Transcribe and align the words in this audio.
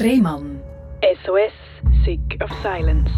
Rehmann. 0.00 0.60
SOS, 1.24 1.52
Sick 2.04 2.40
of 2.40 2.50
Silence. 2.62 3.10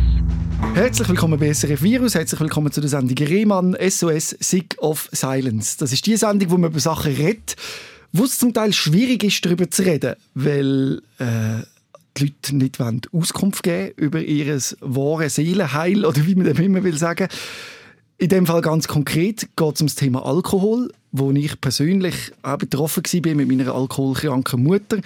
Herzlich 0.73 1.09
willkommen 1.11 1.39
bei 1.39 1.53
SRF 1.53 1.83
Virus, 1.83 2.15
herzlich 2.15 2.41
willkommen 2.41 2.73
zu 2.73 2.81
der 2.81 2.89
Sendung 2.89 3.19
Rehmann 3.19 3.77
SOS 3.87 4.31
Sick 4.41 4.77
of 4.79 5.11
Silence. 5.13 5.77
Das 5.77 5.93
ist 5.93 6.07
die 6.07 6.17
Sendung, 6.17 6.51
wo 6.51 6.57
man 6.57 6.71
über 6.71 6.81
Sachen 6.81 7.15
redet, 7.15 7.57
wo 8.13 8.25
es 8.25 8.39
zum 8.39 8.55
Teil 8.55 8.73
schwierig 8.73 9.25
ist, 9.25 9.45
darüber 9.45 9.71
zu 9.71 9.83
reden, 9.83 10.15
weil 10.33 11.03
äh, 11.19 11.65
die 12.17 12.25
Leute 12.25 12.57
nicht 12.57 12.81
wollen 12.81 13.03
Auskunft 13.13 13.63
geben 13.63 13.93
über 13.97 14.21
ihr 14.21 14.59
wahres 14.81 15.35
Seelenheil 15.35 16.07
oder 16.07 16.27
wie 16.27 16.35
man 16.35 16.47
dem 16.47 16.65
immer 16.65 16.83
will 16.83 16.97
sagen. 16.97 17.29
In 18.17 18.31
dem 18.31 18.47
Fall 18.47 18.63
ganz 18.63 18.89
konkret 18.89 19.49
geht 19.55 19.75
es 19.75 19.81
um 19.83 19.87
das 19.87 19.97
Thema 19.97 20.25
Alkohol, 20.25 20.91
wo 21.13 21.31
ich 21.31 21.61
persönlich 21.61 22.33
auch 22.43 22.57
betroffen 22.57 23.03
war 23.05 23.35
mit 23.35 23.49
meiner 23.49 23.75
alkoholkranken 23.75 24.63
Mutter. 24.63 24.99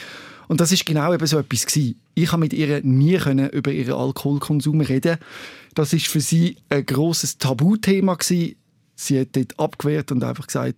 Und 0.49 0.61
das 0.61 0.73
ist 0.73 0.87
genau 0.87 1.13
eben 1.13 1.27
so 1.27 1.39
etwas 1.39 1.67
gewesen. 1.67 2.01
Ich 2.15 2.33
habe 2.33 2.41
mit 2.41 2.53
ihr 2.53 2.81
nie 2.83 3.17
können 3.19 3.51
über 3.51 3.73
ihren 3.73 3.95
Alkoholkonsum 3.95 4.81
reden. 4.81 5.19
Das 5.75 5.93
ist 5.93 6.07
für 6.07 6.21
sie 6.21 6.57
ein 6.69 6.87
großes 6.87 7.39
Tabuthema 7.39 8.15
gewesen. 8.15 8.57
Sie 8.97 9.21
hat 9.21 9.29
dort 9.33 9.59
abgewehrt 9.59 10.13
und 10.13 10.23
einfach 10.23 10.47
gesagt, 10.47 10.77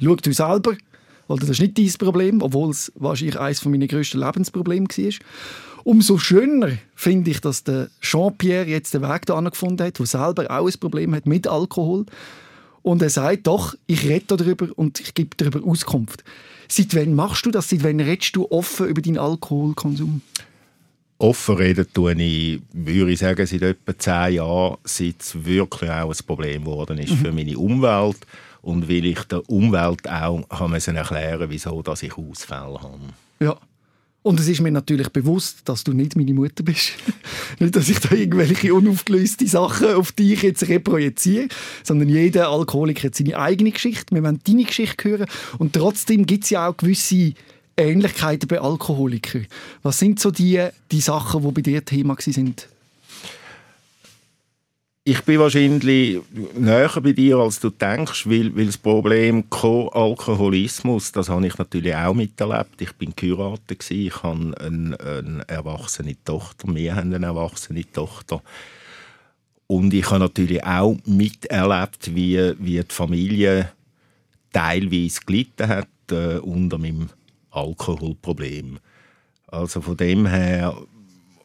schau 0.00 0.16
du 0.16 0.32
selber, 0.32 0.76
weil 1.28 1.38
das 1.38 1.50
ist 1.50 1.60
nicht 1.60 1.78
dein 1.78 1.92
Problem, 1.98 2.42
obwohl 2.42 2.70
es 2.70 2.92
wahrscheinlich 2.94 3.38
eines 3.38 3.64
meiner 3.64 3.86
grössten 3.86 4.20
Lebensprobleme 4.20 4.86
war. 4.88 5.14
Umso 5.84 6.16
schöner 6.16 6.78
finde 6.94 7.30
ich, 7.30 7.40
dass 7.40 7.64
der 7.64 7.90
Jean-Pierre 8.00 8.66
jetzt 8.66 8.94
den 8.94 9.02
Weg 9.02 9.26
da 9.26 9.38
gefunden 9.40 9.86
hat, 9.86 9.98
der 9.98 10.06
selber 10.06 10.50
auch 10.50 10.66
ein 10.66 10.80
Problem 10.80 11.14
hat 11.14 11.26
mit 11.26 11.46
Alkohol. 11.46 12.06
Und 12.82 13.02
er 13.02 13.10
sagt, 13.10 13.46
doch, 13.46 13.74
ich 13.86 14.08
rede 14.08 14.36
darüber 14.36 14.68
und 14.76 15.00
ich 15.00 15.14
gebe 15.14 15.36
darüber 15.36 15.66
Auskunft. 15.66 16.24
Seit 16.68 16.94
wann 16.94 17.14
machst 17.14 17.46
du 17.46 17.50
das? 17.50 17.68
Seit 17.68 17.84
wann 17.84 18.00
redest 18.00 18.36
du 18.36 18.46
offen 18.50 18.88
über 18.88 19.02
deinen 19.02 19.18
Alkoholkonsum? 19.18 20.22
Offen 21.18 21.56
reden 21.56 21.86
tue 21.92 22.14
ich, 22.20 22.60
würde 22.72 23.12
ich 23.12 23.20
sagen, 23.20 23.46
seit 23.46 23.62
etwa 23.62 23.98
zehn 23.98 24.34
Jahren, 24.34 24.76
seit 24.84 25.20
es 25.20 25.44
wirklich 25.44 25.90
auch 25.90 26.10
ein 26.10 26.26
Problem 26.26 26.64
geworden 26.64 26.98
ist 26.98 27.12
mhm. 27.12 27.16
für 27.16 27.32
meine 27.32 27.56
Umwelt 27.58 28.18
und 28.62 28.88
weil 28.88 29.04
ich 29.04 29.22
der 29.24 29.48
Umwelt 29.48 30.08
auch 30.08 30.48
haben 30.50 30.74
erklären 30.74 31.50
wieso 31.50 31.82
dass 31.82 32.02
ich 32.02 32.16
Ausfälle 32.16 32.80
habe. 32.80 32.98
Ja. 33.40 33.56
Und 34.24 34.40
es 34.40 34.48
ist 34.48 34.62
mir 34.62 34.70
natürlich 34.70 35.10
bewusst, 35.10 35.58
dass 35.66 35.84
du 35.84 35.92
nicht 35.92 36.16
meine 36.16 36.32
Mutter 36.32 36.62
bist. 36.62 36.92
nicht, 37.58 37.76
dass 37.76 37.90
ich 37.90 37.98
da 37.98 38.14
irgendwelche 38.14 38.72
unaufgelöste 38.72 39.46
Sachen 39.46 39.88
auf 39.88 40.12
dich 40.12 40.42
jetzt 40.42 40.66
reprojiziere, 40.66 41.48
sondern 41.82 42.08
jeder 42.08 42.48
Alkoholiker 42.48 43.08
hat 43.08 43.14
seine 43.14 43.38
eigene 43.38 43.70
Geschichte. 43.70 44.14
Wir 44.14 44.22
wollen 44.22 44.40
deine 44.42 44.64
Geschichte 44.64 45.10
hören. 45.10 45.26
Und 45.58 45.74
trotzdem 45.74 46.24
gibt 46.24 46.44
es 46.44 46.50
ja 46.50 46.66
auch 46.66 46.76
gewisse 46.78 47.34
Ähnlichkeiten 47.76 48.48
bei 48.48 48.62
Alkoholikern. 48.62 49.46
Was 49.82 49.98
sind 49.98 50.18
so 50.18 50.30
die, 50.30 50.68
die 50.90 51.02
Sachen, 51.02 51.42
die 51.42 51.52
bei 51.52 51.60
dir 51.60 51.84
Thema 51.84 52.16
sind? 52.18 52.68
Ich 55.06 55.20
bin 55.20 55.38
wahrscheinlich 55.38 56.22
näher 56.54 56.90
bei 57.02 57.12
dir, 57.12 57.36
als 57.36 57.60
du 57.60 57.68
denkst, 57.68 58.26
weil, 58.26 58.56
weil 58.56 58.64
das 58.64 58.78
Problem 58.78 59.50
Co-Alkoholismus, 59.50 61.12
das 61.12 61.28
habe 61.28 61.46
ich 61.46 61.58
natürlich 61.58 61.94
auch 61.94 62.14
miterlebt. 62.14 62.80
Ich 62.80 62.94
bin 62.94 63.12
geheiratet, 63.14 63.90
ich 63.90 64.22
habe 64.22 64.54
eine, 64.58 64.98
eine 64.98 65.44
erwachsene 65.46 66.16
Tochter, 66.24 66.74
wir 66.74 66.96
haben 66.96 67.12
eine 67.12 67.26
erwachsene 67.26 67.84
Tochter. 67.92 68.42
Und 69.66 69.92
ich 69.92 70.08
habe 70.08 70.20
natürlich 70.20 70.64
auch 70.64 70.96
miterlebt, 71.04 72.14
wie, 72.14 72.54
wie 72.58 72.80
die 72.80 72.84
Familie 72.88 73.72
teilweise 74.54 75.20
gelitten 75.26 75.68
hat 75.68 75.88
äh, 76.12 76.38
unter 76.38 76.78
meinem 76.78 77.10
Alkoholproblem. 77.50 78.78
Also 79.48 79.82
von 79.82 79.98
dem 79.98 80.24
her 80.24 80.74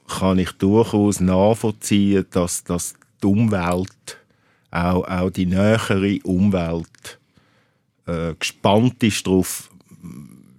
kann 0.07 0.39
ich 0.39 0.51
durchaus 0.53 1.19
nachvollziehen, 1.19 2.25
dass, 2.31 2.63
dass 2.63 2.98
die 3.21 3.27
Umwelt, 3.27 4.17
auch, 4.71 5.07
auch 5.07 5.29
die 5.29 5.45
nähere 5.45 6.19
Umwelt, 6.23 7.19
äh, 8.05 8.33
gespannt 8.37 9.01
ist 9.03 9.25
darauf, 9.25 9.69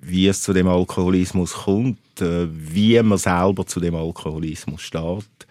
wie 0.01 0.27
es 0.27 0.43
zu 0.43 0.53
dem 0.53 0.69
Alkoholismus 0.69 1.53
kommt, 1.53 2.21
äh, 2.21 2.49
wie 2.51 3.01
man 3.03 3.19
selber 3.19 3.67
zu 3.67 3.81
dem 3.81 3.95
Alkoholismus 3.95 4.83
steht 4.83 5.47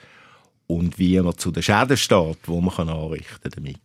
und 0.68 0.97
wie 1.00 1.20
man 1.20 1.38
zu 1.38 1.52
den 1.52 1.64
Schäden 1.64 1.97
steht, 1.97 2.38
die 2.47 2.52
man 2.52 2.74
kann 2.74 2.90
anrichten 2.90 3.52
damit. 3.56 3.78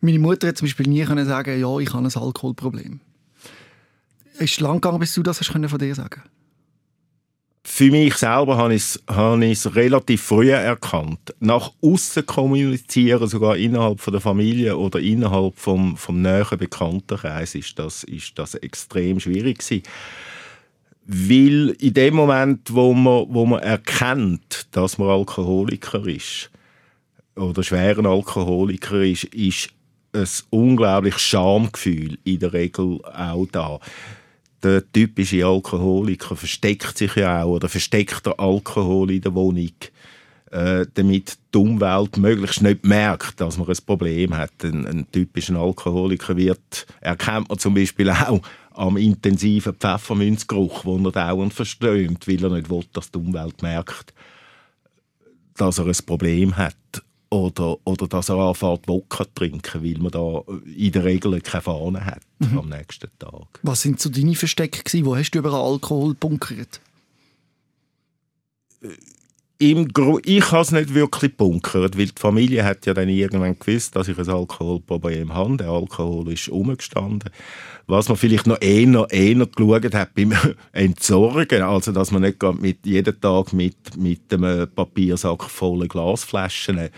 Meine 0.00 0.18
Mutter 0.18 0.48
hat 0.48 0.58
zum 0.58 0.66
Beispiel 0.66 0.88
nie 0.88 1.04
können 1.04 1.26
sagen, 1.26 1.58
ja, 1.58 1.78
ich 1.78 1.92
habe 1.92 2.06
ein 2.06 2.14
Alkoholproblem. 2.14 3.00
Es 4.34 4.52
ist 4.52 4.60
lang 4.60 4.80
gegangen, 4.80 5.00
bis 5.00 5.14
du 5.14 5.22
das 5.22 5.40
hast 5.40 5.50
von 5.50 5.78
dir 5.78 5.94
sagen 5.94 6.22
für 7.68 7.90
mich 7.90 8.14
selber 8.14 8.56
habe 8.56 8.74
ich 8.74 8.82
es, 8.82 9.02
habe 9.08 9.44
ich 9.44 9.58
es 9.58 9.74
relativ 9.74 10.22
früh 10.22 10.52
erkannt. 10.52 11.34
Nach 11.40 11.72
außen 11.82 12.24
kommunizieren, 12.24 13.26
sogar 13.26 13.56
innerhalb 13.56 14.00
von 14.00 14.12
der 14.12 14.20
Familie 14.20 14.76
oder 14.76 15.00
innerhalb 15.00 15.58
vom, 15.58 15.96
vom 15.96 16.22
näheren 16.22 16.58
Bekanntenkreis, 16.58 17.56
ist 17.56 17.76
das, 17.78 18.04
ist 18.04 18.38
das 18.38 18.54
extrem 18.54 19.18
schwierig 19.18 19.58
gewesen. 19.58 19.82
Weil 21.06 21.70
in 21.80 21.92
dem 21.92 22.14
Moment, 22.14 22.72
wo 22.72 22.94
man, 22.94 23.26
wo 23.30 23.44
man 23.44 23.62
erkennt, 23.62 24.68
dass 24.70 24.96
man 24.96 25.10
Alkoholiker 25.10 26.06
ist, 26.06 26.50
oder 27.34 27.64
schweren 27.64 28.06
Alkoholiker 28.06 29.02
ist, 29.02 29.24
ist 29.24 29.70
ein 30.12 30.28
unglaubliches 30.50 31.20
Schamgefühl 31.20 32.16
in 32.22 32.38
der 32.38 32.52
Regel 32.52 33.00
auch 33.04 33.46
da 33.50 33.80
der 34.62 34.90
typische 34.92 35.44
Alkoholiker 35.44 36.36
versteckt 36.36 36.98
sich 36.98 37.14
ja 37.16 37.42
auch 37.42 37.56
oder 37.56 37.68
versteckt 37.68 38.26
der 38.26 38.38
Alkohol 38.38 39.10
in 39.10 39.20
der 39.20 39.34
Wohnung, 39.34 39.70
äh, 40.50 40.86
damit 40.94 41.38
die 41.54 41.58
Umwelt 41.58 42.16
möglichst 42.16 42.62
nicht 42.62 42.84
merkt, 42.84 43.40
dass 43.40 43.58
man 43.58 43.68
ein 43.68 43.76
Problem 43.84 44.36
hat. 44.36 44.64
Ein, 44.64 44.86
ein 44.86 45.10
typischer 45.10 45.56
Alkoholiker 45.56 46.36
wird, 46.36 46.86
erkennt 47.00 47.48
man 47.48 47.58
zum 47.58 47.74
Beispiel 47.74 48.10
auch 48.10 48.40
am 48.72 48.96
intensiven 48.96 49.74
Pfefferminzgeruch, 49.74 50.82
den 50.82 51.04
er 51.06 51.12
dauernd 51.12 51.54
verströmt, 51.54 52.26
weil 52.28 52.44
er 52.44 52.50
nicht 52.50 52.70
will, 52.70 52.84
dass 52.92 53.10
die 53.10 53.18
Umwelt 53.18 53.62
merkt, 53.62 54.12
dass 55.56 55.78
er 55.78 55.86
ein 55.86 55.96
Problem 56.04 56.56
hat 56.56 56.76
oder, 57.30 57.76
oder 57.84 58.06
dass 58.08 58.28
er 58.28 58.36
anfängt, 58.36 58.86
Wodka 58.86 59.24
zu 59.24 59.34
trinken, 59.34 59.84
weil 59.84 59.98
man 59.98 60.10
da 60.10 60.42
in 60.64 60.92
der 60.92 61.04
Regel 61.04 61.40
keine 61.40 61.62
Fahne 61.62 62.04
hat 62.04 62.22
mhm. 62.38 62.58
am 62.58 62.68
nächsten 62.68 63.10
Tag. 63.18 63.60
Was 63.62 63.82
sind 63.82 64.00
so 64.00 64.08
deine 64.10 64.34
Verstecke 64.34 64.82
gewesen? 64.82 65.06
Wo 65.06 65.16
hast 65.16 65.30
du 65.32 65.38
über 65.38 65.52
Alkohol 65.52 66.14
bunkert? 66.14 66.80
Im 69.58 69.88
Gru 69.88 70.20
ich 70.22 70.52
habe 70.52 70.60
es 70.60 70.70
nicht 70.70 70.92
wirklich 70.92 71.34
bunkert, 71.34 71.96
weil 71.96 72.06
die 72.06 72.12
Familie 72.20 72.62
hat 72.62 72.84
ja 72.84 72.92
dann 72.92 73.08
irgendwann 73.08 73.58
gewusst, 73.58 73.96
dass 73.96 74.08
ich 74.08 74.18
ein 74.18 74.28
Alkoholproblem 74.28 75.32
habe. 75.32 75.56
Der 75.56 75.68
Alkohol 75.68 76.30
ist 76.30 76.50
umgestanden. 76.50 77.30
Was 77.86 78.08
man 78.08 78.18
vielleicht 78.18 78.46
noch 78.46 78.60
eher, 78.60 79.06
eher 79.10 79.46
geschaut 79.46 79.94
hat 79.94 80.14
beim 80.14 80.34
Entsorgen, 80.72 81.62
also 81.62 81.92
dass 81.92 82.10
man 82.10 82.22
nicht 82.22 82.42
mit, 82.60 82.84
jeden 82.84 83.18
Tag 83.18 83.54
mit, 83.54 83.96
mit 83.96 84.30
einem 84.34 84.68
Papiersack 84.68 85.44
voller 85.44 85.88
Glasflaschen 85.88 86.90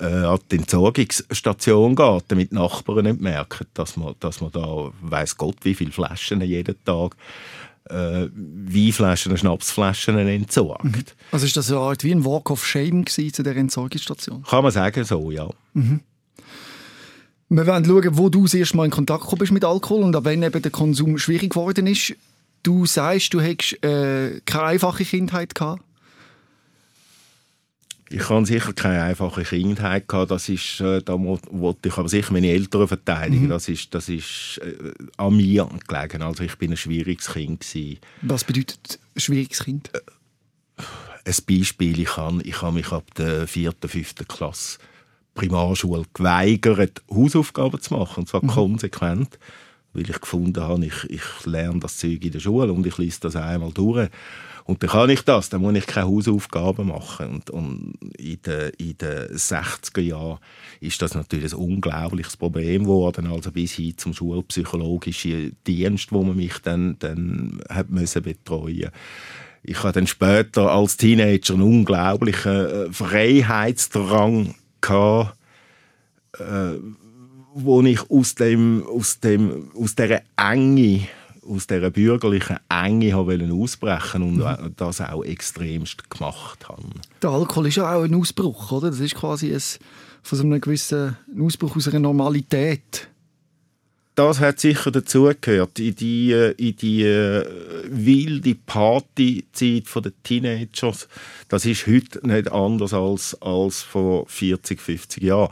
äh, 0.00 0.04
an 0.04 0.38
die 0.50 0.56
Entsorgungsstation 0.56 1.94
geht, 1.94 2.24
damit 2.28 2.50
die 2.50 2.56
Nachbarn 2.56 3.04
nicht 3.04 3.22
merken, 3.22 3.66
dass 3.72 3.96
man, 3.96 4.16
dass 4.20 4.42
man 4.42 4.50
da, 4.52 4.90
weiß 5.00 5.38
Gott, 5.38 5.56
wie 5.62 5.74
viele 5.74 5.92
Flaschen 5.92 6.42
jeden 6.42 6.76
Tag 6.84 7.16
äh, 7.88 8.28
Weinflaschen, 8.34 9.36
Schnapsflaschen 9.36 10.16
entsorgt. 10.18 10.84
Mhm. 10.84 11.04
Also 11.30 11.46
ist 11.46 11.56
das 11.56 11.70
eine 11.70 11.80
Art 11.80 12.04
wie 12.04 12.12
ein 12.12 12.24
Walk 12.24 12.50
of 12.50 12.64
Shame 12.64 13.06
zu 13.06 13.42
der 13.42 13.56
Entsorgungsstation? 13.56 14.42
Kann 14.42 14.62
man 14.62 14.72
sagen, 14.72 15.04
so, 15.04 15.30
ja. 15.30 15.48
Mhm. 15.74 16.00
Wir 17.48 17.66
wollen 17.66 17.84
schauen, 17.84 18.16
wo 18.16 18.28
du 18.30 18.44
das 18.44 18.54
erste 18.54 18.76
Mal 18.78 18.86
in 18.86 18.90
Kontakt 18.90 19.22
gekommen 19.22 19.40
bist 19.40 19.52
mit 19.52 19.64
Alkohol 19.64 20.02
und 20.04 20.24
wenn 20.24 20.42
eben 20.42 20.62
der 20.62 20.70
Konsum 20.70 21.18
schwierig 21.18 21.50
geworden 21.50 21.86
ist. 21.86 22.14
Du 22.62 22.86
sagst, 22.86 23.34
du 23.34 23.40
hättest 23.40 23.84
äh, 23.84 24.40
keine 24.46 24.64
einfache 24.64 25.04
Kindheit 25.04 25.54
gehabt. 25.54 25.82
Ich 28.12 28.28
habe 28.28 28.46
sicher 28.46 28.72
keine 28.72 29.02
einfache 29.02 29.42
Kindheit 29.42 30.06
gehabt. 30.06 30.30
Das 30.30 30.48
ist, 30.48 30.80
äh, 30.80 31.02
da 31.02 31.14
wollte 31.18 31.88
ich 31.88 31.96
aber 31.96 32.08
sicher 32.08 32.32
meine 32.32 32.48
Eltern 32.48 32.86
verteidigen. 32.86 33.46
Mhm. 33.46 33.50
Das 33.50 33.68
ist, 33.68 33.94
das 33.94 34.08
ist 34.08 34.60
äh, 34.62 34.92
an 35.16 35.36
mir 35.36 35.68
gelegen. 35.86 36.22
Also 36.22 36.44
ich 36.44 36.56
bin 36.56 36.72
ein 36.72 36.76
schwieriges 36.76 37.32
Kind 37.32 37.60
gewesen. 37.60 37.98
Was 38.22 38.44
bedeutet 38.44 38.98
schwieriges 39.16 39.64
Kind? 39.64 39.90
Äh, 39.94 40.00
ein 41.24 41.34
Beispiel: 41.48 42.00
Ich 42.00 42.16
habe, 42.16 42.42
ich 42.42 42.60
habe 42.62 42.74
mich 42.74 42.92
ab 42.92 43.14
der 43.14 43.46
vierten, 43.46 43.88
fünften 43.88 44.26
Klasse 44.28 44.78
Primarschule 45.34 46.04
geweigert, 46.12 47.02
Hausaufgaben 47.10 47.80
zu 47.80 47.94
machen, 47.94 48.20
und 48.20 48.28
zwar 48.28 48.44
mhm. 48.44 48.48
konsequent, 48.48 49.38
weil 49.92 50.08
ich 50.08 50.20
gefunden 50.20 50.62
habe, 50.62 50.84
ich, 50.84 51.04
ich 51.08 51.46
lerne 51.46 51.80
das 51.80 51.98
Zeug 51.98 52.24
in 52.24 52.32
der 52.32 52.40
Schule 52.40 52.72
und 52.72 52.86
ich 52.86 52.98
lese 52.98 53.20
das 53.20 53.36
einmal 53.36 53.72
durch. 53.72 54.08
Und 54.64 54.82
dann 54.82 54.90
kann 54.90 55.10
ich 55.10 55.22
das, 55.22 55.48
dann 55.48 55.62
muss 55.62 55.74
ich 55.74 55.86
keine 55.86 56.06
Hausaufgaben 56.06 56.88
machen. 56.88 57.28
Und, 57.28 57.50
und 57.50 57.94
in, 58.16 58.40
den, 58.42 58.70
in 58.78 58.96
den 58.96 59.28
60er 59.28 60.00
Jahren 60.00 60.38
ist 60.80 61.02
das 61.02 61.14
natürlich 61.14 61.52
ein 61.52 61.58
unglaubliches 61.58 62.36
Problem 62.36 62.84
geworden, 62.84 63.26
also 63.26 63.50
bis 63.50 63.72
hin 63.72 63.96
zum 63.96 64.14
schulpsychologischen 64.14 65.56
Dienst, 65.66 66.12
wo 66.12 66.22
man 66.22 66.36
mich 66.36 66.58
dann, 66.62 66.96
dann 67.00 67.60
hat 67.68 67.90
müssen 67.90 68.22
betreuen. 68.22 68.90
Ich 69.64 69.82
habe 69.82 69.92
dann 69.92 70.06
später 70.06 70.72
als 70.72 70.96
Teenager 70.96 71.54
einen 71.54 71.62
unglaublichen 71.62 72.52
äh, 72.52 72.92
Freiheitsdrang 72.92 74.54
gehabt, 74.80 75.36
äh, 76.38 76.78
wo 77.54 77.82
ich 77.82 78.10
aus 78.10 78.34
dem 78.34 78.84
aus 78.86 79.20
dem 79.20 79.70
aus 79.74 79.94
der 79.94 80.22
Enge 80.36 81.06
aus 81.46 81.66
dieser 81.66 81.90
bürgerlichen 81.90 82.58
Enge 82.68 83.16
ausbrechen 83.16 84.22
und 84.22 84.36
mhm. 84.36 84.74
das 84.76 85.00
auch 85.00 85.24
extremst 85.24 86.08
gemacht 86.08 86.68
habe. 86.68 86.82
Der 87.20 87.30
Alkohol 87.30 87.66
ist 87.66 87.76
ja 87.76 87.94
auch 87.94 88.02
ein 88.02 88.14
Ausbruch, 88.14 88.72
oder? 88.72 88.90
Das 88.90 89.00
ist 89.00 89.14
quasi 89.14 89.52
ein, 89.52 89.62
von 90.22 90.38
so 90.38 90.44
einem 90.44 90.60
gewissen 90.60 91.16
Ausbruch 91.40 91.76
aus 91.76 91.88
einer 91.88 92.00
Normalität. 92.00 93.08
Das 94.14 94.40
hat 94.40 94.60
sicher 94.60 94.90
dazugehört, 94.90 95.78
in 95.78 95.94
die, 95.94 96.32
in 96.32 96.76
die 96.76 97.02
äh, 97.02 97.46
wilde 97.88 98.54
Partyzeit 98.54 99.84
der 100.04 100.12
Teenagers. 100.22 101.08
Das 101.48 101.64
ist 101.64 101.86
heute 101.86 102.26
nicht 102.26 102.52
anders 102.52 102.92
als, 102.92 103.40
als 103.40 103.82
vor 103.82 104.26
40, 104.28 104.80
50 104.82 105.22
Jahren 105.22 105.48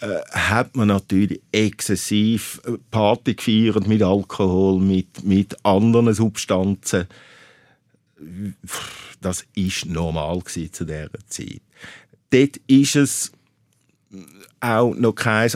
äh, 0.00 0.20
hat 0.30 0.74
man 0.76 0.88
natürlich 0.88 1.40
exzessiv 1.52 2.60
äh, 2.64 2.72
Party 2.90 3.34
gefeiert 3.34 3.86
mit 3.86 4.02
Alkohol, 4.02 4.80
mit, 4.80 5.22
mit 5.24 5.56
anderen 5.64 6.12
Substanzen. 6.12 7.06
Das 9.20 9.46
ist 9.54 9.86
normal 9.86 10.42
zu 10.44 10.68
dieser 10.68 11.08
Zeit. 11.28 11.62
Dort 12.30 12.56
ist 12.66 12.96
es 12.96 13.30
auch 14.60 14.92
noch 14.94 15.14
kein 15.14 15.50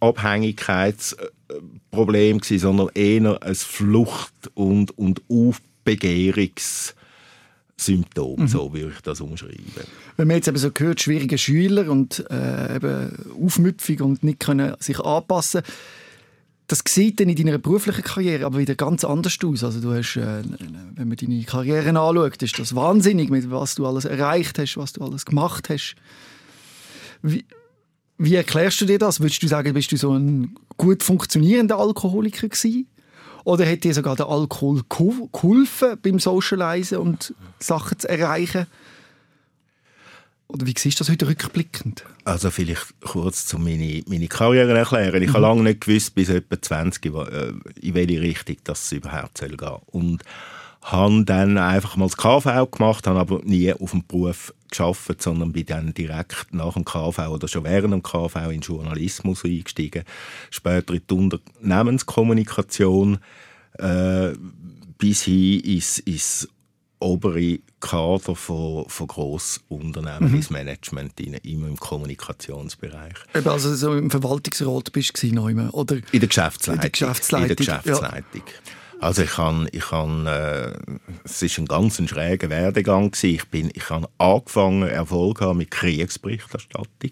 Abhängigkeitsproblem 0.00 2.40
sondern 2.42 2.88
eher 2.94 3.42
ein 3.42 3.54
Flucht- 3.54 4.50
und, 4.54 4.96
und 4.96 5.20
Aufbegehrungs- 5.28 6.94
Symptom, 7.76 8.40
mhm. 8.40 8.48
so 8.48 8.72
würde 8.72 8.92
ich 8.94 9.00
das 9.00 9.20
umschreiben. 9.20 9.64
Wenn 10.16 10.28
man 10.28 10.36
jetzt 10.36 10.48
eben 10.48 10.56
so 10.56 10.70
hört, 10.76 11.00
schwierige 11.00 11.38
Schüler 11.38 11.90
und 11.90 12.24
äh, 12.30 12.76
eben 12.76 13.34
aufmüpfig 13.42 14.00
und 14.00 14.22
nicht 14.22 14.40
können 14.40 14.74
sich 14.78 15.00
anpassen 15.00 15.62
das 16.66 16.82
sieht 16.88 17.20
dann 17.20 17.28
in 17.28 17.36
deiner 17.36 17.58
beruflichen 17.58 18.02
Karriere 18.02 18.46
aber 18.46 18.58
wieder 18.58 18.74
ganz 18.74 19.04
anders 19.04 19.36
aus. 19.44 19.64
Also 19.64 19.80
du 19.80 19.92
hast, 19.92 20.16
äh, 20.16 20.42
wenn 20.94 21.08
man 21.08 21.16
deine 21.16 21.42
Karriere 21.44 21.88
anschaut, 21.88 22.42
ist 22.42 22.58
das 22.58 22.74
wahnsinnig, 22.74 23.30
mit 23.30 23.50
was 23.50 23.74
du 23.74 23.86
alles 23.86 24.06
erreicht 24.06 24.58
hast, 24.58 24.76
was 24.76 24.92
du 24.92 25.04
alles 25.04 25.26
gemacht 25.26 25.68
hast. 25.68 25.94
Wie, 27.22 27.44
wie 28.16 28.34
erklärst 28.34 28.80
du 28.80 28.86
dir 28.86 28.98
das? 28.98 29.20
Würdest 29.20 29.42
du 29.42 29.46
sagen, 29.46 29.74
bist 29.74 29.92
du 29.92 29.96
so 29.96 30.14
ein 30.14 30.54
gut 30.76 31.02
funktionierender 31.02 31.78
Alkoholiker 31.78 32.48
gewesen? 32.48 32.86
Oder 33.44 33.70
hat 33.70 33.84
dir 33.84 33.92
sogar 33.92 34.16
der 34.16 34.28
Alkohol 34.28 34.82
geholfen 34.88 35.98
beim 36.02 36.18
Socialisen 36.18 36.98
und 36.98 37.34
Sachen 37.60 37.98
zu 37.98 38.08
erreichen? 38.08 38.66
Oder 40.48 40.66
wie 40.66 40.74
siehst 40.76 41.00
du 41.00 41.04
das 41.04 41.10
heute 41.10 41.26
rückblickend? 41.26 42.04
Also 42.24 42.50
vielleicht 42.50 42.94
kurz 43.00 43.46
zu 43.46 43.58
meine, 43.58 44.02
meine 44.06 44.28
Karriere 44.28 44.76
erklären. 44.76 45.22
Ich 45.22 45.30
mhm. 45.30 45.34
habe 45.34 45.42
lange 45.42 45.62
nicht 45.62 45.82
gewusst, 45.82 46.14
bis 46.14 46.28
etwa 46.28 46.60
20, 46.60 47.04
äh, 47.06 47.52
in 47.80 47.94
welche 47.94 48.20
Richtung 48.20 48.56
das 48.64 48.90
überhaupt 48.92 49.38
soll 49.38 49.56
gehen. 49.56 49.76
Und 49.86 50.22
habe 50.84 51.24
dann 51.24 51.56
einfach 51.56 51.96
mal 51.96 52.04
das 52.04 52.18
KV 52.18 52.70
gemacht, 52.70 53.06
habe 53.06 53.18
aber 53.18 53.40
nie 53.42 53.72
auf 53.72 53.92
dem 53.92 54.06
Beruf 54.06 54.52
geschafft, 54.68 55.22
sondern 55.22 55.52
bin 55.52 55.64
dann 55.64 55.94
direkt 55.94 56.52
nach 56.52 56.74
dem 56.74 56.84
KV 56.84 57.30
oder 57.30 57.48
schon 57.48 57.64
während 57.64 57.94
dem 57.94 58.02
KV 58.02 58.50
in 58.50 58.60
Journalismus 58.60 59.46
eingestiegen, 59.46 60.04
später 60.50 60.92
in 60.92 61.00
die 61.08 61.14
Unternehmenskommunikation, 61.14 63.16
äh, 63.78 64.32
bis 64.98 65.22
hin 65.22 65.60
ins, 65.60 66.00
ins 66.00 66.48
obere 67.00 67.60
Kader 67.80 68.36
von, 68.36 68.84
von 68.86 69.06
Grossunternehmen, 69.06 70.28
mhm. 70.28 70.36
ins 70.36 70.50
Management, 70.50 71.18
in, 71.18 71.32
immer 71.34 71.68
im 71.68 71.78
Kommunikationsbereich. 71.78 73.14
Eben 73.34 73.48
also 73.48 73.74
so 73.74 73.94
im 73.94 74.10
Verwaltungsrat 74.10 74.92
bist 74.92 75.22
du 75.22 75.34
noch 75.34 75.48
oder? 75.72 75.96
In 76.12 76.20
der 76.20 76.28
Geschäftsleitung. 76.28 76.74
In 76.74 76.80
der 76.82 76.90
Geschäftsleitung. 76.90 77.42
In 77.42 77.48
der 77.48 77.56
Geschäftsleitung. 77.56 78.42
Ja. 78.46 78.52
Also 79.04 79.20
ich 79.20 79.32
kann, 79.32 79.68
ich 79.70 79.90
kann, 79.90 80.26
äh, 80.26 80.72
es 81.24 81.42
ist 81.42 81.58
ein 81.58 81.66
ganz 81.66 82.00
ein 82.00 82.08
schräger 82.08 82.48
Werdegang 82.48 83.10
gewesen. 83.10 83.34
Ich 83.34 83.44
bin, 83.50 83.70
ich 83.74 83.90
habe 83.90 84.08
angefangen 84.16 84.88
Erfolg 84.88 85.42
haben 85.42 85.58
mit 85.58 85.70
Kriegsberichterstattung. 85.72 87.10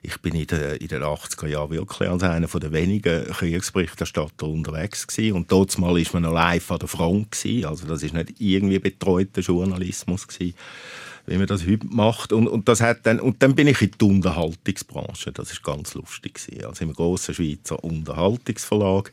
Ich 0.00 0.22
bin 0.22 0.34
in 0.34 0.46
den, 0.46 0.76
in 0.76 0.88
den 0.88 1.02
80er 1.02 1.46
Jahren 1.46 1.70
wirklich 1.70 2.08
als 2.08 2.22
einer 2.22 2.46
der 2.46 2.72
wenigen 2.72 3.26
Kriegsberichterstatter 3.26 4.48
unterwegs 4.48 5.06
gewesen. 5.06 5.36
Und 5.36 5.52
dort 5.52 5.76
mal 5.78 6.00
ist 6.00 6.14
man 6.14 6.22
noch 6.22 6.32
live 6.32 6.70
an 6.70 6.78
der 6.78 6.88
Front 6.88 7.32
gewesen. 7.32 7.66
Also 7.66 7.86
das 7.86 8.02
ist 8.02 8.14
nicht 8.14 8.36
irgendwie 8.38 8.78
betreuter 8.78 9.42
Journalismus 9.42 10.26
gewesen 10.26 10.54
wie 11.26 11.36
man 11.36 11.46
das 11.46 11.66
heute 11.66 11.86
macht. 11.88 12.32
Und, 12.32 12.48
und, 12.48 12.70
das 12.70 12.80
hat 12.80 13.00
dann, 13.04 13.20
und 13.20 13.42
dann 13.42 13.54
bin 13.54 13.66
ich 13.66 13.82
in 13.82 13.90
die 14.00 14.04
Unterhaltungsbranche. 14.06 15.30
Das 15.30 15.52
ist 15.52 15.62
ganz 15.62 15.92
lustig. 15.92 16.34
Gewesen. 16.34 16.64
Also 16.64 16.84
im 16.84 16.94
grossen 16.94 17.34
Schweizer 17.34 17.84
Unterhaltungsverlag 17.84 19.12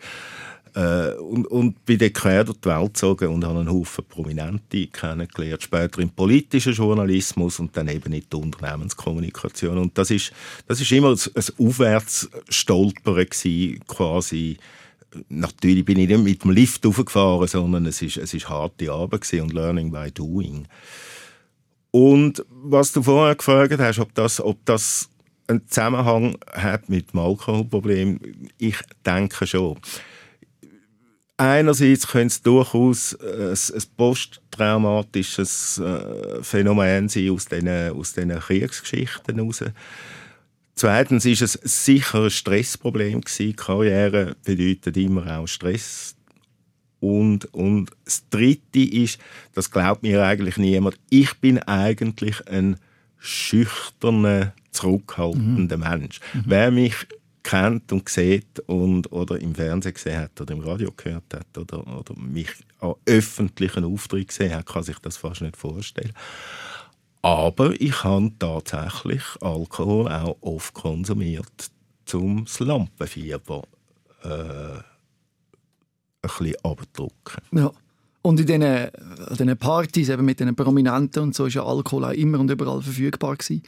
äh, 0.76 1.14
und, 1.14 1.48
und 1.48 1.86
bin 1.86 1.98
dann 1.98 2.14
quer 2.14 2.44
durch 2.44 2.60
die 2.60 2.70
Welt 2.70 2.94
gezogen 2.94 3.30
und 3.30 3.46
habe 3.46 3.60
einen 3.60 3.72
Haufen 3.72 4.06
Prominente 4.06 4.88
kennengelernt. 4.88 5.64
Später 5.64 6.00
im 6.00 6.10
politischen 6.10 6.74
Journalismus 6.74 7.60
und 7.60 7.76
dann 7.76 7.88
eben 7.88 8.12
in 8.14 8.24
der 8.30 8.40
Unternehmenskommunikation. 8.40 9.78
Und 9.78 9.98
das 9.98 10.12
ist, 10.12 10.34
das 10.68 10.82
ist 10.82 10.92
immer 10.92 11.12
ein, 11.12 11.44
Aufwärtsstolpern 11.58 13.28
quasi 13.88 14.58
natürlich 15.30 15.86
bin 15.86 16.00
ich 16.00 16.10
nicht 16.10 16.24
mit 16.24 16.44
dem 16.44 16.52
Lift 16.52 16.86
aufgefahren, 16.86 17.48
sondern 17.48 17.86
es 17.86 18.02
ist, 18.02 18.18
es 18.18 18.34
ist 18.34 18.50
harte 18.50 18.92
Arbeit 18.92 19.32
und 19.34 19.54
Learning 19.54 19.92
by 19.92 20.12
Doing. 20.12 20.68
Und 21.92 22.46
was 22.50 22.92
du 22.92 23.02
vorher 23.02 23.36
gefragt 23.36 23.80
hast, 23.80 24.00
ob 24.00 24.14
das, 24.14 24.42
ob 24.42 24.58
das 24.66 25.10
einen 25.48 25.66
Zusammenhang 25.68 26.38
hat 26.52 26.90
mit 26.90 27.14
dem 27.14 27.22
Alkoholproblem, 27.22 28.20
ich 28.58 28.78
denke 29.06 29.48
schon. 29.48 29.80
Einerseits 31.38 32.08
könnte 32.08 32.28
es 32.28 32.42
durchaus 32.42 33.14
äh, 33.14 33.54
ein, 33.54 33.84
posttraumatisches 33.98 35.80
äh, 35.80 36.42
Phänomen 36.42 37.10
sein 37.10 37.30
aus 37.32 37.46
diesen, 37.46 37.92
aus 37.92 38.14
diesen 38.14 38.40
Kriegsgeschichten 38.40 39.36
heraus. 39.36 39.64
Zweitens 40.76 41.26
ist 41.26 41.42
es 41.42 41.54
sicher 41.54 42.24
ein 42.24 42.30
Stressproblem 42.30 43.22
gewesen. 43.22 43.56
Karriere 43.56 44.36
bedeutet 44.46 44.96
immer 44.98 45.40
auch 45.40 45.48
Stress. 45.48 46.16
Und, 47.02 47.54
und 47.54 47.92
das 48.06 48.28
Dritte 48.30 48.80
ist, 48.80 49.20
das 49.54 49.70
glaubt 49.70 50.04
mir 50.04 50.24
eigentlich 50.24 50.58
niemand, 50.58 50.98
ich 51.10 51.34
bin 51.36 51.60
eigentlich 51.60 52.48
ein 52.48 52.78
schüchterner, 53.18 54.54
zurückhaltender 54.72 55.78
mhm. 55.78 55.84
Mensch. 55.84 56.20
Mhm. 56.34 56.44
Wer 56.46 56.72
mich 56.72 56.96
kennt 57.46 57.92
und 57.92 58.10
sieht 58.10 58.60
und, 58.62 59.12
oder 59.12 59.40
im 59.40 59.54
Fernsehen 59.54 59.94
gesehen 59.94 60.20
hat 60.20 60.42
oder 60.42 60.54
im 60.54 60.62
Radio 60.62 60.92
gehört 60.92 61.34
hat 61.34 61.58
oder, 61.58 61.86
oder 61.86 62.16
mich 62.20 62.50
an 62.80 62.96
öffentlichen 63.06 63.86
Auftritten 63.86 64.28
gesehen 64.28 64.54
hat, 64.54 64.66
kann 64.66 64.84
sich 64.84 64.98
das 65.00 65.18
fast 65.18 65.42
nicht 65.42 65.56
vorstellen. 65.56 66.12
Aber 67.22 67.80
ich 67.80 68.04
habe 68.04 68.32
tatsächlich 68.40 69.24
Alkohol 69.42 70.12
auch 70.12 70.38
oft 70.42 70.74
konsumiert, 70.74 71.72
um 72.14 72.46
das 72.46 72.60
Lampenfieber 72.60 73.64
äh, 74.24 74.28
ein 74.28 74.84
bisschen 76.22 76.56
abzudrücken. 76.64 77.44
Ja. 77.52 77.72
Und 78.24 78.40
in 78.40 78.48
diesen, 78.48 79.58
Partys 79.60 80.10
eben 80.10 80.26
mit 80.26 80.40
den 80.40 80.56
Prominenten 80.56 81.22
und 81.22 81.36
so 81.36 81.44
war 81.44 81.50
ja 81.52 81.64
Alkohol 81.64 82.06
auch 82.06 82.12
immer 82.12 82.40
und 82.40 82.50
überall 82.50 82.82
verfügbar 82.82 83.36
gewesen. 83.36 83.62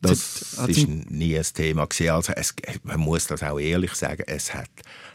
Das 0.00 0.58
war 0.58 0.68
nie 0.68 1.36
ein 1.36 1.44
Thema 1.54 1.86
gewesen. 1.86 2.10
Also 2.10 2.32
es, 2.34 2.54
man 2.82 3.00
muss 3.00 3.26
das 3.26 3.42
auch 3.42 3.58
ehrlich 3.58 3.92
sagen. 3.94 4.24
Es 4.26 4.54
hat 4.54 4.70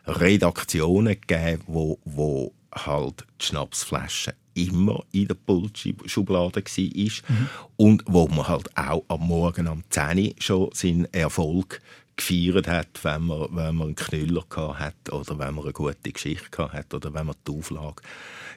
Redaktionen 0.06 1.20
gegeben, 1.20 1.62
wo, 1.68 2.00
wo 2.06 2.54
halt 2.74 3.26
die 3.40 3.46
Schnapsflaschen 3.46 4.34
immer 4.54 5.04
in 5.12 5.28
der 5.28 5.36
Pultschublade 5.36 6.64
war 6.64 7.36
mhm. 7.36 7.50
und 7.78 8.04
wo 8.08 8.28
man 8.28 8.48
halt 8.48 8.76
auch 8.78 9.04
am 9.08 9.28
Morgen 9.28 9.68
am 9.68 9.84
10 9.90 10.18
Uhr 10.18 10.34
schon 10.40 10.70
seinen 10.74 11.06
Erfolg 11.14 11.82
gefeiert 12.18 12.68
hat, 12.68 13.04
wenn 13.04 13.24
man, 13.24 13.48
wenn 13.52 13.76
man 13.76 13.88
einen 13.88 13.96
Knüller 13.96 14.44
hat 14.78 15.12
oder 15.12 15.40
wenn 15.40 15.56
man 15.56 15.64
eine 15.64 15.74
gute 15.74 16.12
Geschichte 16.12 16.72
hat 16.72 16.94
oder 16.94 17.14
wenn 17.14 17.28
man 17.28 17.36
die 17.48 17.52
Auflage 17.52 18.02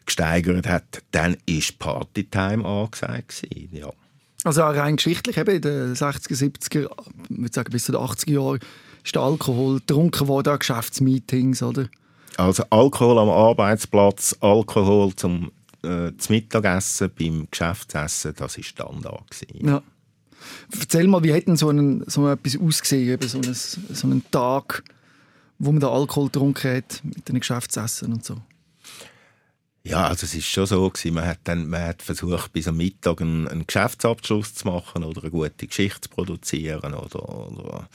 gesteigert 0.04 0.66
hat, 0.66 1.02
dann 1.12 1.36
ist 1.46 1.78
Partytime 1.78 2.64
angesagt 2.64 3.40
gewesen, 3.40 3.76
ja. 3.76 3.92
Also 4.44 4.62
auch 4.62 4.74
rein 4.74 4.96
geschichtlich, 4.96 5.38
eben 5.38 5.56
in 5.56 5.62
den 5.62 5.94
60er, 5.94 6.36
70er, 6.36 6.90
ich 7.30 7.38
würde 7.38 7.54
sagen 7.54 7.72
bis 7.72 7.84
zu 7.84 7.92
den 7.92 8.00
80er 8.02 8.30
Jahren, 8.30 8.60
ist 9.02 9.14
der 9.14 9.22
Alkohol 9.22 9.80
getrunken 9.80 10.28
worden 10.28 10.50
an 10.50 10.58
Geschäftsmeetings, 10.58 11.62
oder? 11.62 11.88
Also 12.36 12.64
Alkohol 12.68 13.18
am 13.18 13.30
Arbeitsplatz, 13.30 14.36
Alkohol 14.40 15.14
zum, 15.14 15.50
äh, 15.82 16.12
zum 16.18 16.34
Mittagessen, 16.34 17.10
beim 17.18 17.48
Geschäftsessen, 17.50 18.34
das 18.36 18.56
war 18.56 18.64
Standard. 18.64 19.30
Gewesen. 19.30 19.66
Ja. 19.66 19.82
Erzähl 20.78 21.06
mal, 21.06 21.22
wie 21.22 21.32
hat 21.32 21.46
denn 21.46 21.56
so, 21.56 21.70
ein, 21.70 22.04
so 22.06 22.28
etwas 22.28 22.58
ausgesehen, 22.58 23.14
eben 23.14 23.28
so, 23.28 23.38
ein, 23.38 23.54
so 23.54 24.06
einen 24.06 24.30
Tag, 24.30 24.84
wo 25.58 25.72
man 25.72 25.80
den 25.80 25.88
Alkohol 25.88 26.26
getrunken 26.26 26.76
hat 26.76 27.00
mit 27.02 27.28
den 27.28 27.38
Geschäftsessen 27.38 28.12
und 28.12 28.24
so? 28.24 28.36
Ja, 29.86 30.06
also 30.08 30.24
es 30.24 30.34
ist 30.34 30.46
schon 30.46 30.64
so 30.64 30.88
gewesen. 30.88 31.14
Man 31.14 31.26
hat 31.26 31.40
dann, 31.44 31.68
man 31.68 31.82
hat 31.82 32.02
versucht, 32.02 32.52
bis 32.54 32.66
am 32.68 32.78
Mittag 32.78 33.20
einen, 33.20 33.46
einen 33.46 33.66
Geschäftsabschluss 33.66 34.54
zu 34.54 34.66
machen 34.66 35.04
oder 35.04 35.22
eine 35.22 35.30
gute 35.30 35.66
Geschichte 35.66 36.02
zu 36.02 36.08
produzieren 36.08 36.94
oder, 36.94 37.28
oder 37.28 37.88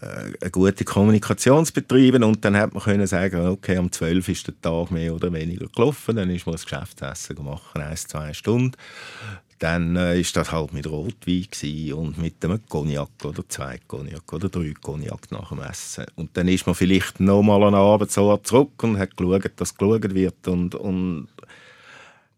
eine 0.00 0.50
gute 0.50 0.84
Kommunikation 0.84 1.66
zu 1.66 1.72
betreiben 1.72 2.24
und 2.24 2.44
dann 2.44 2.56
hat 2.56 2.72
man 2.72 2.82
können 2.82 3.06
sagen, 3.06 3.46
okay, 3.46 3.78
um 3.78 3.92
12 3.92 4.28
ist 4.30 4.46
der 4.46 4.60
Tag 4.60 4.90
mehr 4.90 5.14
oder 5.14 5.32
weniger 5.32 5.66
gelaufen, 5.68 6.16
dann 6.16 6.30
ist 6.30 6.46
man 6.46 6.54
das 6.54 6.64
Geschäftsessen 6.64 7.36
gemacht, 7.36 7.76
ein, 7.76 7.96
zwei 7.96 8.32
Stunden. 8.32 8.76
Dann 9.58 9.94
äh, 9.96 10.22
das 10.22 10.52
halt 10.52 10.72
mit 10.72 10.86
Rotwein 10.86 11.92
und 11.92 12.16
mit 12.16 12.42
einem 12.42 12.66
Cognac 12.66 13.10
oder 13.22 13.46
zwei 13.46 13.78
Cognac 13.86 14.32
oder 14.32 14.48
drei 14.48 14.72
Cognac 14.80 15.30
nach 15.30 15.50
dem 15.50 15.60
Essen. 15.60 16.06
Und 16.16 16.34
dann 16.34 16.48
ist 16.48 16.66
man 16.66 16.74
vielleicht 16.74 17.20
noch 17.20 17.42
mal 17.42 17.62
an 17.64 17.74
Abend 17.74 18.10
so 18.10 18.34
zurück 18.38 18.82
und 18.82 18.98
hat 18.98 19.14
geschaut, 19.18 19.52
dass 19.56 19.76
geschaut 19.76 20.14
wird 20.14 20.48
und, 20.48 20.74
und 20.76 21.28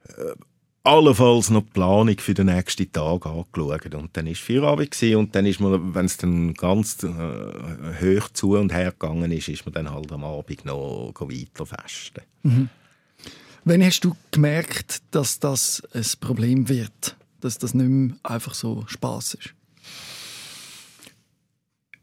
äh, 0.08 0.34
allenfalls 0.84 1.50
noch 1.50 1.62
die 1.62 1.70
Planung 1.70 2.18
für 2.18 2.34
den 2.34 2.46
nächsten 2.46 2.90
Tag 2.90 3.26
angeschaut. 3.26 3.94
Und 3.94 4.16
dann 4.16 4.26
war 4.26 4.34
Feierabend 4.34 5.02
und 5.02 5.34
dann 5.34 5.46
ist 5.46 5.60
man, 5.60 5.94
wenn 5.94 6.06
es 6.06 6.16
dann 6.16 6.54
ganz 6.54 7.02
äh, 7.02 7.08
hoch 7.08 8.28
zu 8.32 8.56
und 8.56 8.72
her 8.72 8.92
gegangen 8.92 9.30
ist, 9.30 9.48
ist 9.48 9.64
man 9.64 9.74
dann 9.74 9.90
halt 9.90 10.10
am 10.10 10.24
Abend 10.24 10.64
noch 10.64 11.12
weiter 11.20 11.66
festen. 11.66 12.22
Mhm. 12.42 12.68
Wann 13.64 13.84
hast 13.84 14.00
du 14.00 14.16
gemerkt, 14.32 15.02
dass 15.12 15.38
das 15.38 15.82
ein 15.94 16.04
Problem 16.20 16.68
wird? 16.68 17.16
Dass 17.40 17.58
das 17.58 17.74
nicht 17.74 17.88
mehr 17.88 18.16
einfach 18.24 18.54
so 18.54 18.84
Spaß 18.88 19.34
ist? 19.34 19.54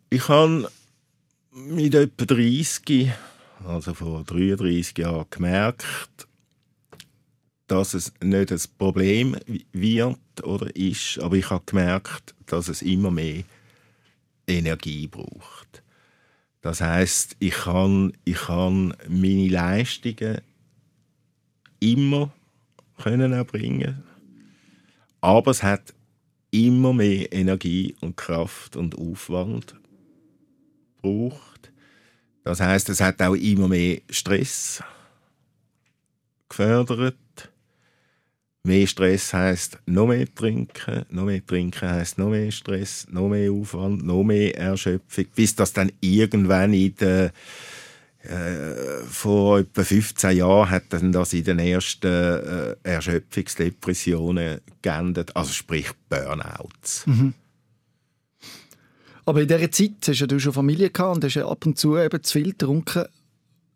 Ich 0.09 0.27
habe 0.29 0.71
mit 1.51 1.93
etwa 1.93 2.25
30, 2.25 3.12
also 3.67 3.93
vor 3.93 4.24
33 4.24 4.98
Jahren, 4.98 5.25
gemerkt, 5.29 6.28
dass 7.70 7.94
es 7.94 8.12
nicht 8.22 8.52
ein 8.52 8.62
Problem 8.78 9.38
wird 9.72 10.44
oder 10.44 10.76
ist, 10.76 11.20
aber 11.20 11.36
ich 11.36 11.50
habe 11.50 11.64
gemerkt, 11.66 12.34
dass 12.48 12.68
es 12.68 12.82
immer 12.82 13.12
mehr 13.12 13.44
Energie 14.48 15.08
braucht. 15.08 15.84
Das 16.62 16.82
heißt, 16.82 17.36
ich 17.40 17.54
kann, 17.54 18.14
ich 18.26 18.38
kann 18.38 18.96
meine 19.08 19.48
Leistungen 19.48 20.42
immer 21.80 22.34
können 22.98 23.32
erbringen, 23.32 24.04
aber 25.22 25.52
es 25.52 25.64
hat 25.64 25.94
immer 26.52 26.92
mehr 26.92 27.32
Energie 27.32 27.96
und 28.02 28.18
Kraft 28.18 28.76
und 28.76 28.98
Aufwand 28.98 29.76
braucht. 31.02 31.72
Das 32.44 32.60
heißt, 32.60 32.90
es 32.90 33.00
hat 33.00 33.22
auch 33.22 33.36
immer 33.36 33.68
mehr 33.68 34.02
Stress 34.10 34.84
gefördert 36.50 37.16
Mehr 38.63 38.88
Stress 38.88 39.34
heißt 39.34 39.80
noch 39.86 40.08
mehr 40.08 40.28
trinken, 40.34 41.06
noch 41.10 41.25
mehr 41.25 41.46
trinken 41.46 41.89
heißt 41.89 42.18
noch 42.18 42.30
mehr 42.30 42.51
Stress, 42.51 43.08
noch 43.10 43.30
mehr 43.30 43.51
Aufwand, 43.51 44.06
noch 44.06 44.24
mehr 44.24 44.58
Erschöpfung, 44.58 45.25
bis 45.34 45.56
das 45.56 45.72
dann 45.72 45.92
irgendwann 46.01 46.74
in 46.74 46.94
der 46.96 47.32
äh, 48.22 49.06
vor 49.06 49.60
etwa 49.60 49.82
15 49.82 50.38
Jahren 50.38 50.70
hat 50.70 50.84
dann 50.89 51.13
das 51.13 51.32
in 51.32 51.46
den 51.46 51.60
ersten 51.60 52.08
äh, 52.08 52.75
Erschöpfungsdepressionen 52.84 54.60
geendet, 54.82 55.34
also 55.38 55.54
sprich 55.54 55.89
Burnouts. 56.10 57.08
Mhm. 57.08 57.34
Aber 59.25 59.42
in 59.42 59.48
dieser 59.48 59.72
Zeit 59.72 60.06
hast 60.06 60.32
du 60.32 60.39
schon 60.39 60.51
Familie 60.51 60.89
gehabt 60.89 61.16
und 61.16 61.24
hast 61.24 61.36
ja 61.36 61.48
ab 61.48 61.66
und 61.66 61.78
zu 61.78 61.98
eben 61.98 62.22
zu 62.22 62.39
viel 62.39 62.51
getrunken. 62.51 63.06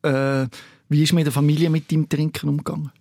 Äh, 0.02 0.48
wie 0.90 1.04
ist 1.04 1.13
mit 1.13 1.25
der 1.25 1.32
Familie 1.32 1.70
mit 1.70 1.90
dem 1.90 2.10
Trinken 2.10 2.50
umgegangen? 2.50 2.92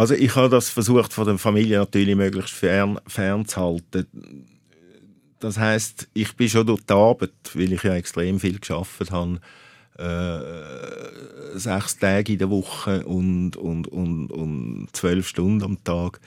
Also 0.00 0.14
ich 0.14 0.34
habe 0.34 0.48
das 0.48 0.70
versucht 0.70 1.12
von 1.12 1.26
der 1.26 1.36
Familie 1.36 1.76
natürlich 1.76 2.16
möglichst 2.16 2.54
fern, 2.54 2.98
fernzuhalten. 3.06 4.06
Das 5.40 5.58
heißt, 5.58 6.08
ich 6.14 6.34
bin 6.36 6.48
schon 6.48 6.66
durch 6.66 6.80
die 6.80 6.94
Arbeit, 6.94 7.32
weil 7.52 7.74
ich 7.74 7.82
ja 7.82 7.94
extrem 7.94 8.40
viel 8.40 8.58
geschafft 8.58 9.10
habe, 9.10 9.40
äh, 9.98 11.58
sechs 11.58 11.98
Tage 11.98 12.32
in 12.32 12.38
der 12.38 12.48
Woche 12.48 13.04
und, 13.04 13.58
und, 13.58 13.88
und, 13.88 14.28
und 14.32 14.88
zwölf 14.92 15.28
Stunden 15.28 15.62
am 15.64 15.84
Tag 15.84 16.18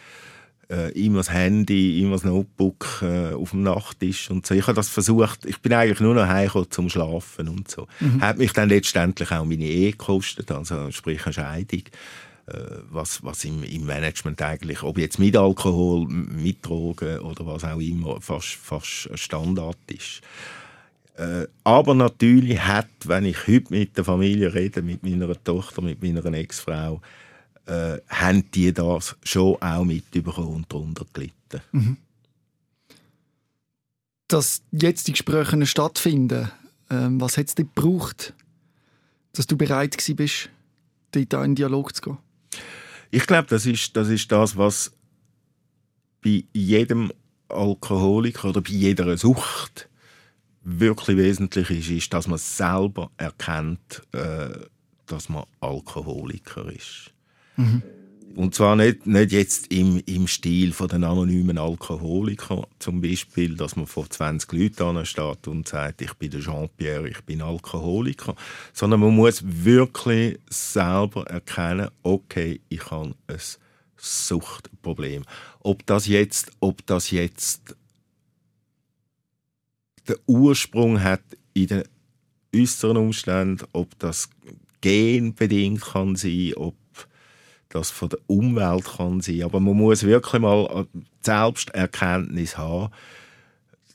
äh, 0.69 0.91
immer 0.91 1.17
das 1.17 1.31
Handy, 1.31 1.99
immer 1.99 2.11
das 2.11 2.25
Notebook 2.25 2.99
äh, 3.01 3.33
auf 3.33 3.49
dem 3.51 3.63
Nachttisch 3.63 4.29
und 4.29 4.45
so. 4.45 4.53
Ich 4.53 4.67
habe 4.67 4.75
das 4.75 4.89
versucht, 4.89 5.45
ich 5.47 5.59
bin 5.61 5.73
eigentlich 5.73 5.99
nur 5.99 6.13
noch 6.13 6.27
heimgekommen 6.27 6.69
zum 6.69 6.89
Schlafen 6.89 7.47
und 7.47 7.71
so. 7.71 7.87
Mhm. 7.99 8.21
Hat 8.21 8.37
mich 8.37 8.53
dann 8.53 8.69
letztendlich 8.69 9.31
auch 9.31 9.45
meine 9.45 9.65
Ehe 9.65 9.93
gekostet, 9.93 10.51
also 10.51 10.91
sprich 10.91 11.25
eine 11.25 11.33
Scheidung. 11.33 11.81
Äh, 12.45 12.81
was, 12.89 13.23
was 13.23 13.45
im, 13.45 13.63
im 13.63 13.85
Management 13.85 14.41
eigentlich, 14.41 14.83
ob 14.83 14.97
jetzt 14.97 15.17
mit 15.17 15.38
Alkohol, 15.38 16.05
mit 16.09 16.65
Drogen 16.65 17.19
oder 17.19 17.45
was 17.45 17.63
auch 17.63 17.79
immer, 17.79 18.19
fast, 18.19 18.55
fast 18.55 19.09
Standard 19.17 19.77
ist. 19.88 20.19
Äh, 21.15 21.47
aber 21.63 21.93
natürlich 21.93 22.59
hat, 22.59 22.89
wenn 23.05 23.23
ich 23.23 23.47
heute 23.47 23.73
mit 23.73 23.95
der 23.95 24.03
Familie 24.03 24.53
rede, 24.53 24.81
mit 24.81 25.03
meiner 25.03 25.41
Tochter, 25.41 25.81
mit 25.81 26.03
meiner 26.03 26.25
Ex-Frau, 26.33 27.00
äh, 27.65 28.00
haben 28.09 28.51
die 28.51 28.73
das 28.73 29.15
schon 29.23 29.55
auch 29.62 29.85
mitbekommen 29.85 30.55
und 30.55 30.73
darunter 30.73 31.05
gelitten. 31.13 31.62
Mhm. 31.71 31.97
Dass 34.27 34.63
jetzt 34.71 35.07
die 35.07 35.13
Gespräche 35.13 35.65
stattfinden, 35.65 36.51
ähm, 36.89 37.21
was 37.21 37.38
hat 37.38 37.47
es 37.47 37.55
dir 37.55 37.63
gebraucht, 37.63 38.33
dass 39.31 39.47
du 39.47 39.55
bereit 39.55 39.95
bist, 40.17 40.50
dort 41.13 41.45
in 41.45 41.55
Dialog 41.55 41.95
zu 41.95 42.01
gehen? 42.01 42.17
Ich 43.12 43.27
glaube, 43.27 43.48
das 43.50 43.65
ist, 43.65 43.95
das 43.95 44.10
ist 44.10 44.31
das, 44.31 44.57
was 44.57 44.95
bei 46.24 46.45
jedem 46.53 47.12
Alkoholiker 47.50 48.50
oder 48.50 48.62
bei 48.62 48.72
jeder 48.72 49.17
Sucht 49.17 49.89
wirklich 50.63 51.17
wesentlich 51.17 51.69
ist, 51.69 51.89
ist, 51.89 52.13
dass 52.13 52.27
man 52.27 52.39
selber 52.39 53.12
erkennt, 53.17 54.01
äh, 54.13 54.50
dass 55.05 55.29
man 55.29 55.43
Alkoholiker 55.60 56.72
ist. 56.72 57.12
Mhm. 57.57 57.83
Und 58.35 58.55
zwar 58.55 58.75
nicht, 58.75 59.05
nicht 59.05 59.31
jetzt 59.31 59.71
im, 59.71 60.01
im 60.07 60.27
Stil 60.27 60.73
von 60.73 60.87
den 60.87 61.03
anonymen 61.03 61.59
Alkoholikern, 61.59 62.65
zum 62.79 62.99
Beispiel, 62.99 63.55
dass 63.55 63.75
man 63.75 63.85
vor 63.85 64.09
20 64.09 64.51
Leuten 64.53 65.05
steht 65.05 65.47
und 65.47 65.67
sagt, 65.67 66.01
ich 66.01 66.13
bin 66.15 66.31
der 66.31 66.41
Jean-Pierre, 66.41 67.09
ich 67.09 67.21
bin 67.21 67.43
Alkoholiker, 67.43 68.35
sondern 68.73 69.01
man 69.01 69.15
muss 69.15 69.43
wirklich 69.45 70.39
selber 70.49 71.27
erkennen, 71.27 71.89
okay, 72.01 72.59
ich 72.69 72.89
habe 72.89 73.13
ein 73.27 73.37
Suchtproblem. 73.97 75.25
Ob 75.59 75.85
das 75.85 76.07
jetzt, 76.07 76.51
ob 76.59 76.83
das 76.87 77.11
jetzt 77.11 77.75
den 80.07 80.17
Ursprung 80.25 81.03
hat 81.03 81.21
in 81.53 81.67
den 81.67 81.83
äußeren 82.55 82.97
Umständen, 82.97 83.67
ob 83.73 83.97
das 83.99 84.27
genbedingt 84.81 85.81
kann 85.81 86.15
sein, 86.15 86.53
ob 86.55 86.75
das 87.73 87.91
von 87.91 88.09
der 88.09 88.19
Umwelt 88.27 88.85
kann 88.85 89.21
sein. 89.21 89.43
Aber 89.43 89.59
man 89.59 89.75
muss 89.75 90.03
wirklich 90.03 90.41
mal 90.41 90.87
Selbsterkenntnis 91.21 92.57
haben, 92.57 92.91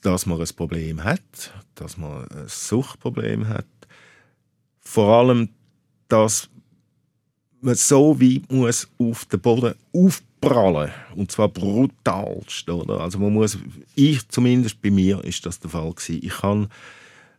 dass 0.01 0.25
man 0.25 0.39
ein 0.39 0.47
Problem 0.55 1.03
hat, 1.03 1.53
dass 1.75 1.97
man 1.97 2.27
ein 2.27 2.47
Suchtproblem 2.47 3.47
hat. 3.47 3.65
Vor 4.79 5.17
allem, 5.17 5.49
dass 6.07 6.49
man 7.61 7.75
so 7.75 8.19
weit 8.19 8.51
muss 8.51 8.87
auf 8.97 9.25
den 9.25 9.39
Boden 9.39 9.75
aufprallen 9.93 10.91
und 11.15 11.31
zwar 11.31 11.49
brutalst, 11.49 12.69
oder? 12.69 13.01
Also 13.01 13.19
man 13.19 13.33
muss, 13.33 13.57
ich 13.95 14.27
zumindest 14.29 14.81
bei 14.81 14.89
mir 14.89 15.23
ist 15.23 15.45
das 15.45 15.59
der 15.59 15.69
Fall 15.69 15.91
gewesen. 15.91 16.19
Ich 16.23 16.37
kann 16.37 16.69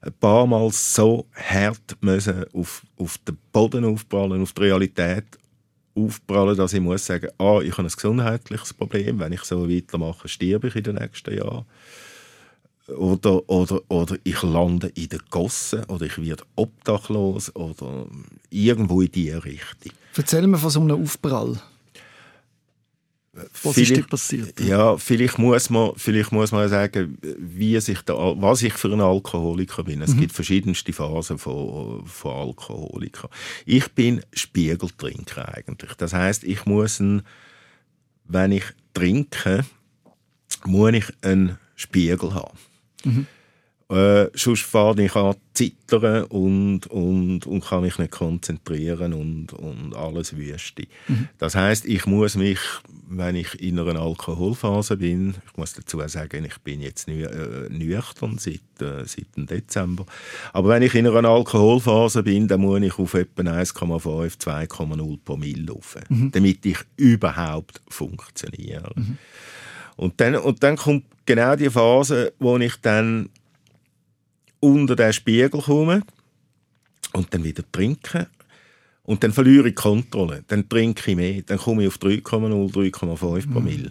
ein 0.03 0.13
paar 0.13 0.47
Mal 0.47 0.71
so 0.71 1.27
hart 1.35 1.97
müssen 2.01 2.45
auf, 2.55 2.83
auf 2.97 3.19
den 3.19 3.39
Boden 3.53 3.85
aufprallen, 3.85 4.43
auf 4.43 4.53
die 4.53 4.63
Realität 4.63 5.25
aufprallen, 5.95 6.57
dass 6.57 6.73
ich 6.73 6.81
muss 6.81 7.07
sagen, 7.07 7.29
ah, 7.39 7.61
ich 7.61 7.73
habe 7.73 7.89
ein 7.89 7.89
gesundheitliches 7.89 8.75
Problem, 8.75 9.19
wenn 9.19 9.33
ich 9.33 9.43
so 9.43 9.69
weitermache, 9.69 10.29
sterbe 10.29 10.69
ich 10.69 10.77
in 10.77 10.85
den 10.85 10.97
nächsten 10.97 11.37
Jahren. 11.37 11.65
Oder, 12.97 13.49
oder, 13.49 13.81
oder 13.89 14.17
ich 14.25 14.43
lande 14.43 14.89
in 14.95 15.09
der 15.09 15.21
Gosse 15.31 15.85
oder 15.87 16.07
ich 16.07 16.21
werde 16.21 16.43
obdachlos 16.57 17.55
oder 17.55 18.07
irgendwo 18.51 19.01
in 19.01 19.13
diese 19.13 19.45
Richtung. 19.45 19.93
Erzähl 20.17 20.47
mir 20.47 20.59
von 20.59 20.71
so 20.71 20.81
einem 20.81 21.03
Aufprall. 21.03 21.61
Was 23.33 23.79
ist 23.79 23.95
dir 23.95 24.03
passiert? 24.03 24.59
Ja, 24.61 24.97
vielleicht 24.97 25.39
muss 25.39 25.71
man, 25.71 25.93
vielleicht 25.97 26.33
muss 26.33 26.51
man 26.51 26.69
sagen, 26.69 27.17
wie 27.23 27.79
sich 27.81 28.01
der, 28.03 28.17
was 28.17 28.63
ich 28.63 28.73
für 28.73 28.93
ein 28.93 29.01
Alkoholiker 29.01 29.85
bin. 29.85 30.03
Es 30.03 30.15
mhm. 30.15 30.21
gibt 30.21 30.33
verschiedenste 30.33 30.93
Phasen 30.93 31.39
von, 31.39 32.05
von 32.07 32.49
Alkoholikern. 32.49 33.31
Ich 33.67 33.89
bin 33.93 34.23
Spiegeltrinker 34.33 35.55
eigentlich. 35.55 35.95
Das 35.95 36.13
heißt, 36.13 36.43
ich 36.43 36.67
muss 36.67 36.99
ein, 36.99 37.23
wenn 38.25 38.51
ich 38.51 38.65
trinke, 38.95 39.65
muss 40.65 40.93
ich 40.93 41.07
einen 41.23 41.59
Spiegel 41.77 42.35
haben. 42.35 42.59
Mhm. 43.05 43.27
Äh, 43.91 44.31
sonst 44.35 44.63
fange 44.63 45.07
ich 45.07 45.17
an 45.17 45.35
zu 45.53 45.65
zittern 45.65 46.25
und, 46.25 46.87
und, 46.87 47.45
und 47.45 47.65
kann 47.65 47.83
mich 47.83 47.99
nicht 47.99 48.13
konzentrieren 48.13 49.13
und, 49.13 49.53
und 49.53 49.97
alles 49.97 50.37
wüste. 50.37 50.85
Mhm. 51.09 51.29
Das 51.39 51.57
heißt, 51.57 51.87
ich 51.87 52.07
muss 52.07 52.37
mich, 52.37 52.61
wenn 53.09 53.35
ich 53.35 53.61
in 53.61 53.81
einer 53.81 54.01
Alkoholphase 54.01 54.97
bin, 54.97 55.35
ich 55.45 55.57
muss 55.57 55.75
dazu 55.75 56.01
sagen, 56.07 56.45
ich 56.45 56.57
bin 56.59 56.81
jetzt 56.81 57.09
nü 57.09 57.25
äh, 57.25 57.69
nüchtern 57.69 58.39
seit, 58.39 58.61
äh, 58.81 59.05
seit 59.05 59.37
dem 59.37 59.47
Dezember, 59.47 60.07
aber 60.53 60.69
wenn 60.69 60.83
ich 60.83 60.95
in 60.95 61.09
einer 61.09 61.29
Alkoholphase 61.29 62.23
bin, 62.23 62.47
dann 62.47 62.61
muss 62.61 62.81
ich 62.83 62.97
auf 62.97 63.15
etwa 63.15 63.43
1,5, 63.43 64.39
2,0 64.39 65.19
Promille 65.25 65.73
rauf, 65.73 65.97
mhm. 66.09 66.31
damit 66.31 66.65
ich 66.65 66.79
überhaupt 66.97 67.81
funktioniere. 67.89 68.93
Mhm. 68.95 69.19
Und, 69.97 70.21
dann, 70.21 70.37
und 70.37 70.63
dann 70.63 70.77
kommt 70.77 71.05
genau 71.27 71.57
die 71.57 71.69
Phase, 71.69 72.33
wo 72.39 72.57
ich 72.57 72.77
dann 72.81 73.29
unter 74.61 74.97
den 74.97 75.13
Spiegel 75.13 75.51
komme 75.51 76.03
und 77.13 77.33
dann 77.33 77.45
wieder 77.45 77.65
trinke 77.73 78.29
und 79.11 79.25
dann 79.25 79.33
verliere 79.33 79.69
ich 79.69 79.75
die 79.75 79.83
Kontrolle. 79.83 80.45
Dann 80.47 80.69
trinke 80.69 81.11
ich 81.11 81.17
mehr. 81.17 81.43
Dann 81.43 81.59
komme 81.59 81.83
ich 81.83 81.89
auf 81.89 81.97
3,0, 81.97 82.73
3,5 82.73 83.47
mhm. 83.47 83.53
Promille. 83.53 83.91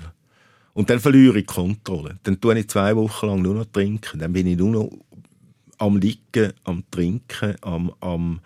Und 0.73 0.89
dann 0.89 0.99
verliere 1.01 1.39
ich 1.39 1.45
die 1.45 1.53
Kontrolle. 1.53 2.19
Dann 2.23 2.39
tue 2.39 2.57
ich 2.57 2.69
zwei 2.69 2.95
Wochen 2.95 3.25
lang 3.27 3.41
nur 3.41 3.55
noch 3.55 3.65
trinken. 3.65 4.19
Dann 4.19 4.31
bin 4.31 4.47
ich 4.47 4.57
nur 4.57 4.69
noch 4.69 4.91
am 5.77 5.97
Liegen, 5.97 6.53
am 6.63 6.83
Trinken, 6.89 7.55
am, 7.61 7.91
am 7.99 8.39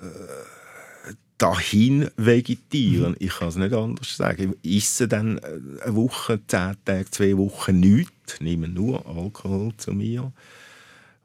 äh, 0.00 1.12
dahin 1.36 2.08
vegetieren. 2.16 3.10
Mhm. 3.10 3.16
Ich 3.18 3.34
kann 3.34 3.48
es 3.48 3.56
nicht 3.56 3.74
anders 3.74 4.16
sagen. 4.16 4.54
Ich 4.62 4.84
esse 4.84 5.06
dann 5.06 5.38
eine 5.38 5.94
Woche, 5.94 6.40
zehn 6.46 6.76
Tage, 6.84 7.10
zwei 7.10 7.36
Wochen 7.36 7.78
nichts, 7.78 8.40
nehme 8.40 8.68
nur 8.68 9.04
Alkohol 9.06 9.72
zu 9.76 9.92
mir 9.92 10.32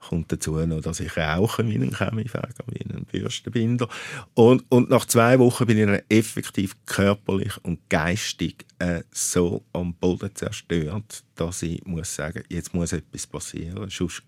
kommt 0.08 0.32
dazu 0.32 0.56
noch, 0.66 0.82
dass 0.82 1.00
ich 1.00 1.18
rauche 1.18 1.68
wie 1.68 1.76
ein 1.76 1.96
Chemiefäger, 1.96 2.64
wie 2.68 2.82
ein 2.82 3.06
Bürstenbinder. 3.06 3.88
Und, 4.34 4.64
und 4.70 4.90
nach 4.90 5.06
zwei 5.06 5.40
Wochen 5.40 5.66
bin 5.66 5.78
ich 5.78 6.04
effektiv 6.10 6.76
körperlich 6.86 7.54
und 7.64 7.90
geistig 7.90 8.66
äh, 8.80 9.04
so 9.12 9.64
am 9.74 9.94
Boden 9.94 10.34
zerstört, 10.34 11.24
dass 11.36 11.62
ich 11.62 11.86
muss 11.86 12.16
sagen, 12.16 12.44
jetzt 12.50 12.74
muss 12.74 12.94
etwas 12.94 13.28
passieren, 13.28 13.90
sonst, 13.90 14.24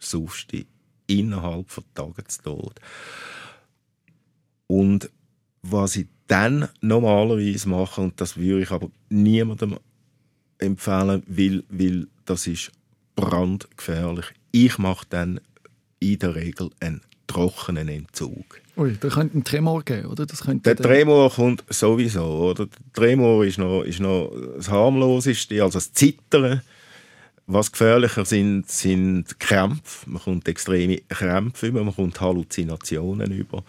sonst 0.00 0.52
du 0.52 0.64
innerhalb 1.06 1.70
von 1.70 1.84
Tagen 1.94 2.28
zu 2.28 2.42
Tod. 2.42 2.80
Und 4.66 5.10
was 5.62 5.96
ich 5.96 6.06
dann 6.26 6.68
normalerweise 6.80 7.68
mache, 7.68 8.00
und 8.00 8.20
das 8.20 8.36
würde 8.36 8.62
ich 8.62 8.70
aber 8.70 8.90
niemandem 9.08 9.78
empfehlen, 10.58 11.22
weil, 11.26 11.64
weil 11.68 12.08
das 12.24 12.46
ist 12.46 12.72
brandgefährlich. 13.16 14.26
Ich 14.52 14.78
mache 14.78 15.06
dann 15.08 15.40
in 15.98 16.18
der 16.18 16.34
Regel 16.34 16.70
einen 16.80 17.00
trockenen 17.26 17.88
Entzug. 17.88 18.60
Ui, 18.76 18.96
da 19.00 19.08
könnte 19.08 19.38
ein 19.38 19.44
Tremor 19.44 19.82
geben, 19.82 20.06
oder? 20.06 20.26
Das 20.26 20.42
könnte 20.42 20.74
der 20.74 20.76
Tremor 20.76 21.32
kommt 21.32 21.64
sowieso, 21.68 22.24
oder? 22.24 22.66
Der 22.66 22.92
Tremor 22.92 23.44
ist 23.44 23.58
noch, 23.58 23.82
ist 23.82 24.00
noch 24.00 24.30
das 24.56 24.70
harmloseste, 24.70 25.62
also 25.62 25.78
das 25.78 25.92
Zittern. 25.92 26.60
Was 27.46 27.70
gefährlicher 27.72 28.24
sind, 28.24 28.68
sind 28.68 29.38
Krämpfe. 29.38 30.10
Man 30.10 30.20
kommt 30.20 30.48
extreme 30.48 30.98
Krämpfe 31.08 31.68
über, 31.68 31.84
man 31.84 31.94
kommt 31.94 32.20
Halluzinationen 32.20 33.30
über. 33.32 33.64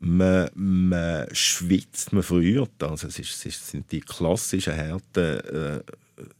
Man, 0.00 0.50
man 0.54 1.26
schwitzt, 1.32 2.12
man 2.12 2.22
friert. 2.22 2.82
Also 2.82 3.06
es, 3.06 3.18
ist, 3.18 3.46
es 3.46 3.70
sind 3.70 3.92
die 3.92 4.00
klassischen 4.00 4.72
Härten, 4.72 5.40
äh, 5.40 5.80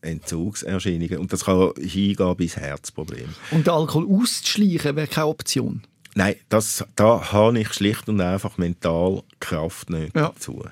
Entzugserscheinungen. 0.01 1.19
Und 1.19 1.33
das 1.33 1.45
kann 1.45 1.73
hingehen 1.79 2.37
bis 2.37 2.57
Herzprobleme. 2.57 3.33
Und 3.51 3.67
den 3.67 3.73
Alkohol 3.73 4.07
auszuschleichen 4.09 4.97
wäre 4.97 5.07
keine 5.07 5.27
Option? 5.27 5.83
Nein, 6.15 6.37
das, 6.49 6.85
da 6.97 7.33
habe 7.33 7.61
ich 7.61 7.73
schlicht 7.75 8.09
und 8.09 8.21
einfach 8.21 8.57
mental 8.57 9.23
Kraft 9.39 9.91
nicht 9.91 10.17
ja. 10.17 10.29
dazu. 10.29 10.65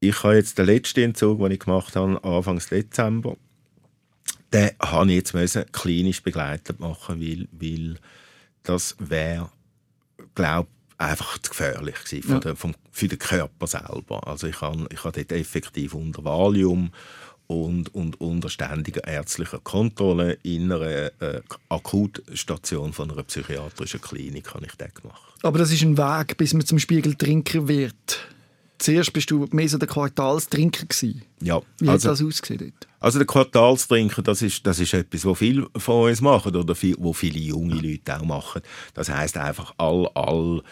Ich 0.00 0.22
habe 0.22 0.36
jetzt 0.36 0.58
den 0.58 0.66
letzten 0.66 1.00
Entzug, 1.00 1.38
den 1.38 1.52
ich 1.52 1.60
gemacht 1.60 1.96
habe, 1.96 2.22
Anfang 2.22 2.58
Dezember, 2.58 3.36
den 4.52 4.70
habe 4.82 5.10
ich 5.10 5.16
jetzt 5.16 5.32
müssen 5.32 5.64
klinisch 5.72 6.22
begleitet 6.22 6.78
machen, 6.78 7.22
weil, 7.22 7.48
weil 7.52 7.96
das 8.64 8.96
wäre, 8.98 9.50
glaube 10.34 10.68
einfach 10.98 11.38
zu 11.38 11.50
gefährlich 11.50 11.96
gewesen 12.04 12.30
ja. 12.30 12.40
für, 12.40 12.54
den, 12.54 12.74
für 12.90 13.08
den 13.08 13.18
Körper 13.18 13.66
selber. 13.66 14.26
Also 14.26 14.46
ich 14.46 14.60
habe 14.60 14.86
ich 14.90 15.00
dort 15.00 15.32
effektiv 15.32 15.94
unter 15.94 16.24
Valium 16.24 16.90
und, 17.46 17.94
und 17.94 18.20
unter 18.20 18.48
ständiger 18.48 19.04
ärztlicher 19.06 19.58
Kontrolle 19.58 20.38
in 20.42 20.72
einer 20.72 21.12
äh, 21.20 21.40
Akutstation 21.68 22.92
von 22.92 23.10
einer 23.10 23.22
psychiatrischen 23.22 24.00
Klinik 24.00 24.54
habe 24.54 24.66
ich 24.66 24.74
das 24.76 24.94
gemacht. 24.94 25.34
Aber 25.42 25.58
das 25.58 25.70
ist 25.70 25.82
ein 25.82 25.98
Weg, 25.98 26.36
bis 26.36 26.54
man 26.54 26.64
zum 26.64 26.78
Spiegeltrinker 26.78 27.68
wird. 27.68 28.28
Zuerst 28.84 29.14
bist 29.14 29.30
du 29.30 29.48
mehr 29.50 29.66
so 29.66 29.78
der 29.78 29.88
Quartalstrinker 29.88 30.84
gewesen. 30.84 31.22
Ja. 31.40 31.62
Wie 31.78 31.88
also, 31.88 32.10
hat 32.10 32.18
das 32.20 32.22
ausgesehen 32.22 32.60
dort? 32.60 32.86
Also 33.00 33.18
der 33.18 33.26
Quartalstrinker, 33.26 34.20
das 34.20 34.42
ist, 34.42 34.66
das 34.66 34.78
ist 34.78 34.92
etwas, 34.92 35.24
was 35.24 35.38
viele 35.38 35.66
von 35.74 36.10
uns 36.10 36.20
machen 36.20 36.54
oder 36.54 36.74
viel, 36.74 36.94
wo 36.98 37.14
viele 37.14 37.38
junge 37.38 37.76
Leute 37.76 38.14
auch 38.14 38.24
machen. 38.26 38.60
Das 38.92 39.08
heißt 39.08 39.38
einfach 39.38 39.72
all, 39.78 40.06
all 40.14 40.62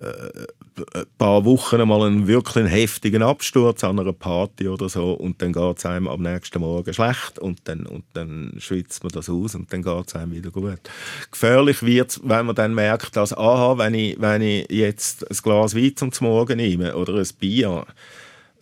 ein 0.00 1.04
paar 1.18 1.44
Wochen 1.44 1.86
mal 1.86 2.06
einen 2.06 2.26
wirklich 2.26 2.70
heftigen 2.70 3.22
Absturz 3.22 3.84
an 3.84 3.98
einer 3.98 4.12
Party 4.12 4.68
oder 4.68 4.88
so 4.88 5.12
und 5.12 5.42
dann 5.42 5.52
geht 5.52 5.78
es 5.78 5.84
einem 5.84 6.08
am 6.08 6.22
nächsten 6.22 6.60
Morgen 6.60 6.92
schlecht 6.94 7.38
und 7.38 7.60
dann, 7.64 7.84
und 7.84 8.04
dann 8.14 8.54
schwitzt 8.58 9.02
man 9.02 9.12
das 9.12 9.28
aus 9.28 9.54
und 9.54 9.70
dann 9.72 9.82
geht 9.82 10.08
es 10.08 10.14
einem 10.14 10.32
wieder 10.32 10.50
gut. 10.50 10.80
Gefährlich 11.30 11.82
wird 11.82 12.10
es, 12.10 12.20
wenn 12.24 12.46
man 12.46 12.54
dann 12.54 12.74
merkt, 12.74 13.14
dass, 13.16 13.36
aha, 13.36 13.76
wenn 13.76 13.94
ich, 13.94 14.18
wenn 14.20 14.40
ich 14.40 14.70
jetzt 14.70 15.30
ein 15.30 15.36
Glas 15.42 15.74
Wein 15.74 15.94
zum 15.96 16.10
Morgen 16.20 16.56
nehme 16.56 16.96
oder 16.96 17.16
ein 17.16 17.28
Bier, 17.38 17.84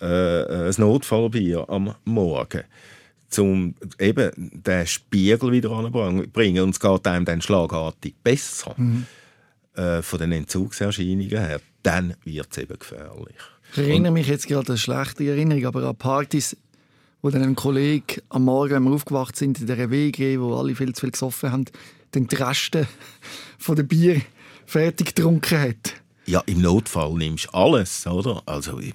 äh, 0.01 0.69
ein 0.69 0.75
Notfallbier 0.77 1.67
am 1.69 1.95
Morgen, 2.05 2.65
um 3.37 3.75
eben 4.01 4.31
den 4.37 4.87
Spiegel 4.87 5.53
wieder 5.53 5.71
anzubringen 5.71 6.65
und 6.65 6.71
es 6.71 6.81
geht 6.81 7.07
einem 7.07 7.25
dann 7.25 7.43
schlagartig 7.43 8.15
besser. 8.25 8.75
Mhm 8.77 9.07
äh, 9.79 10.03
von 10.03 10.19
den 10.19 10.33
Entzugserscheinungen 10.33 11.29
her, 11.29 11.61
dann 11.83 12.15
wird 12.25 12.49
es 12.51 12.59
eben 12.59 12.79
gefährlich. 12.79 13.37
Ich 13.73 13.79
erinnere 13.79 14.13
mich 14.13 14.27
jetzt 14.27 14.49
gerade 14.49 14.67
an 14.67 14.73
eine 14.73 14.79
schlechte 14.79 15.25
Erinnerung, 15.25 15.67
aber 15.67 15.83
an 15.85 15.97
Partys, 15.97 16.57
wo 17.23 17.31
dann 17.31 17.43
ein 17.43 17.55
Kollege 17.55 18.23
am 18.29 18.45
Morgen, 18.45 18.75
wenn 18.75 18.83
wir 18.85 18.93
aufgewacht 18.93 19.37
sind, 19.37 19.61
in 19.61 19.67
der 19.67 19.91
WG, 19.91 20.41
wo 20.41 20.55
alle 20.57 20.75
viel 20.75 20.95
zu 20.95 21.03
viel 21.03 21.11
gesoffen 21.13 21.53
haben, 21.53 21.65
den 22.15 22.27
Reste 22.27 22.89
von 23.59 23.77
dem 23.77 23.87
Bier 23.87 24.21
fertig 24.67 25.15
getrunken 25.15 25.61
hat. 25.61 25.95
Ja, 26.29 26.43
im 26.45 26.61
Notfall 26.61 27.15
nimmst 27.15 27.47
du 27.47 27.51
alles, 27.55 28.07
oder? 28.07 28.43
Also 28.45 28.79
ich, 28.81 28.93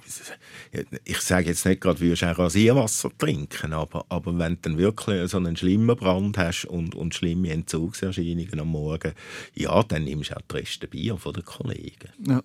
ich 1.03 1.19
sage 1.19 1.47
jetzt 1.47 1.65
nicht 1.65 1.81
gerade, 1.81 1.99
würdest 1.99 2.21
du 2.21 2.31
auch 2.31 2.37
Rasierwasser 2.37 3.09
trinken, 3.17 3.73
aber, 3.73 4.05
aber 4.09 4.37
wenn 4.37 4.53
du 4.53 4.59
dann 4.61 4.77
wirklich 4.77 5.31
so 5.31 5.37
einen 5.37 5.57
schlimmen 5.57 5.97
Brand 5.97 6.37
hast 6.37 6.65
und, 6.65 6.93
und 6.93 7.15
schlimme 7.15 7.49
Entzugserscheinungen 7.49 8.59
am 8.59 8.67
Morgen, 8.67 9.13
ja, 9.55 9.81
dann 9.81 10.03
nimmst 10.03 10.29
du 10.29 10.37
auch 10.37 10.41
die 10.51 10.57
Reste 10.57 10.87
Bier 10.87 11.17
von 11.17 11.33
den 11.33 11.43
Kollegen. 11.43 12.09
Ja. 12.27 12.43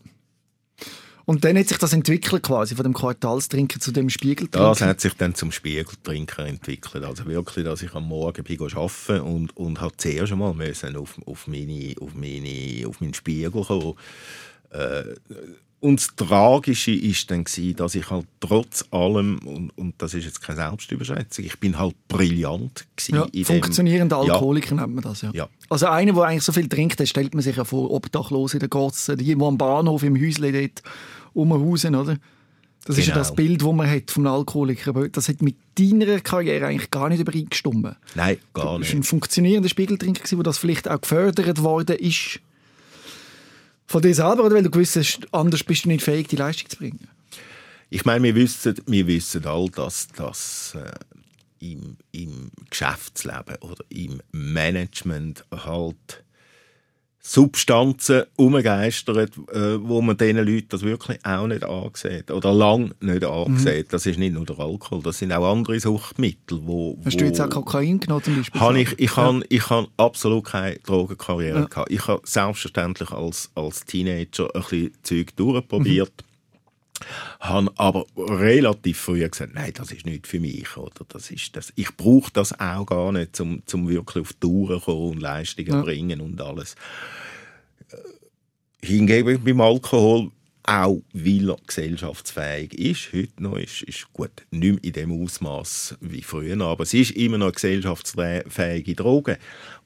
Und 1.27 1.45
dann 1.45 1.59
hat 1.59 1.69
sich 1.69 1.77
das 1.77 1.93
entwickelt 1.93 2.43
quasi, 2.43 2.75
von 2.75 2.85
dem 2.85 2.95
Quartalstrinker 2.95 3.79
zu 3.81 3.93
dem 3.93 4.09
Spiegeltrinker? 4.09 4.71
Das 4.71 4.81
hat 4.81 5.03
sich 5.03 5.13
dann 5.13 5.35
zum 5.35 5.53
Spiegeltrinker 5.53 6.47
entwickelt. 6.47 7.05
Also 7.05 7.27
wirklich, 7.27 7.67
dass 7.67 7.83
ich 7.83 7.93
am 7.93 8.09
Morgen 8.09 8.43
bin 8.43 8.59
arbeiten 8.63 9.21
und, 9.21 9.55
und 9.55 9.79
zuerst 9.99 10.33
einmal 10.33 10.55
müssen 10.55 10.97
auf, 10.97 11.21
auf, 11.27 11.47
meine, 11.47 11.95
auf, 12.01 12.15
meine, 12.15 12.87
auf 12.87 13.03
meinen 13.03 13.13
Spiegel 13.13 13.51
kommen 13.51 13.95
äh, 14.71 15.15
und 15.81 16.01
das 16.01 16.09
Tragische 16.17 16.91
ist 16.91 17.31
dann 17.31 17.45
gewesen, 17.45 17.77
dass 17.77 17.95
ich 17.95 18.11
halt 18.11 18.27
trotz 18.41 18.85
allem, 18.91 19.39
und, 19.45 19.71
und 19.79 19.95
das 19.99 20.13
ist 20.13 20.25
jetzt 20.25 20.43
keine 20.43 20.57
Selbstüberschätzung, 20.57 21.45
ich 21.45 21.59
bin 21.61 21.79
halt 21.79 21.95
brillant 22.09 22.85
gewesen. 22.97 23.29
Ja, 23.33 23.45
funktionierender 23.45 24.17
Alkoholiker 24.17 24.75
ja. 24.75 24.83
nennt 24.83 24.95
man 24.97 25.05
das, 25.05 25.23
ja. 25.23 25.31
ja. 25.33 25.49
Also 25.71 25.87
einer, 25.87 26.13
der 26.15 26.25
eigentlich 26.25 26.43
so 26.43 26.53
viel 26.53 26.69
trinkt, 26.69 26.99
den 26.99 27.07
stellt 27.07 27.33
man 27.35 27.45
sich 27.45 27.57
ja 27.57 27.65
vor, 27.65 27.93
obdachlos 27.93 28.55
in 28.55 28.61
der 28.61 28.69
Gotze, 28.69 29.17
die, 29.17 29.37
die 29.37 29.41
am 29.41 29.57
Bahnhof 29.57 30.03
im 30.03 30.17
Häuschen 30.21 30.53
dort 30.53 30.83
rumhausen, 31.37 31.95
oder? 31.95 32.19
Das 32.85 32.97
genau. 32.97 32.99
ist 32.99 33.09
ja 33.09 33.15
das 33.15 33.29
genau. 33.29 33.37
Bild, 33.37 33.63
das 33.63 33.73
man 33.73 33.91
hat 33.91 34.11
vom 34.11 34.27
Alkoholiker. 34.27 34.91
Aber 34.91 35.09
das 35.09 35.29
hat 35.29 35.43
mit 35.43 35.57
deiner 35.79 36.21
Karriere 36.21 36.67
eigentlich 36.67 36.91
gar 36.91 37.09
nicht 37.09 37.21
übereingestimmt. 37.21 37.97
Nein, 38.15 38.39
gar 38.55 38.79
nicht. 38.79 38.91
Du 38.91 38.95
bist 38.95 38.95
ein 38.95 39.03
funktionierender 39.03 39.69
Spiegeltrinker, 39.69 40.39
wo 40.39 40.43
das 40.43 40.59
vielleicht 40.59 40.89
auch 40.89 41.01
gefördert 41.01 41.63
worden 41.63 41.97
ist 41.97 42.41
von 43.89 44.03
dir 44.03 44.15
selber 44.15 44.45
oder 44.45 44.57
weil 44.57 44.63
du 44.63 44.71
gewusst 44.71 44.97
hast, 44.97 45.21
anders 45.33 45.65
bist 45.65 45.85
du 45.85 45.89
nicht 45.89 46.05
fähig, 46.05 46.29
die 46.29 46.37
Leistung 46.37 46.69
zu 46.69 46.77
bringen? 46.77 47.09
Ich 47.91 48.05
meine, 48.05 48.23
wir 48.23 48.35
wissen, 48.35 48.75
wir 48.87 49.07
wissen 49.07 49.47
all, 49.47 49.71
dass, 49.71 50.09
dass 50.09 50.77
äh, 50.77 50.93
im, 51.59 51.97
im 52.13 52.51
Geschäftsleben 52.69 53.57
oder 53.63 53.83
im 53.89 54.21
Management 54.31 55.45
halt 55.51 56.23
Substanzen 57.31 58.23
umgeistert, 58.37 59.37
äh, 59.53 59.79
wo 59.83 60.01
man 60.01 60.17
diesen 60.17 60.39
Leuten 60.39 60.69
das 60.71 60.81
wirklich 60.81 61.19
auch 61.27 61.47
nicht 61.47 61.63
angesehen 61.63 62.25
oder 62.33 62.55
lang 62.55 62.95
nicht 63.01 63.23
angesehen. 63.23 63.83
Mhm. 63.83 63.89
Das 63.91 64.07
ist 64.07 64.19
nicht 64.19 64.33
nur 64.33 64.47
der 64.47 64.59
Alkohol, 64.59 65.03
das 65.03 65.19
sind 65.19 65.33
auch 65.33 65.53
andere 65.53 65.79
Suchtmittel. 65.79 66.61
Wo, 66.63 66.97
Hast 67.05 67.17
wo, 67.17 67.19
du 67.19 67.25
jetzt 67.27 67.39
auch 67.43 67.51
Kokain 67.51 68.01
genommen 68.01 68.25
zum 68.25 68.37
Beispiel? 68.37 68.59
Habe 68.59 68.81
ich, 68.81 68.99
ich, 68.99 69.11
ja. 69.11 69.17
habe, 69.17 69.43
ich 69.51 69.69
habe 69.69 69.89
absolut 69.99 70.47
keine 70.47 70.79
Drogenkarriere 70.79 71.61
ja. 71.61 71.65
gehabt. 71.67 71.93
Ich 71.93 72.07
habe 72.07 72.23
selbstverständlich 72.25 73.11
als, 73.11 73.51
als 73.55 73.85
Teenager 73.85 74.49
ein 74.55 74.63
bisschen 74.63 74.93
Zeug 75.03 75.37
durchprobiert. 75.37 76.13
Mhm 76.17 76.28
habe 77.41 77.73
aber 77.77 78.07
relativ 78.17 78.99
früh 78.99 79.27
gesagt, 79.29 79.55
nein, 79.55 79.73
das 79.75 79.93
ist 79.93 80.07
nicht 80.07 80.27
für 80.27 80.41
mich. 80.41 80.77
Oder? 80.77 81.05
Das 81.09 81.31
ist 81.31 81.57
das. 81.57 81.73
Ich 81.77 81.97
brauche 81.97 82.33
das 82.33 82.59
auch 82.59 82.87
gar 82.87 83.13
nicht, 83.13 83.41
um, 83.41 83.63
um 83.73 83.89
wirklich 83.89 84.23
auf 84.23 84.33
Touren 84.35 84.81
zu 84.81 84.85
kommen 84.87 85.11
und 85.13 85.21
Leistungen 85.21 85.69
ja. 85.69 85.83
bringen 85.83 86.21
und 86.21 86.41
alles. 86.41 86.75
Äh, 87.91 88.87
hingegen 88.87 89.43
beim 89.45 89.61
Alkohol, 89.61 90.31
auch 90.65 91.01
weil 91.15 91.51
er 91.51 91.57
gesellschaftsfähig 91.67 92.75
ist, 92.75 93.13
heute 93.15 93.43
noch 93.43 93.57
ist, 93.57 93.83
ist 93.83 94.13
gut, 94.13 94.31
nicht 94.51 94.75
mehr 94.75 94.85
in 94.85 94.93
dem 94.93 95.23
Ausmaß 95.23 95.97
wie 96.01 96.23
früher, 96.23 96.61
aber 96.61 96.83
es 96.83 96.93
ist 96.93 97.13
immer 97.13 97.39
noch 97.39 97.47
eine 97.47 97.53
gesellschaftsfähige 97.55 98.95
Droge 98.95 99.39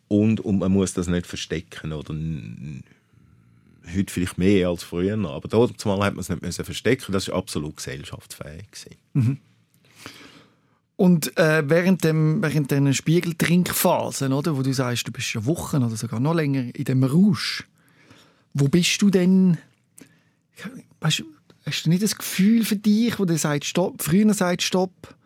und, 0.08 0.40
und 0.40 0.58
man 0.58 0.72
muss 0.72 0.92
das 0.92 1.06
nicht 1.06 1.26
verstecken 1.26 1.92
oder 1.92 2.12
heute 3.86 4.12
vielleicht 4.12 4.38
mehr 4.38 4.68
als 4.68 4.82
früher, 4.82 5.14
aber 5.14 5.48
damals 5.48 5.84
hat 5.84 6.14
man 6.14 6.18
es 6.18 6.28
nicht 6.28 6.42
müssen 6.42 6.64
verstecken. 6.64 7.12
Das 7.12 7.28
war 7.28 7.36
absolut 7.36 7.76
gesellschaftsfähig. 7.76 8.66
Mhm. 9.14 9.38
Und 10.96 11.36
äh, 11.36 11.68
während, 11.68 12.04
dem, 12.04 12.42
während 12.42 12.70
dieser 12.70 12.92
Spiegeltrinkphasen, 12.92 14.32
oder, 14.32 14.56
wo 14.56 14.62
du 14.62 14.72
sagst, 14.72 15.08
du 15.08 15.12
bist 15.12 15.26
schon 15.26 15.46
Wochen 15.46 15.82
oder 15.82 15.96
sogar 15.96 16.20
noch 16.20 16.34
länger 16.34 16.74
in 16.74 16.84
dem 16.84 17.02
Rausch, 17.02 17.66
wo 18.54 18.68
bist 18.68 19.00
du 19.02 19.10
denn, 19.10 19.58
weißt, 21.00 21.24
hast 21.66 21.86
du 21.86 21.90
nicht 21.90 22.02
das 22.02 22.16
Gefühl 22.16 22.64
für 22.64 22.76
dich, 22.76 23.18
wo 23.18 23.24
du 23.24 23.36
sagst, 23.36 23.70
stopp, 23.70 24.02
früher 24.02 24.32
sagst, 24.34 24.66
stopp, 24.66 25.16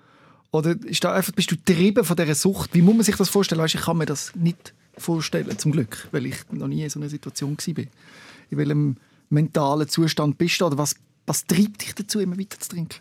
oder 0.50 0.76
ist 0.84 1.04
da 1.04 1.12
einfach, 1.12 1.32
bist 1.32 1.50
du 1.50 1.56
getrieben 1.56 2.04
von 2.04 2.16
dieser 2.16 2.34
Sucht? 2.34 2.70
Wie 2.72 2.80
muss 2.80 2.94
man 2.94 3.04
sich 3.04 3.16
das 3.16 3.28
vorstellen? 3.28 3.60
Weißt, 3.60 3.74
ich 3.74 3.82
kann 3.82 3.98
mir 3.98 4.06
das 4.06 4.34
nicht 4.34 4.72
vorstellen, 4.98 5.58
zum 5.58 5.72
Glück, 5.72 6.08
weil 6.12 6.26
ich 6.26 6.36
noch 6.50 6.68
nie 6.68 6.82
in 6.82 6.90
so 6.90 7.00
einer 7.00 7.08
Situation 7.08 7.56
war 7.56 7.84
in 8.50 8.58
welchem 8.58 8.96
mentalen 9.28 9.88
Zustand 9.88 10.38
bist 10.38 10.60
du 10.60 10.66
oder 10.66 10.78
was, 10.78 10.94
was 11.26 11.44
treibt 11.44 11.82
dich 11.82 11.94
dazu, 11.94 12.20
immer 12.20 12.38
weiter 12.38 12.58
zu 12.58 12.70
trinken? 12.70 13.00